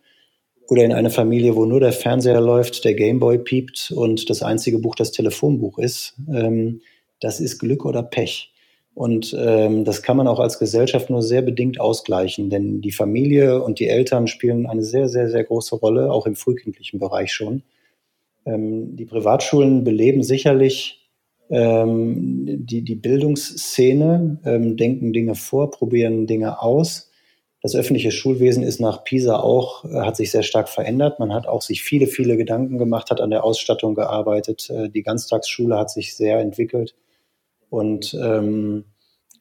oder 0.69 0.85
in 0.85 0.93
eine 0.93 1.11
Familie, 1.11 1.55
wo 1.57 1.67
nur 1.67 1.81
der 1.81 1.93
Fernseher 1.93 2.41
läuft, 2.41 2.85
der 2.85 2.95
Gameboy 2.95 3.39
piept 3.39 3.93
und 3.95 4.31
das 4.31 4.43
einzige 4.43 4.79
Buch 4.79 4.95
das 4.95 5.13
Telefonbuch 5.13 5.79
ist, 5.79 6.15
ähm, 6.33 6.81
das 7.21 7.41
ist 7.41 7.59
Glück 7.59 7.85
oder 7.85 8.03
Pech. 8.03 8.53
Und 8.97 9.37
ähm, 9.39 9.85
das 9.85 10.03
kann 10.03 10.17
man 10.17 10.27
auch 10.27 10.41
als 10.41 10.59
Gesellschaft 10.59 11.11
nur 11.11 11.23
sehr 11.23 11.43
bedingt 11.43 11.79
ausgleichen, 11.79 12.49
denn 12.49 12.81
die 12.81 12.93
Familie 12.93 13.63
und 13.63 13.79
die 13.79 13.89
Eltern 13.89 14.27
spielen 14.27 14.67
eine 14.67 14.83
sehr, 14.83 15.11
sehr, 15.11 15.29
sehr 15.29 15.45
große 15.45 15.77
Rolle, 15.77 16.11
auch 16.11 16.25
im 16.25 16.35
frühkindlichen 16.35 16.99
Bereich 16.99 17.31
schon. 17.31 17.63
Ähm, 18.47 18.97
die 18.97 19.05
Privatschulen 19.05 19.85
beleben 19.85 20.23
sicherlich 20.23 21.11
ähm, 21.51 22.47
die, 22.47 22.81
die 22.81 22.95
Bildungsszene, 22.95 24.39
ähm, 24.47 24.79
denken 24.79 25.13
Dinge 25.13 25.35
vor, 25.35 25.71
probieren 25.71 26.27
Dinge 26.27 26.63
aus. 26.63 27.11
Das 27.61 27.75
öffentliche 27.75 28.13
Schulwesen 28.13 28.63
ist 28.63 28.81
nach 28.81 29.05
PISA 29.05 29.39
auch, 29.41 29.85
äh, 29.85 29.89
hat 30.07 30.17
sich 30.17 30.31
sehr 30.31 30.43
stark 30.43 30.71
verändert. 30.71 31.21
Man 31.21 31.35
hat 31.35 31.47
auch 31.47 31.61
sich 31.61 31.83
viele, 31.83 32.07
viele 32.07 32.39
Gedanken 32.39 32.79
gemacht, 32.79 33.11
hat 33.11 33.21
an 33.21 33.29
der 33.29 33.45
Ausstattung 33.45 33.95
gearbeitet. 33.95 34.71
Äh, 34.71 34.89
die 34.89 35.03
Ganztagsschule 35.03 35.77
hat 35.77 35.91
sich 35.91 36.17
sehr 36.17 36.39
entwickelt 36.39 36.95
und 37.71 38.15
ähm, 38.15 38.85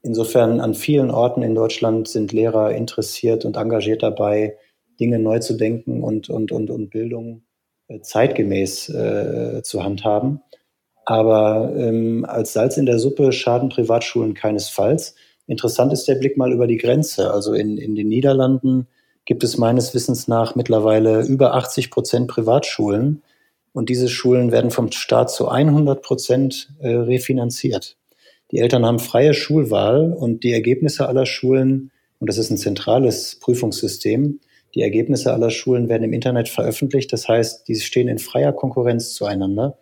insofern 0.01 0.59
an 0.59 0.73
vielen 0.73 1.11
Orten 1.11 1.41
in 1.41 1.55
Deutschland 1.55 2.07
sind 2.07 2.31
Lehrer 2.31 2.71
interessiert 2.71 3.45
und 3.45 3.57
engagiert 3.57 4.03
dabei, 4.03 4.57
Dinge 4.99 5.19
neu 5.19 5.39
zu 5.39 5.55
denken 5.55 6.03
und, 6.03 6.29
und, 6.29 6.51
und, 6.51 6.69
und 6.69 6.89
Bildung 6.89 7.43
äh, 7.87 7.99
zeitgemäß 8.01 8.89
äh, 8.89 9.61
zu 9.63 9.83
handhaben. 9.83 10.41
Aber 11.05 11.71
ähm, 11.75 12.25
als 12.27 12.53
Salz 12.53 12.77
in 12.77 12.85
der 12.85 12.99
Suppe 12.99 13.31
schaden 13.31 13.69
Privatschulen 13.69 14.33
keinesfalls. 14.33 15.15
Interessant 15.45 15.93
ist 15.93 16.07
der 16.07 16.15
Blick 16.15 16.37
mal 16.37 16.51
über 16.51 16.65
die 16.65 16.77
Grenze. 16.77 17.31
Also 17.31 17.53
in, 17.53 17.77
in 17.77 17.95
den 17.95 18.07
Niederlanden 18.07 18.87
gibt 19.25 19.43
es 19.43 19.57
meines 19.57 19.93
Wissens 19.93 20.27
nach 20.27 20.55
mittlerweile 20.55 21.23
über 21.25 21.53
80 21.53 21.91
Prozent 21.91 22.27
Privatschulen. 22.27 23.21
Und 23.71 23.89
diese 23.89 24.09
Schulen 24.09 24.51
werden 24.51 24.71
vom 24.71 24.91
Staat 24.91 25.29
zu 25.29 25.49
100 25.49 26.01
Prozent 26.01 26.69
äh, 26.79 26.89
refinanziert. 26.89 27.97
Die 28.55 28.61
Eltern 28.61 28.85
haben 28.85 28.99
freie 28.99 29.33
Schulwahl 29.33 30.13
und 30.13 30.45
die 30.45 30.53
Ergebnisse 30.53 31.09
aller 31.09 31.25
Schulen, 31.25 31.91
und 32.19 32.29
das 32.29 32.37
ist 32.37 32.51
ein 32.51 32.57
zentrales 32.57 33.37
Prüfungssystem, 33.41 34.39
die 34.73 34.81
Ergebnisse 34.81 35.33
aller 35.33 35.49
Schulen 35.49 35.89
werden 35.89 36.03
im 36.03 36.13
Internet 36.13 36.47
veröffentlicht. 36.47 37.11
Das 37.11 37.27
heißt, 37.27 37.67
die 37.67 37.75
stehen 37.75 38.07
in 38.07 38.17
freier 38.17 38.53
Konkurrenz 38.53 39.13
zueinander. 39.13 39.77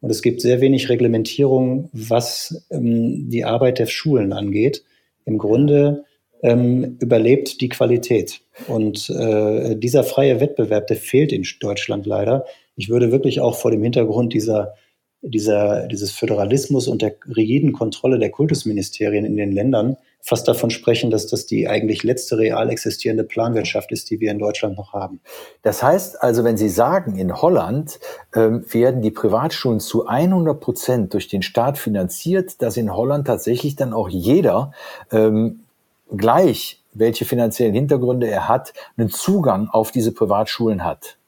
Und 0.00 0.08
es 0.08 0.22
gibt 0.22 0.40
sehr 0.40 0.62
wenig 0.62 0.88
Reglementierung, 0.88 1.90
was 1.92 2.66
ähm, 2.70 3.28
die 3.28 3.44
Arbeit 3.44 3.78
der 3.78 3.84
Schulen 3.84 4.32
angeht. 4.32 4.84
Im 5.26 5.36
Grunde 5.36 6.04
ähm, 6.42 6.96
überlebt 7.00 7.60
die 7.60 7.68
Qualität. 7.68 8.40
Und 8.68 9.10
äh, 9.10 9.76
dieser 9.76 10.02
freie 10.02 10.40
Wettbewerb, 10.40 10.86
der 10.86 10.96
fehlt 10.96 11.30
in 11.30 11.46
Deutschland 11.60 12.06
leider. 12.06 12.46
Ich 12.74 12.88
würde 12.88 13.12
wirklich 13.12 13.42
auch 13.42 13.58
vor 13.58 13.70
dem 13.70 13.82
Hintergrund 13.82 14.32
dieser 14.32 14.76
dieser, 15.24 15.86
dieses 15.86 16.12
Föderalismus 16.12 16.86
und 16.86 17.02
der 17.02 17.14
rigiden 17.34 17.72
Kontrolle 17.72 18.18
der 18.18 18.30
Kultusministerien 18.30 19.24
in 19.24 19.36
den 19.36 19.52
Ländern 19.52 19.96
fast 20.20 20.48
davon 20.48 20.70
sprechen, 20.70 21.10
dass 21.10 21.26
das 21.26 21.44
die 21.44 21.68
eigentlich 21.68 22.02
letzte 22.02 22.38
real 22.38 22.70
existierende 22.70 23.24
Planwirtschaft 23.24 23.92
ist, 23.92 24.10
die 24.10 24.20
wir 24.20 24.30
in 24.30 24.38
Deutschland 24.38 24.76
noch 24.76 24.94
haben. 24.94 25.20
Das 25.62 25.82
heißt 25.82 26.22
also, 26.22 26.44
wenn 26.44 26.56
Sie 26.56 26.70
sagen, 26.70 27.18
in 27.18 27.42
Holland 27.42 27.98
ähm, 28.34 28.64
werden 28.70 29.02
die 29.02 29.10
Privatschulen 29.10 29.80
zu 29.80 30.06
100 30.06 30.58
Prozent 30.60 31.12
durch 31.12 31.28
den 31.28 31.42
Staat 31.42 31.76
finanziert, 31.76 32.62
dass 32.62 32.78
in 32.78 32.94
Holland 32.94 33.26
tatsächlich 33.26 33.76
dann 33.76 33.92
auch 33.92 34.08
jeder 34.08 34.72
ähm, 35.12 35.60
gleich, 36.16 36.82
welche 36.94 37.26
finanziellen 37.26 37.74
Hintergründe 37.74 38.26
er 38.26 38.48
hat, 38.48 38.72
einen 38.96 39.10
Zugang 39.10 39.68
auf 39.68 39.90
diese 39.90 40.12
Privatschulen 40.12 40.84
hat. 40.84 41.18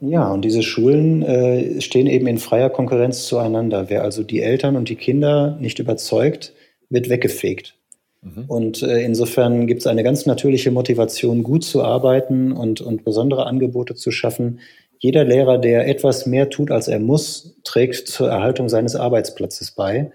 Ja, 0.00 0.32
und 0.32 0.44
diese 0.44 0.62
Schulen 0.62 1.22
äh, 1.22 1.80
stehen 1.80 2.06
eben 2.06 2.26
in 2.26 2.38
freier 2.38 2.70
Konkurrenz 2.70 3.26
zueinander. 3.26 3.90
Wer 3.90 4.02
also 4.02 4.22
die 4.22 4.40
Eltern 4.40 4.76
und 4.76 4.88
die 4.88 4.96
Kinder 4.96 5.58
nicht 5.60 5.78
überzeugt, 5.78 6.54
wird 6.88 7.10
weggefegt. 7.10 7.76
Mhm. 8.22 8.44
Und 8.48 8.82
äh, 8.82 9.02
insofern 9.02 9.66
gibt 9.66 9.80
es 9.80 9.86
eine 9.86 10.02
ganz 10.02 10.24
natürliche 10.24 10.70
Motivation, 10.70 11.42
gut 11.42 11.64
zu 11.64 11.82
arbeiten 11.82 12.52
und, 12.52 12.80
und 12.80 13.04
besondere 13.04 13.46
Angebote 13.46 13.94
zu 13.94 14.10
schaffen. 14.10 14.60
Jeder 14.98 15.24
Lehrer, 15.24 15.58
der 15.58 15.86
etwas 15.86 16.26
mehr 16.26 16.50
tut, 16.50 16.70
als 16.70 16.88
er 16.88 16.98
muss, 16.98 17.56
trägt 17.64 18.08
zur 18.08 18.28
Erhaltung 18.28 18.68
seines 18.68 18.96
Arbeitsplatzes 18.96 19.72
bei. 19.72 20.12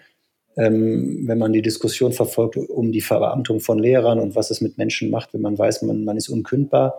Ähm, 0.58 1.24
wenn 1.28 1.38
man 1.38 1.54
die 1.54 1.62
Diskussion 1.62 2.12
verfolgt 2.14 2.58
um 2.58 2.92
die 2.92 3.02
Verbeamtung 3.02 3.60
von 3.60 3.78
Lehrern 3.78 4.20
und 4.20 4.36
was 4.36 4.52
es 4.52 4.62
mit 4.62 4.78
Menschen 4.78 5.10
macht, 5.10 5.34
wenn 5.34 5.42
man 5.42 5.58
weiß, 5.58 5.82
man, 5.84 6.06
man 6.06 6.18
ist 6.18 6.30
unkündbar, 6.30 6.98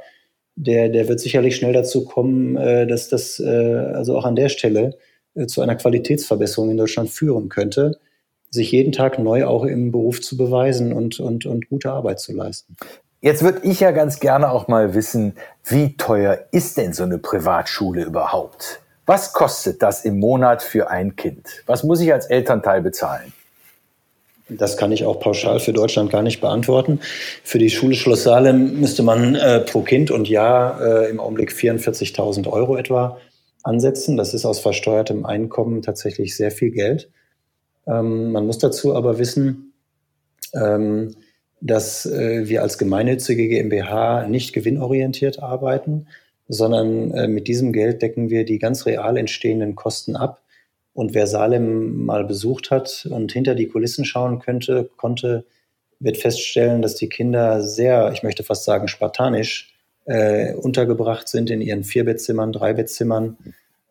der, 0.56 0.88
der 0.88 1.06
wird 1.08 1.20
sicherlich 1.20 1.56
schnell 1.56 1.72
dazu 1.72 2.04
kommen, 2.04 2.56
äh, 2.56 2.86
dass 2.86 3.08
das 3.08 3.38
äh, 3.38 3.46
also 3.46 4.16
auch 4.16 4.24
an 4.24 4.36
der 4.36 4.48
Stelle 4.48 4.96
äh, 5.34 5.46
zu 5.46 5.60
einer 5.60 5.76
Qualitätsverbesserung 5.76 6.70
in 6.70 6.78
Deutschland 6.78 7.10
führen 7.10 7.48
könnte. 7.48 7.98
sich 8.50 8.72
jeden 8.72 8.92
Tag 8.92 9.18
neu 9.18 9.44
auch 9.44 9.64
im 9.64 9.92
Beruf 9.92 10.22
zu 10.22 10.36
beweisen 10.36 10.92
und, 10.92 11.20
und, 11.20 11.44
und 11.46 11.68
gute 11.68 11.90
Arbeit 11.90 12.20
zu 12.20 12.32
leisten. 12.32 12.76
Jetzt 13.20 13.42
würde 13.42 13.60
ich 13.64 13.80
ja 13.80 13.90
ganz 13.90 14.20
gerne 14.20 14.50
auch 14.50 14.68
mal 14.68 14.94
wissen, 14.94 15.34
wie 15.64 15.96
teuer 15.96 16.46
ist 16.52 16.78
denn 16.78 16.92
so 16.92 17.02
eine 17.02 17.18
Privatschule 17.18 18.04
überhaupt? 18.04 18.80
Was 19.04 19.32
kostet 19.32 19.82
das 19.82 20.04
im 20.04 20.18
Monat 20.18 20.62
für 20.62 20.90
ein 20.90 21.16
Kind? 21.16 21.62
Was 21.66 21.82
muss 21.82 22.00
ich 22.00 22.12
als 22.12 22.26
Elternteil 22.26 22.82
bezahlen? 22.82 23.32
Das 24.48 24.76
kann 24.76 24.92
ich 24.92 25.04
auch 25.04 25.18
pauschal 25.18 25.58
für 25.58 25.72
Deutschland 25.72 26.10
gar 26.10 26.22
nicht 26.22 26.40
beantworten. 26.40 27.00
Für 27.42 27.58
die 27.58 27.70
Schule 27.70 27.96
Schloss 27.96 28.22
Salem 28.22 28.78
müsste 28.80 29.02
man 29.02 29.34
äh, 29.34 29.60
pro 29.60 29.80
Kind 29.82 30.12
und 30.12 30.28
Jahr 30.28 30.80
äh, 30.80 31.10
im 31.10 31.18
Augenblick 31.18 31.50
44.000 31.50 32.48
Euro 32.48 32.76
etwa 32.76 33.18
ansetzen. 33.64 34.16
Das 34.16 34.34
ist 34.34 34.44
aus 34.44 34.60
versteuertem 34.60 35.26
Einkommen 35.26 35.82
tatsächlich 35.82 36.36
sehr 36.36 36.52
viel 36.52 36.70
Geld. 36.70 37.10
Ähm, 37.88 38.30
man 38.30 38.46
muss 38.46 38.58
dazu 38.58 38.94
aber 38.94 39.18
wissen, 39.18 39.72
ähm, 40.54 41.16
dass 41.60 42.06
äh, 42.06 42.48
wir 42.48 42.62
als 42.62 42.78
gemeinnützige 42.78 43.48
GmbH 43.48 44.28
nicht 44.28 44.52
gewinnorientiert 44.52 45.42
arbeiten, 45.42 46.06
sondern 46.48 47.10
äh, 47.12 47.26
mit 47.26 47.48
diesem 47.48 47.72
Geld 47.72 48.02
decken 48.02 48.30
wir 48.30 48.44
die 48.44 48.60
ganz 48.60 48.86
real 48.86 49.16
entstehenden 49.16 49.74
Kosten 49.74 50.14
ab 50.14 50.42
und 50.96 51.12
wer 51.12 51.26
Salem 51.26 52.06
mal 52.06 52.24
besucht 52.24 52.70
hat 52.70 53.06
und 53.10 53.30
hinter 53.30 53.54
die 53.54 53.68
Kulissen 53.68 54.06
schauen 54.06 54.38
könnte, 54.38 54.88
konnte, 54.96 55.44
wird 56.00 56.16
feststellen, 56.16 56.80
dass 56.80 56.94
die 56.94 57.10
Kinder 57.10 57.62
sehr, 57.62 58.10
ich 58.12 58.22
möchte 58.22 58.42
fast 58.42 58.64
sagen, 58.64 58.88
spartanisch 58.88 59.74
äh, 60.06 60.54
untergebracht 60.54 61.28
sind 61.28 61.50
in 61.50 61.60
ihren 61.60 61.84
Vierbettzimmern, 61.84 62.50
Dreibettzimmern 62.50 63.36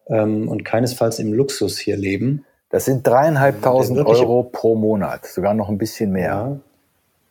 ähm, 0.08 0.48
und 0.48 0.66
keinesfalls 0.66 1.20
im 1.20 1.32
Luxus 1.32 1.78
hier 1.78 1.96
leben. 1.96 2.44
Das 2.72 2.86
sind 2.86 3.06
dreieinhalbtausend 3.06 4.00
Euro 4.00 4.42
pro 4.44 4.74
Monat, 4.74 5.28
sogar 5.28 5.54
noch 5.54 5.70
ein 5.70 5.78
bisschen 5.78 6.12
mehr. 6.12 6.60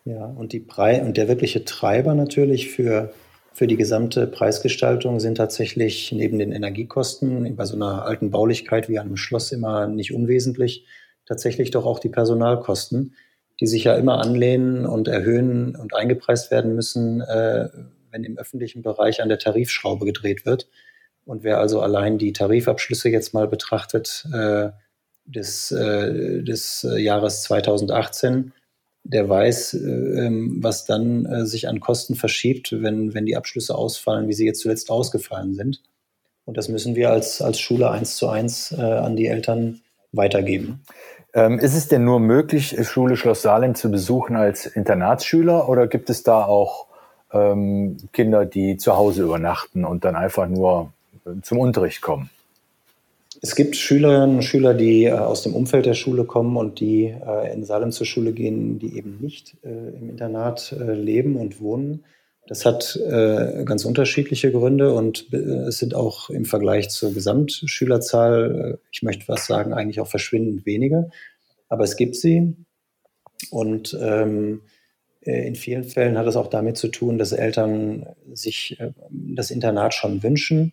Ja, 0.04 0.14
ja. 0.14 0.24
Und, 0.26 0.52
die 0.52 0.60
Brei 0.60 1.02
und 1.02 1.16
der 1.16 1.26
wirkliche 1.26 1.64
Treiber 1.64 2.14
natürlich 2.14 2.70
für 2.70 3.12
für 3.54 3.68
die 3.68 3.76
gesamte 3.76 4.26
Preisgestaltung 4.26 5.20
sind 5.20 5.36
tatsächlich 5.36 6.10
neben 6.10 6.40
den 6.40 6.50
Energiekosten 6.50 7.54
bei 7.54 7.64
so 7.64 7.76
einer 7.76 8.04
alten 8.04 8.32
Baulichkeit 8.32 8.88
wie 8.88 8.98
einem 8.98 9.16
Schloss 9.16 9.52
immer 9.52 9.86
nicht 9.86 10.12
unwesentlich, 10.12 10.86
tatsächlich 11.24 11.70
doch 11.70 11.86
auch 11.86 12.00
die 12.00 12.08
Personalkosten, 12.08 13.14
die 13.60 13.68
sich 13.68 13.84
ja 13.84 13.94
immer 13.94 14.18
anlehnen 14.20 14.86
und 14.86 15.06
erhöhen 15.06 15.76
und 15.76 15.94
eingepreist 15.94 16.50
werden 16.50 16.74
müssen, 16.74 17.20
äh, 17.20 17.68
wenn 18.10 18.24
im 18.24 18.38
öffentlichen 18.38 18.82
Bereich 18.82 19.22
an 19.22 19.28
der 19.28 19.38
Tarifschraube 19.38 20.04
gedreht 20.04 20.44
wird. 20.44 20.68
Und 21.24 21.44
wer 21.44 21.58
also 21.58 21.80
allein 21.80 22.18
die 22.18 22.32
Tarifabschlüsse 22.32 23.08
jetzt 23.08 23.34
mal 23.34 23.46
betrachtet 23.46 24.26
äh, 24.34 24.70
des, 25.26 25.70
äh, 25.70 26.42
des 26.42 26.84
Jahres 26.96 27.44
2018, 27.44 28.52
der 29.04 29.28
weiß, 29.28 29.74
äh, 29.74 29.78
ähm, 29.78 30.58
was 30.60 30.86
dann 30.86 31.26
äh, 31.26 31.46
sich 31.46 31.68
an 31.68 31.80
Kosten 31.80 32.14
verschiebt, 32.14 32.72
wenn, 32.72 33.14
wenn 33.14 33.26
die 33.26 33.36
Abschlüsse 33.36 33.74
ausfallen, 33.74 34.28
wie 34.28 34.32
sie 34.32 34.46
jetzt 34.46 34.60
zuletzt 34.60 34.90
ausgefallen 34.90 35.54
sind. 35.54 35.82
Und 36.46 36.56
das 36.56 36.68
müssen 36.68 36.94
wir 36.94 37.10
als, 37.10 37.40
als 37.40 37.60
Schule 37.60 37.90
eins 37.90 38.16
zu 38.16 38.28
eins 38.28 38.72
äh, 38.72 38.80
an 38.80 39.16
die 39.16 39.26
Eltern 39.26 39.82
weitergeben. 40.12 40.82
Ähm, 41.34 41.58
ist 41.58 41.74
es 41.74 41.88
denn 41.88 42.04
nur 42.04 42.20
möglich, 42.20 42.76
Schule 42.86 43.16
Schloss 43.16 43.42
Salem 43.42 43.74
zu 43.74 43.90
besuchen 43.90 44.36
als 44.36 44.66
Internatsschüler 44.66 45.68
oder 45.68 45.86
gibt 45.86 46.08
es 46.08 46.22
da 46.22 46.44
auch 46.44 46.86
ähm, 47.32 47.96
Kinder, 48.12 48.46
die 48.46 48.76
zu 48.76 48.96
Hause 48.96 49.22
übernachten 49.22 49.84
und 49.84 50.04
dann 50.04 50.16
einfach 50.16 50.48
nur 50.48 50.92
zum 51.42 51.58
Unterricht 51.58 52.02
kommen? 52.02 52.30
Es 53.44 53.56
gibt 53.56 53.76
Schülerinnen 53.76 54.36
und 54.36 54.42
Schüler, 54.42 54.72
die 54.72 55.04
äh, 55.04 55.10
aus 55.10 55.42
dem 55.42 55.54
Umfeld 55.54 55.84
der 55.84 55.92
Schule 55.92 56.24
kommen 56.24 56.56
und 56.56 56.80
die 56.80 57.08
äh, 57.08 57.52
in 57.52 57.62
Salem 57.62 57.92
zur 57.92 58.06
Schule 58.06 58.32
gehen, 58.32 58.78
die 58.78 58.96
eben 58.96 59.18
nicht 59.20 59.58
äh, 59.62 59.68
im 59.68 60.08
Internat 60.08 60.72
äh, 60.72 60.94
leben 60.94 61.36
und 61.36 61.60
wohnen. 61.60 62.06
Das 62.46 62.64
hat 62.64 62.96
äh, 62.96 63.64
ganz 63.66 63.84
unterschiedliche 63.84 64.50
Gründe 64.50 64.94
und 64.94 65.30
äh, 65.34 65.36
es 65.36 65.76
sind 65.76 65.94
auch 65.94 66.30
im 66.30 66.46
Vergleich 66.46 66.88
zur 66.88 67.12
Gesamtschülerzahl, 67.12 68.78
ich 68.90 69.02
möchte 69.02 69.28
was 69.28 69.46
sagen, 69.46 69.74
eigentlich 69.74 70.00
auch 70.00 70.08
verschwindend 70.08 70.64
wenige. 70.64 71.10
Aber 71.68 71.84
es 71.84 71.98
gibt 71.98 72.16
sie. 72.16 72.56
Und 73.50 73.94
ähm, 74.00 74.62
in 75.20 75.54
vielen 75.54 75.84
Fällen 75.84 76.16
hat 76.16 76.26
es 76.26 76.36
auch 76.36 76.48
damit 76.48 76.78
zu 76.78 76.88
tun, 76.88 77.18
dass 77.18 77.32
Eltern 77.32 78.06
sich 78.32 78.78
das 79.10 79.50
Internat 79.50 79.92
schon 79.92 80.22
wünschen 80.22 80.72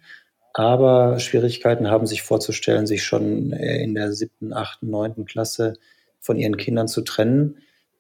aber 0.54 1.20
Schwierigkeiten 1.20 1.90
haben 1.90 2.06
sich 2.06 2.24
vorzustellen, 2.24 2.88
sich 2.88 3.04
schon 3.04 3.54
äh, 3.54 3.82
in 3.84 3.96
der 3.96 4.12
siebten, 4.14 4.54
achten, 4.54 4.90
neunten 4.90 5.26
Klasse 5.26 5.76
von 6.20 6.38
ihren 6.38 6.58
Kindern 6.58 6.88
zu 6.88 7.02
trennen. 7.02 7.58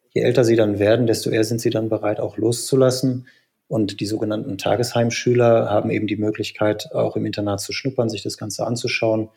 Je 0.10 0.22
älter 0.22 0.44
sie 0.44 0.56
dann 0.56 0.78
werden, 0.80 1.08
desto 1.08 1.30
eher 1.30 1.44
sind 1.44 1.62
sie 1.62 1.70
dann 1.70 1.90
bereit, 1.90 2.20
auch 2.20 2.38
loszulassen. 2.38 3.28
Und 3.68 4.02
die 4.02 4.06
sogenannten 4.06 4.58
Tagesheimschüler 4.58 5.70
haben 5.70 5.92
eben 5.92 6.08
die 6.08 6.18
Möglichkeit, 6.18 6.92
auch 6.94 7.16
im 7.16 7.26
Internat 7.26 7.62
zu 7.62 7.72
schnuppern, 7.72 8.10
sich 8.10 8.22
das 8.22 8.38
Ganze 8.38 8.68
anzuschauen, 8.68 9.30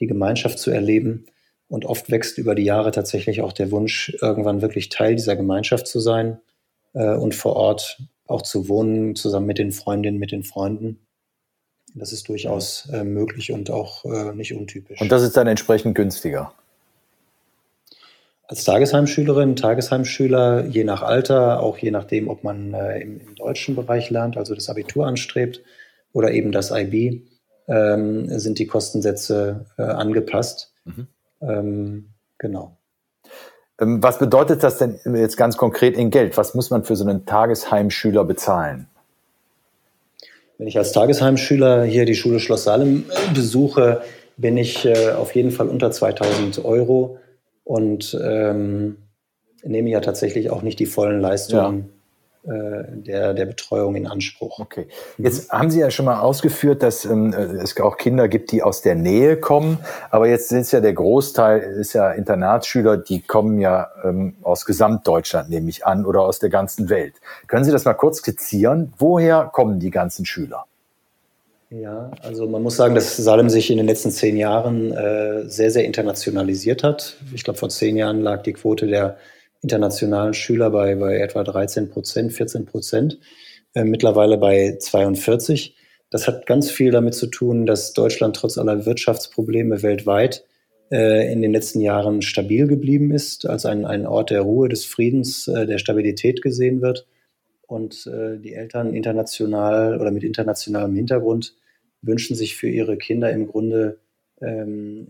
die 0.00 0.08
Gemeinschaft 0.08 0.58
zu 0.58 0.72
erleben. 0.72 1.26
Und 1.68 1.84
oft 1.84 2.10
wächst 2.10 2.38
über 2.38 2.56
die 2.56 2.64
Jahre 2.64 2.90
tatsächlich 2.90 3.42
auch 3.42 3.52
der 3.52 3.70
Wunsch, 3.70 4.16
irgendwann 4.20 4.60
wirklich 4.60 4.88
Teil 4.88 5.14
dieser 5.14 5.36
Gemeinschaft 5.36 5.86
zu 5.86 6.00
sein 6.00 6.40
äh, 6.94 7.14
und 7.14 7.34
vor 7.36 7.54
Ort 7.54 8.02
auch 8.26 8.42
zu 8.42 8.68
wohnen, 8.68 9.14
zusammen 9.14 9.46
mit 9.46 9.58
den 9.58 9.70
Freundinnen, 9.70 10.18
mit 10.18 10.32
den 10.32 10.42
Freunden. 10.42 11.05
Das 11.94 12.12
ist 12.12 12.28
durchaus 12.28 12.88
äh, 12.92 13.04
möglich 13.04 13.52
und 13.52 13.70
auch 13.70 14.04
äh, 14.04 14.34
nicht 14.34 14.54
untypisch. 14.54 15.00
Und 15.00 15.10
das 15.10 15.22
ist 15.22 15.36
dann 15.36 15.46
entsprechend 15.46 15.94
günstiger. 15.94 16.52
Als 18.48 18.64
Tagesheimschülerin, 18.64 19.56
Tagesheimschüler, 19.56 20.66
je 20.66 20.84
nach 20.84 21.02
Alter, 21.02 21.60
auch 21.62 21.78
je 21.78 21.90
nachdem, 21.90 22.28
ob 22.28 22.44
man 22.44 22.74
äh, 22.74 23.00
im, 23.00 23.20
im, 23.20 23.34
deutschen 23.34 23.74
Bereich 23.74 24.10
lernt, 24.10 24.36
also 24.36 24.54
das 24.54 24.68
Abitur 24.68 25.06
anstrebt 25.06 25.62
oder 26.12 26.30
eben 26.30 26.52
das 26.52 26.70
IB, 26.70 27.22
ähm, 27.66 28.38
sind 28.38 28.60
die 28.60 28.66
Kostensätze 28.66 29.66
äh, 29.78 29.82
angepasst. 29.82 30.72
Mhm. 30.84 31.06
Ähm, 31.40 32.08
genau. 32.38 32.76
Ähm, 33.80 34.02
was 34.02 34.18
bedeutet 34.18 34.62
das 34.62 34.78
denn 34.78 35.00
jetzt 35.16 35.36
ganz 35.36 35.56
konkret 35.56 35.96
in 35.96 36.10
Geld? 36.10 36.36
Was 36.36 36.54
muss 36.54 36.70
man 36.70 36.84
für 36.84 36.94
so 36.94 37.04
einen 37.04 37.26
Tagesheimschüler 37.26 38.24
bezahlen? 38.24 38.88
Wenn 40.58 40.66
ich 40.66 40.78
als 40.78 40.92
Tagesheimschüler 40.92 41.84
hier 41.84 42.04
die 42.04 42.14
Schule 42.14 42.40
Schloss 42.40 42.64
Salem 42.64 43.04
äh, 43.10 43.34
besuche, 43.34 44.02
bin 44.36 44.56
ich 44.56 44.84
äh, 44.84 45.10
auf 45.10 45.34
jeden 45.34 45.50
Fall 45.50 45.68
unter 45.68 45.90
2000 45.90 46.64
Euro 46.64 47.18
und 47.64 48.18
ähm, 48.22 48.96
nehme 49.62 49.90
ja 49.90 50.00
tatsächlich 50.00 50.50
auch 50.50 50.62
nicht 50.62 50.78
die 50.78 50.86
vollen 50.86 51.20
Leistungen 51.20 51.90
der, 52.46 53.34
der 53.34 53.44
Betreuung 53.46 53.96
in 53.96 54.06
Anspruch. 54.06 54.60
Okay. 54.60 54.86
Jetzt 55.18 55.50
haben 55.50 55.70
Sie 55.70 55.80
ja 55.80 55.90
schon 55.90 56.04
mal 56.04 56.20
ausgeführt, 56.20 56.82
dass 56.82 57.04
ähm, 57.04 57.32
es 57.32 57.78
auch 57.80 57.96
Kinder 57.96 58.28
gibt, 58.28 58.52
die 58.52 58.62
aus 58.62 58.82
der 58.82 58.94
Nähe 58.94 59.36
kommen. 59.36 59.78
Aber 60.10 60.28
jetzt 60.28 60.52
ist 60.52 60.72
ja 60.72 60.80
der 60.80 60.92
Großteil, 60.92 61.60
ist 61.60 61.92
ja 61.92 62.12
Internatsschüler, 62.12 62.96
die 62.98 63.20
kommen 63.20 63.58
ja 63.58 63.88
ähm, 64.04 64.36
aus 64.42 64.64
Gesamtdeutschland, 64.64 65.50
nehme 65.50 65.68
ich 65.70 65.84
an, 65.84 66.06
oder 66.06 66.20
aus 66.20 66.38
der 66.38 66.50
ganzen 66.50 66.88
Welt. 66.88 67.14
Können 67.48 67.64
Sie 67.64 67.72
das 67.72 67.84
mal 67.84 67.94
kurz 67.94 68.18
skizzieren? 68.18 68.92
Woher 68.98 69.50
kommen 69.52 69.80
die 69.80 69.90
ganzen 69.90 70.24
Schüler? 70.24 70.66
Ja, 71.70 72.12
also 72.22 72.46
man 72.46 72.62
muss 72.62 72.76
sagen, 72.76 72.94
dass 72.94 73.16
Salem 73.16 73.50
sich 73.50 73.70
in 73.70 73.76
den 73.76 73.86
letzten 73.86 74.12
zehn 74.12 74.36
Jahren 74.36 74.92
äh, 74.92 75.48
sehr, 75.48 75.72
sehr 75.72 75.84
internationalisiert 75.84 76.84
hat. 76.84 77.16
Ich 77.34 77.42
glaube, 77.42 77.58
vor 77.58 77.70
zehn 77.70 77.96
Jahren 77.96 78.20
lag 78.20 78.44
die 78.44 78.52
Quote 78.52 78.86
der 78.86 79.16
internationalen 79.66 80.32
Schüler 80.32 80.70
bei, 80.70 80.94
bei 80.94 81.18
etwa 81.18 81.42
13 81.42 81.90
Prozent, 81.90 82.32
14 82.32 82.66
Prozent, 82.66 83.18
äh, 83.74 83.82
mittlerweile 83.82 84.38
bei 84.38 84.76
42. 84.78 85.74
Das 86.08 86.28
hat 86.28 86.46
ganz 86.46 86.70
viel 86.70 86.92
damit 86.92 87.14
zu 87.14 87.26
tun, 87.26 87.66
dass 87.66 87.92
Deutschland 87.92 88.36
trotz 88.36 88.58
aller 88.58 88.86
Wirtschaftsprobleme 88.86 89.82
weltweit 89.82 90.44
äh, 90.92 91.32
in 91.32 91.42
den 91.42 91.50
letzten 91.50 91.80
Jahren 91.80 92.22
stabil 92.22 92.68
geblieben 92.68 93.10
ist, 93.10 93.44
als 93.44 93.66
ein, 93.66 93.84
ein 93.84 94.06
Ort 94.06 94.30
der 94.30 94.42
Ruhe, 94.42 94.68
des 94.68 94.84
Friedens, 94.84 95.48
äh, 95.48 95.66
der 95.66 95.78
Stabilität 95.78 96.42
gesehen 96.42 96.80
wird. 96.80 97.08
Und 97.66 98.06
äh, 98.06 98.38
die 98.38 98.54
Eltern 98.54 98.94
international 98.94 100.00
oder 100.00 100.12
mit 100.12 100.22
internationalem 100.22 100.94
Hintergrund 100.94 101.56
wünschen 102.02 102.36
sich 102.36 102.54
für 102.54 102.68
ihre 102.68 102.96
Kinder 102.98 103.32
im 103.32 103.48
Grunde 103.48 103.98
ähm, 104.40 105.08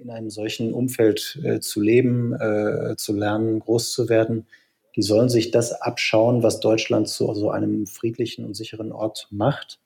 in 0.00 0.10
einem 0.10 0.30
solchen 0.30 0.72
Umfeld 0.72 1.38
äh, 1.42 1.60
zu 1.60 1.80
leben, 1.80 2.32
äh, 2.34 2.96
zu 2.96 3.14
lernen, 3.14 3.58
groß 3.60 3.92
zu 3.92 4.08
werden, 4.08 4.46
die 4.96 5.02
sollen 5.02 5.28
sich 5.28 5.50
das 5.50 5.72
abschauen, 5.72 6.42
was 6.42 6.60
Deutschland 6.60 7.08
zu 7.08 7.32
so 7.34 7.50
einem 7.50 7.86
friedlichen 7.86 8.44
und 8.44 8.54
sicheren 8.54 8.90
Ort 8.92 9.28
macht. 9.30 9.78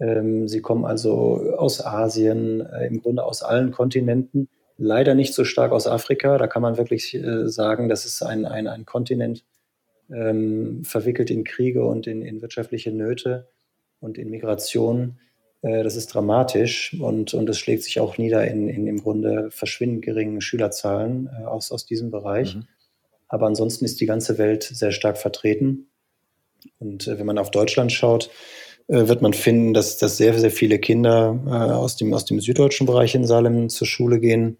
Ähm, 0.00 0.48
sie 0.48 0.60
kommen 0.60 0.84
also 0.84 1.54
aus 1.56 1.84
Asien, 1.84 2.60
äh, 2.60 2.86
im 2.86 3.00
Grunde 3.02 3.24
aus 3.24 3.42
allen 3.42 3.70
Kontinenten, 3.70 4.48
leider 4.78 5.14
nicht 5.14 5.34
so 5.34 5.44
stark 5.44 5.70
aus 5.72 5.86
Afrika. 5.86 6.38
Da 6.38 6.46
kann 6.46 6.62
man 6.62 6.76
wirklich 6.76 7.14
äh, 7.14 7.48
sagen, 7.48 7.88
das 7.88 8.04
ist 8.04 8.22
ein, 8.22 8.44
ein, 8.44 8.66
ein 8.66 8.84
Kontinent 8.84 9.44
ähm, 10.10 10.84
verwickelt 10.84 11.30
in 11.30 11.44
Kriege 11.44 11.84
und 11.84 12.06
in, 12.06 12.22
in 12.22 12.42
wirtschaftliche 12.42 12.90
Nöte 12.90 13.48
und 14.00 14.18
in 14.18 14.30
Migration 14.30 15.18
das 15.62 15.94
ist 15.94 16.08
dramatisch 16.08 16.96
und, 17.00 17.34
und 17.34 17.48
es 17.48 17.58
schlägt 17.58 17.84
sich 17.84 18.00
auch 18.00 18.18
nieder 18.18 18.46
in, 18.48 18.68
in 18.68 18.88
im 18.88 19.00
Grunde 19.00 19.48
verschwindend 19.52 20.02
geringen 20.04 20.40
Schülerzahlen 20.40 21.30
äh, 21.40 21.44
aus, 21.44 21.70
aus 21.70 21.86
diesem 21.86 22.10
Bereich. 22.10 22.56
Mhm. 22.56 22.66
Aber 23.28 23.46
ansonsten 23.46 23.84
ist 23.84 24.00
die 24.00 24.06
ganze 24.06 24.38
Welt 24.38 24.64
sehr 24.64 24.90
stark 24.90 25.18
vertreten. 25.18 25.86
Und 26.80 27.06
äh, 27.06 27.18
wenn 27.18 27.26
man 27.26 27.38
auf 27.38 27.52
Deutschland 27.52 27.92
schaut, 27.92 28.30
äh, 28.88 29.06
wird 29.06 29.22
man 29.22 29.34
finden, 29.34 29.72
dass, 29.72 29.98
dass 29.98 30.16
sehr, 30.16 30.36
sehr 30.38 30.50
viele 30.50 30.80
Kinder 30.80 31.40
äh, 31.46 31.50
aus, 31.50 31.96
dem, 31.96 32.12
aus 32.12 32.24
dem 32.24 32.40
süddeutschen 32.40 32.86
Bereich 32.86 33.14
in 33.14 33.24
Salem 33.24 33.68
zur 33.68 33.86
Schule 33.86 34.18
gehen. 34.18 34.58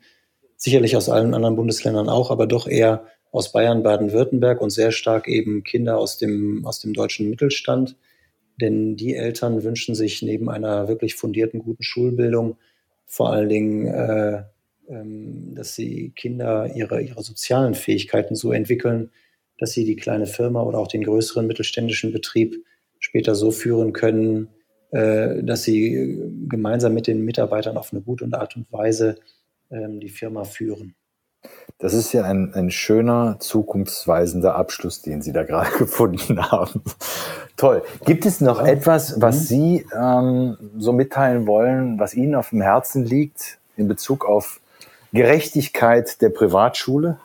Sicherlich 0.57 0.97
aus 0.97 1.09
allen 1.09 1.35
anderen 1.35 1.57
Bundesländern 1.57 2.09
auch, 2.09 2.31
aber 2.31 2.47
doch 2.47 2.69
eher 2.69 3.07
aus 3.33 3.51
Bayern, 3.51 3.83
Baden-Württemberg 3.83 4.61
und 4.61 4.71
sehr 4.71 4.93
stark 4.93 5.27
eben 5.27 5.65
Kinder 5.65 5.99
aus 5.99 6.19
dem, 6.19 6.65
aus 6.65 6.79
dem 6.79 6.93
deutschen 6.93 7.29
Mittelstand. 7.29 7.97
Denn 8.61 8.97
die 8.97 9.15
Eltern 9.15 9.63
wünschen 9.63 9.95
sich 9.95 10.23
neben 10.23 10.49
einer 10.51 10.89
wirklich 10.89 11.15
fundierten, 11.15 11.61
guten 11.61 11.83
Schulbildung 11.83 12.57
vor 13.07 13.31
allen 13.31 13.49
Dingen, 13.49 13.87
äh, 13.87 14.43
ähm, 14.89 15.55
dass 15.55 15.77
die 15.77 16.11
Kinder 16.17 16.75
ihre, 16.75 17.03
ihre 17.03 17.23
sozialen 17.23 17.75
Fähigkeiten 17.75 18.35
so 18.35 18.53
entwickeln, 18.53 19.11
dass 19.59 19.73
sie 19.73 19.85
die 19.85 19.97
kleine 19.97 20.27
Firma 20.27 20.63
oder 20.63 20.79
auch 20.79 20.89
den 20.89 21.05
größeren 21.05 21.47
mittelständischen 21.47 22.13
Betrieb 22.13 22.65
später 22.99 23.35
so 23.35 23.51
führen 23.51 23.93
können, 23.93 24.49
äh, 24.91 25.43
dass 25.43 25.65
sie 25.65 26.19
gemeinsam 26.49 26.95
mit 26.95 27.07
den 27.07 27.25
Mitarbeitern 27.25 27.77
auf 27.77 27.93
eine 27.93 28.03
gute 28.03 28.27
Art 28.33 28.57
und 28.57 28.71
Weise 28.73 29.17
ähm, 29.71 30.01
die 30.01 30.09
Firma 30.09 30.45
führen. 30.45 30.95
Das 31.79 31.95
ist 31.95 32.13
ja 32.13 32.23
ein, 32.23 32.55
ein 32.55 32.71
schöner, 32.71 33.39
zukunftsweisender 33.41 34.55
Abschluss, 34.55 35.03
den 35.03 35.21
Sie 35.21 35.33
da 35.33 35.43
gerade 35.43 35.71
gefunden 35.79 36.51
haben. 36.51 36.83
Toll. 37.57 37.83
Gibt 38.05 38.25
es 38.25 38.41
noch 38.41 38.65
etwas, 38.65 39.21
was 39.21 39.41
mhm. 39.41 39.45
Sie 39.45 39.87
ähm, 39.97 40.57
so 40.79 40.93
mitteilen 40.93 41.47
wollen, 41.47 41.99
was 41.99 42.15
Ihnen 42.15 42.35
auf 42.37 42.51
dem 42.51 42.61
Herzen 42.61 43.05
liegt 43.05 43.59
in 43.77 43.89
Bezug 43.89 44.25
auf 44.25 44.61
Gerechtigkeit 45.13 46.23
der 46.23 46.31
Privatschule? 46.31 47.19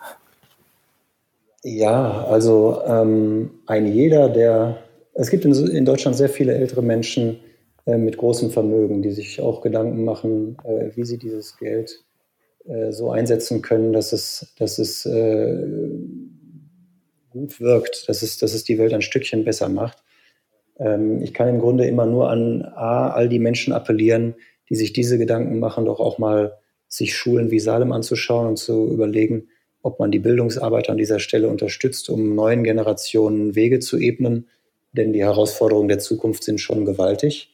Ja, 1.63 2.25
also 2.25 2.81
ähm, 2.85 3.51
ein 3.67 3.85
jeder, 3.85 4.29
der 4.29 4.77
es 5.13 5.29
gibt 5.29 5.45
in, 5.45 5.53
in 5.53 5.85
Deutschland 5.85 6.15
sehr 6.15 6.29
viele 6.29 6.53
ältere 6.53 6.81
Menschen 6.81 7.39
äh, 7.85 7.97
mit 7.97 8.17
großem 8.17 8.51
Vermögen, 8.51 9.01
die 9.01 9.11
sich 9.11 9.41
auch 9.41 9.61
Gedanken 9.61 10.05
machen, 10.05 10.57
äh, 10.63 10.95
wie 10.95 11.05
sie 11.05 11.17
dieses 11.17 11.57
Geld 11.57 12.03
äh, 12.67 12.91
so 12.91 13.11
einsetzen 13.11 13.61
können, 13.61 13.93
dass 13.93 14.13
es, 14.13 14.53
dass 14.57 14.77
es 14.77 15.05
äh, 15.05 15.65
gut 17.29 17.59
wirkt, 17.59 18.09
dass 18.09 18.21
es, 18.21 18.37
dass 18.37 18.53
es 18.53 18.63
die 18.63 18.77
Welt 18.77 18.93
ein 18.93 19.01
Stückchen 19.01 19.45
besser 19.45 19.69
macht. 19.69 20.03
Ähm, 20.79 21.21
ich 21.21 21.33
kann 21.33 21.47
im 21.47 21.59
Grunde 21.59 21.85
immer 21.85 22.05
nur 22.05 22.29
an 22.29 22.63
A, 22.63 23.09
all 23.09 23.29
die 23.29 23.39
Menschen 23.39 23.73
appellieren, 23.73 24.35
die 24.69 24.75
sich 24.75 24.93
diese 24.93 25.17
Gedanken 25.17 25.59
machen, 25.59 25.85
doch 25.85 25.99
auch 25.99 26.17
mal 26.17 26.57
sich 26.87 27.15
Schulen 27.15 27.51
wie 27.51 27.59
Salem 27.59 27.91
anzuschauen 27.91 28.47
und 28.47 28.57
zu 28.57 28.91
überlegen, 28.91 29.49
ob 29.81 29.99
man 29.99 30.11
die 30.11 30.19
Bildungsarbeit 30.19 30.89
an 30.89 30.97
dieser 30.97 31.19
Stelle 31.19 31.47
unterstützt, 31.47 32.09
um 32.09 32.35
neuen 32.35 32.63
Generationen 32.63 33.55
Wege 33.55 33.79
zu 33.79 33.97
ebnen. 33.97 34.47
Denn 34.93 35.13
die 35.13 35.23
Herausforderungen 35.23 35.87
der 35.87 35.99
Zukunft 35.99 36.43
sind 36.43 36.59
schon 36.59 36.85
gewaltig. 36.85 37.53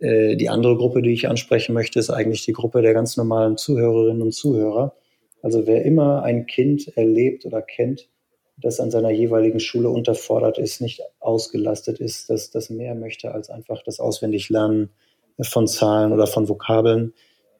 Äh, 0.00 0.36
die 0.36 0.48
andere 0.48 0.76
Gruppe, 0.76 1.02
die 1.02 1.12
ich 1.12 1.28
ansprechen 1.28 1.72
möchte, 1.72 1.98
ist 1.98 2.10
eigentlich 2.10 2.44
die 2.44 2.52
Gruppe 2.52 2.82
der 2.82 2.94
ganz 2.94 3.16
normalen 3.16 3.56
Zuhörerinnen 3.56 4.22
und 4.22 4.32
Zuhörer. 4.32 4.94
Also 5.42 5.66
wer 5.66 5.84
immer 5.84 6.22
ein 6.22 6.46
Kind 6.46 6.96
erlebt 6.96 7.44
oder 7.46 7.62
kennt, 7.62 8.08
das 8.56 8.80
an 8.80 8.90
seiner 8.90 9.10
jeweiligen 9.10 9.60
Schule 9.60 9.90
unterfordert 9.90 10.58
ist, 10.58 10.80
nicht 10.80 11.02
ausgelastet 11.20 12.00
ist, 12.00 12.30
dass 12.30 12.50
das 12.50 12.70
mehr 12.70 12.94
möchte 12.94 13.32
als 13.32 13.50
einfach 13.50 13.82
das 13.84 14.00
Auswendiglernen 14.00 14.90
von 15.42 15.66
Zahlen 15.68 16.12
oder 16.12 16.26
von 16.26 16.48
Vokabeln, 16.48 17.12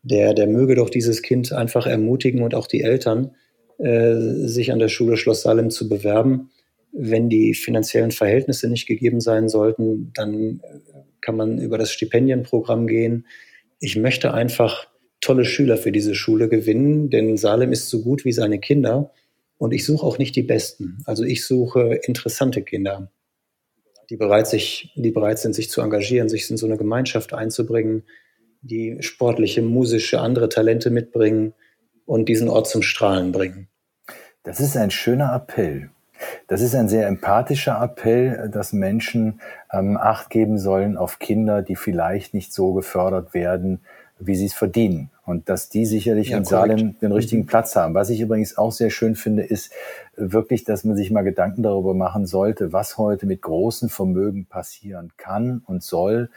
der, 0.03 0.33
der 0.33 0.47
möge 0.47 0.75
doch 0.75 0.89
dieses 0.89 1.21
Kind 1.21 1.53
einfach 1.53 1.87
ermutigen 1.87 2.43
und 2.43 2.55
auch 2.55 2.67
die 2.67 2.83
Eltern, 2.83 3.33
äh, 3.79 4.15
sich 4.15 4.73
an 4.73 4.79
der 4.79 4.89
Schule 4.89 5.17
Schloss 5.17 5.43
Salem 5.43 5.71
zu 5.71 5.89
bewerben. 5.89 6.51
Wenn 6.93 7.29
die 7.29 7.53
finanziellen 7.53 8.11
Verhältnisse 8.11 8.69
nicht 8.69 8.87
gegeben 8.87 9.21
sein 9.21 9.51
sollten, 9.51 10.13
dann 10.15 10.63
kann 11.27 11.37
man 11.37 11.59
über 11.59 11.77
das 11.77 11.91
Stipendienprogramm 11.91 12.87
gehen. 12.87 13.27
Ich 13.81 13.97
möchte 13.97 14.33
einfach 14.33 14.87
tolle 15.21 15.45
Schüler 15.45 15.77
für 15.77 15.91
diese 15.91 16.15
Schule 16.15 16.49
gewinnen, 16.49 17.11
denn 17.11 17.37
Salem 17.37 17.73
ist 17.73 17.89
so 17.89 18.01
gut 18.03 18.25
wie 18.25 18.33
seine 18.33 18.61
Kinder 18.61 19.11
und 19.59 19.73
ich 19.73 19.85
suche 19.85 20.07
auch 20.07 20.19
nicht 20.19 20.37
die 20.37 20.45
Besten. 20.45 20.99
Also 21.05 21.25
ich 21.25 21.45
suche 21.45 21.99
interessante 22.05 22.63
Kinder, 22.63 23.11
die 24.09 24.17
bereit, 24.17 24.47
sich, 24.47 24.93
die 24.95 25.11
bereit 25.11 25.41
sind, 25.41 25.57
sich 25.57 25.69
zu 25.69 25.81
engagieren, 25.81 26.29
sich 26.29 26.49
in 26.49 26.57
so 26.57 26.67
eine 26.67 26.77
Gemeinschaft 26.77 27.35
einzubringen, 27.35 28.05
die 28.63 28.99
sportliche, 29.01 29.63
musische, 29.63 30.21
andere 30.21 30.49
Talente 30.49 30.91
mitbringen 30.91 31.55
und 32.05 32.29
diesen 32.29 32.49
Ort 32.49 32.69
zum 32.69 32.83
Strahlen 32.83 33.33
bringen. 33.33 33.67
Das 34.45 34.61
ist 34.61 34.77
ein 34.77 34.93
schöner 34.93 35.35
Appell. 35.35 35.91
Das 36.49 36.61
ist 36.61 36.75
ein 36.75 36.89
sehr 36.89 37.07
empathischer 37.07 37.81
Appell, 37.83 38.49
dass 38.53 38.73
Menschen 38.73 39.41
ähm, 39.73 39.97
Acht 39.97 40.31
geben 40.31 40.59
sollen 40.59 40.97
auf 40.97 41.19
Kinder, 41.19 41.63
die 41.63 41.77
vielleicht 41.77 42.35
nicht 42.35 42.53
so 42.53 42.73
gefördert 42.73 43.35
werden, 43.35 43.81
wie 44.19 44.35
sie 44.35 44.47
es 44.47 44.55
verdienen. 44.55 45.11
Und 45.25 45.49
dass 45.49 45.69
die 45.69 45.87
sicherlich 45.87 46.29
ja, 46.29 46.39
in 46.39 46.45
korrekt. 46.45 46.79
Salem 46.79 46.99
den 47.01 47.13
richtigen 47.13 47.43
mhm. 47.43 47.47
Platz 47.47 47.75
haben. 47.75 47.95
Was 47.95 48.11
ich 48.11 48.21
übrigens 48.21 48.57
auch 48.57 48.71
sehr 48.71 48.91
schön 48.91 49.17
finde, 49.17 49.43
ist 49.43 49.73
wirklich, 50.17 50.63
dass 50.63 50.85
man 50.85 50.97
sich 50.97 51.11
mal 51.11 51.23
Gedanken 51.23 51.65
darüber 51.65 51.95
machen 51.95 52.27
sollte, 52.27 52.73
was 52.73 52.97
heute 52.97 53.27
mit 53.27 53.43
großen 53.43 53.89
Vermögen 53.89 54.47
passieren 54.47 55.13
kann 55.17 55.63
und 55.67 55.83
soll. 55.83 56.31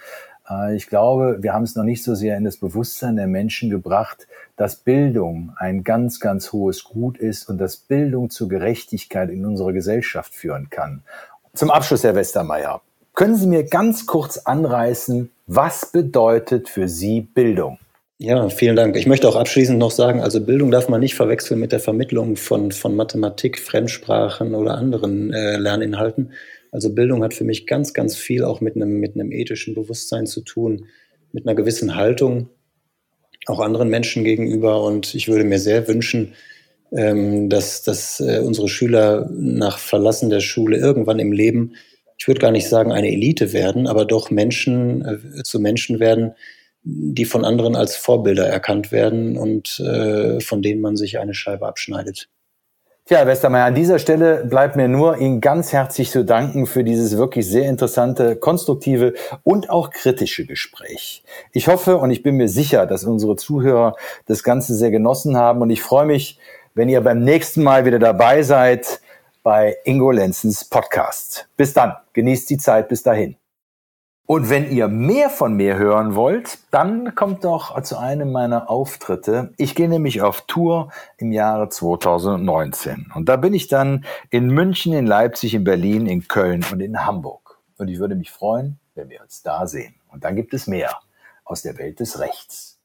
Äh, 0.49 0.75
ich 0.75 0.87
glaube, 0.87 1.37
wir 1.41 1.53
haben 1.53 1.63
es 1.63 1.75
noch 1.75 1.83
nicht 1.83 2.03
so 2.03 2.15
sehr 2.15 2.37
in 2.37 2.43
das 2.43 2.57
Bewusstsein 2.57 3.15
der 3.15 3.27
Menschen 3.27 3.69
gebracht, 3.69 4.27
dass 4.55 4.75
Bildung 4.75 5.53
ein 5.57 5.83
ganz, 5.83 6.19
ganz 6.19 6.51
hohes 6.51 6.83
Gut 6.83 7.17
ist 7.17 7.49
und 7.49 7.57
dass 7.57 7.77
Bildung 7.77 8.29
zur 8.29 8.49
Gerechtigkeit 8.49 9.29
in 9.29 9.45
unserer 9.45 9.73
Gesellschaft 9.73 10.33
führen 10.33 10.69
kann. 10.69 11.03
Zum 11.53 11.71
Abschluss, 11.71 12.03
Herr 12.03 12.15
Westermeier, 12.15 12.81
können 13.15 13.35
Sie 13.35 13.47
mir 13.47 13.63
ganz 13.63 14.05
kurz 14.05 14.37
anreißen, 14.37 15.31
was 15.47 15.91
bedeutet 15.91 16.69
für 16.69 16.87
Sie 16.87 17.21
Bildung? 17.21 17.79
Ja, 18.21 18.49
vielen 18.49 18.75
Dank. 18.75 18.97
Ich 18.97 19.07
möchte 19.07 19.29
auch 19.29 19.37
abschließend 19.37 19.79
noch 19.79 19.91
sagen, 19.91 20.19
also 20.19 20.41
Bildung 20.41 20.71
darf 20.71 20.89
man 20.89 20.99
nicht 20.99 21.15
verwechseln 21.15 21.57
mit 21.57 21.71
der 21.71 21.79
Vermittlung 21.79 22.35
von, 22.35 22.73
von 22.73 22.93
Mathematik, 22.93 23.59
Fremdsprachen 23.59 24.55
oder 24.55 24.75
anderen 24.75 25.31
äh, 25.31 25.55
Lerninhalten. 25.55 26.33
Also 26.69 26.93
Bildung 26.93 27.23
hat 27.23 27.33
für 27.33 27.45
mich 27.45 27.65
ganz, 27.65 27.93
ganz 27.93 28.17
viel 28.17 28.43
auch 28.43 28.59
mit 28.59 28.75
einem, 28.75 28.99
mit 28.99 29.15
einem 29.15 29.31
ethischen 29.31 29.73
Bewusstsein 29.73 30.27
zu 30.27 30.41
tun, 30.41 30.87
mit 31.31 31.47
einer 31.47 31.55
gewissen 31.55 31.95
Haltung 31.95 32.49
auch 33.45 33.61
anderen 33.61 33.87
Menschen 33.87 34.25
gegenüber. 34.25 34.83
Und 34.83 35.15
ich 35.15 35.29
würde 35.29 35.45
mir 35.45 35.59
sehr 35.59 35.87
wünschen, 35.87 36.33
ähm, 36.91 37.47
dass, 37.47 37.83
dass 37.83 38.19
äh, 38.19 38.41
unsere 38.43 38.67
Schüler 38.67 39.29
nach 39.31 39.79
Verlassen 39.79 40.29
der 40.29 40.41
Schule 40.41 40.75
irgendwann 40.75 41.19
im 41.19 41.31
Leben, 41.31 41.75
ich 42.17 42.27
würde 42.27 42.41
gar 42.41 42.51
nicht 42.51 42.67
sagen 42.67 42.91
eine 42.91 43.13
Elite 43.13 43.53
werden, 43.53 43.87
aber 43.87 44.03
doch 44.03 44.29
Menschen 44.29 45.05
äh, 45.05 45.43
zu 45.43 45.61
Menschen 45.61 46.01
werden, 46.01 46.33
die 46.83 47.25
von 47.25 47.45
anderen 47.45 47.75
als 47.75 47.95
Vorbilder 47.95 48.47
erkannt 48.47 48.91
werden 48.91 49.37
und 49.37 49.79
äh, 49.79 50.39
von 50.39 50.61
denen 50.61 50.81
man 50.81 50.95
sich 50.95 51.19
eine 51.19 51.33
Scheibe 51.33 51.67
abschneidet. 51.67 52.29
Tja, 53.09 53.17
Herr 53.17 53.27
Westermeier, 53.27 53.65
an 53.65 53.73
dieser 53.73 53.97
Stelle 53.97 54.45
bleibt 54.45 54.75
mir 54.75 54.87
nur 54.87 55.17
Ihnen 55.17 55.41
ganz 55.41 55.73
herzlich 55.73 56.11
zu 56.11 56.23
danken 56.23 56.67
für 56.67 56.83
dieses 56.83 57.17
wirklich 57.17 57.47
sehr 57.47 57.67
interessante, 57.67 58.35
konstruktive 58.35 59.15
und 59.41 59.71
auch 59.71 59.89
kritische 59.89 60.45
Gespräch. 60.45 61.23
Ich 61.51 61.67
hoffe 61.67 61.97
und 61.97 62.11
ich 62.11 62.21
bin 62.21 62.35
mir 62.35 62.47
sicher, 62.47 62.85
dass 62.85 63.05
unsere 63.05 63.35
Zuhörer 63.35 63.95
das 64.27 64.43
Ganze 64.43 64.75
sehr 64.75 64.91
genossen 64.91 65.35
haben 65.35 65.61
und 65.63 65.71
ich 65.71 65.81
freue 65.81 66.05
mich, 66.05 66.37
wenn 66.75 66.87
ihr 66.87 67.01
beim 67.01 67.23
nächsten 67.23 67.63
Mal 67.63 67.83
wieder 67.83 67.97
dabei 67.97 68.43
seid 68.43 69.01
bei 69.41 69.75
Ingo 69.85 70.11
Lenzens 70.11 70.65
Podcast. 70.65 71.47
Bis 71.57 71.73
dann, 71.73 71.93
genießt 72.13 72.47
die 72.47 72.57
Zeit 72.57 72.89
bis 72.89 73.01
dahin. 73.01 73.35
Und 74.31 74.47
wenn 74.47 74.69
ihr 74.69 74.87
mehr 74.89 75.31
von 75.31 75.55
mir 75.55 75.79
hören 75.79 76.13
wollt, 76.13 76.59
dann 76.69 77.15
kommt 77.15 77.45
doch 77.45 77.81
zu 77.81 77.97
einem 77.97 78.31
meiner 78.31 78.69
Auftritte. 78.69 79.55
Ich 79.57 79.73
gehe 79.73 79.89
nämlich 79.89 80.21
auf 80.21 80.41
Tour 80.41 80.91
im 81.17 81.31
Jahre 81.31 81.69
2019. 81.69 83.11
Und 83.15 83.27
da 83.27 83.37
bin 83.37 83.55
ich 83.55 83.69
dann 83.69 84.05
in 84.29 84.51
München, 84.51 84.93
in 84.93 85.07
Leipzig, 85.07 85.55
in 85.55 85.63
Berlin, 85.63 86.05
in 86.05 86.27
Köln 86.27 86.63
und 86.71 86.79
in 86.79 87.07
Hamburg. 87.07 87.57
Und 87.79 87.87
ich 87.87 87.97
würde 87.97 88.13
mich 88.13 88.29
freuen, 88.29 88.79
wenn 88.93 89.09
wir 89.09 89.19
uns 89.23 89.41
da 89.41 89.65
sehen. 89.65 89.95
Und 90.09 90.23
dann 90.23 90.35
gibt 90.35 90.53
es 90.53 90.67
mehr 90.67 90.99
aus 91.43 91.63
der 91.63 91.79
Welt 91.79 91.99
des 91.99 92.19
Rechts. 92.19 92.78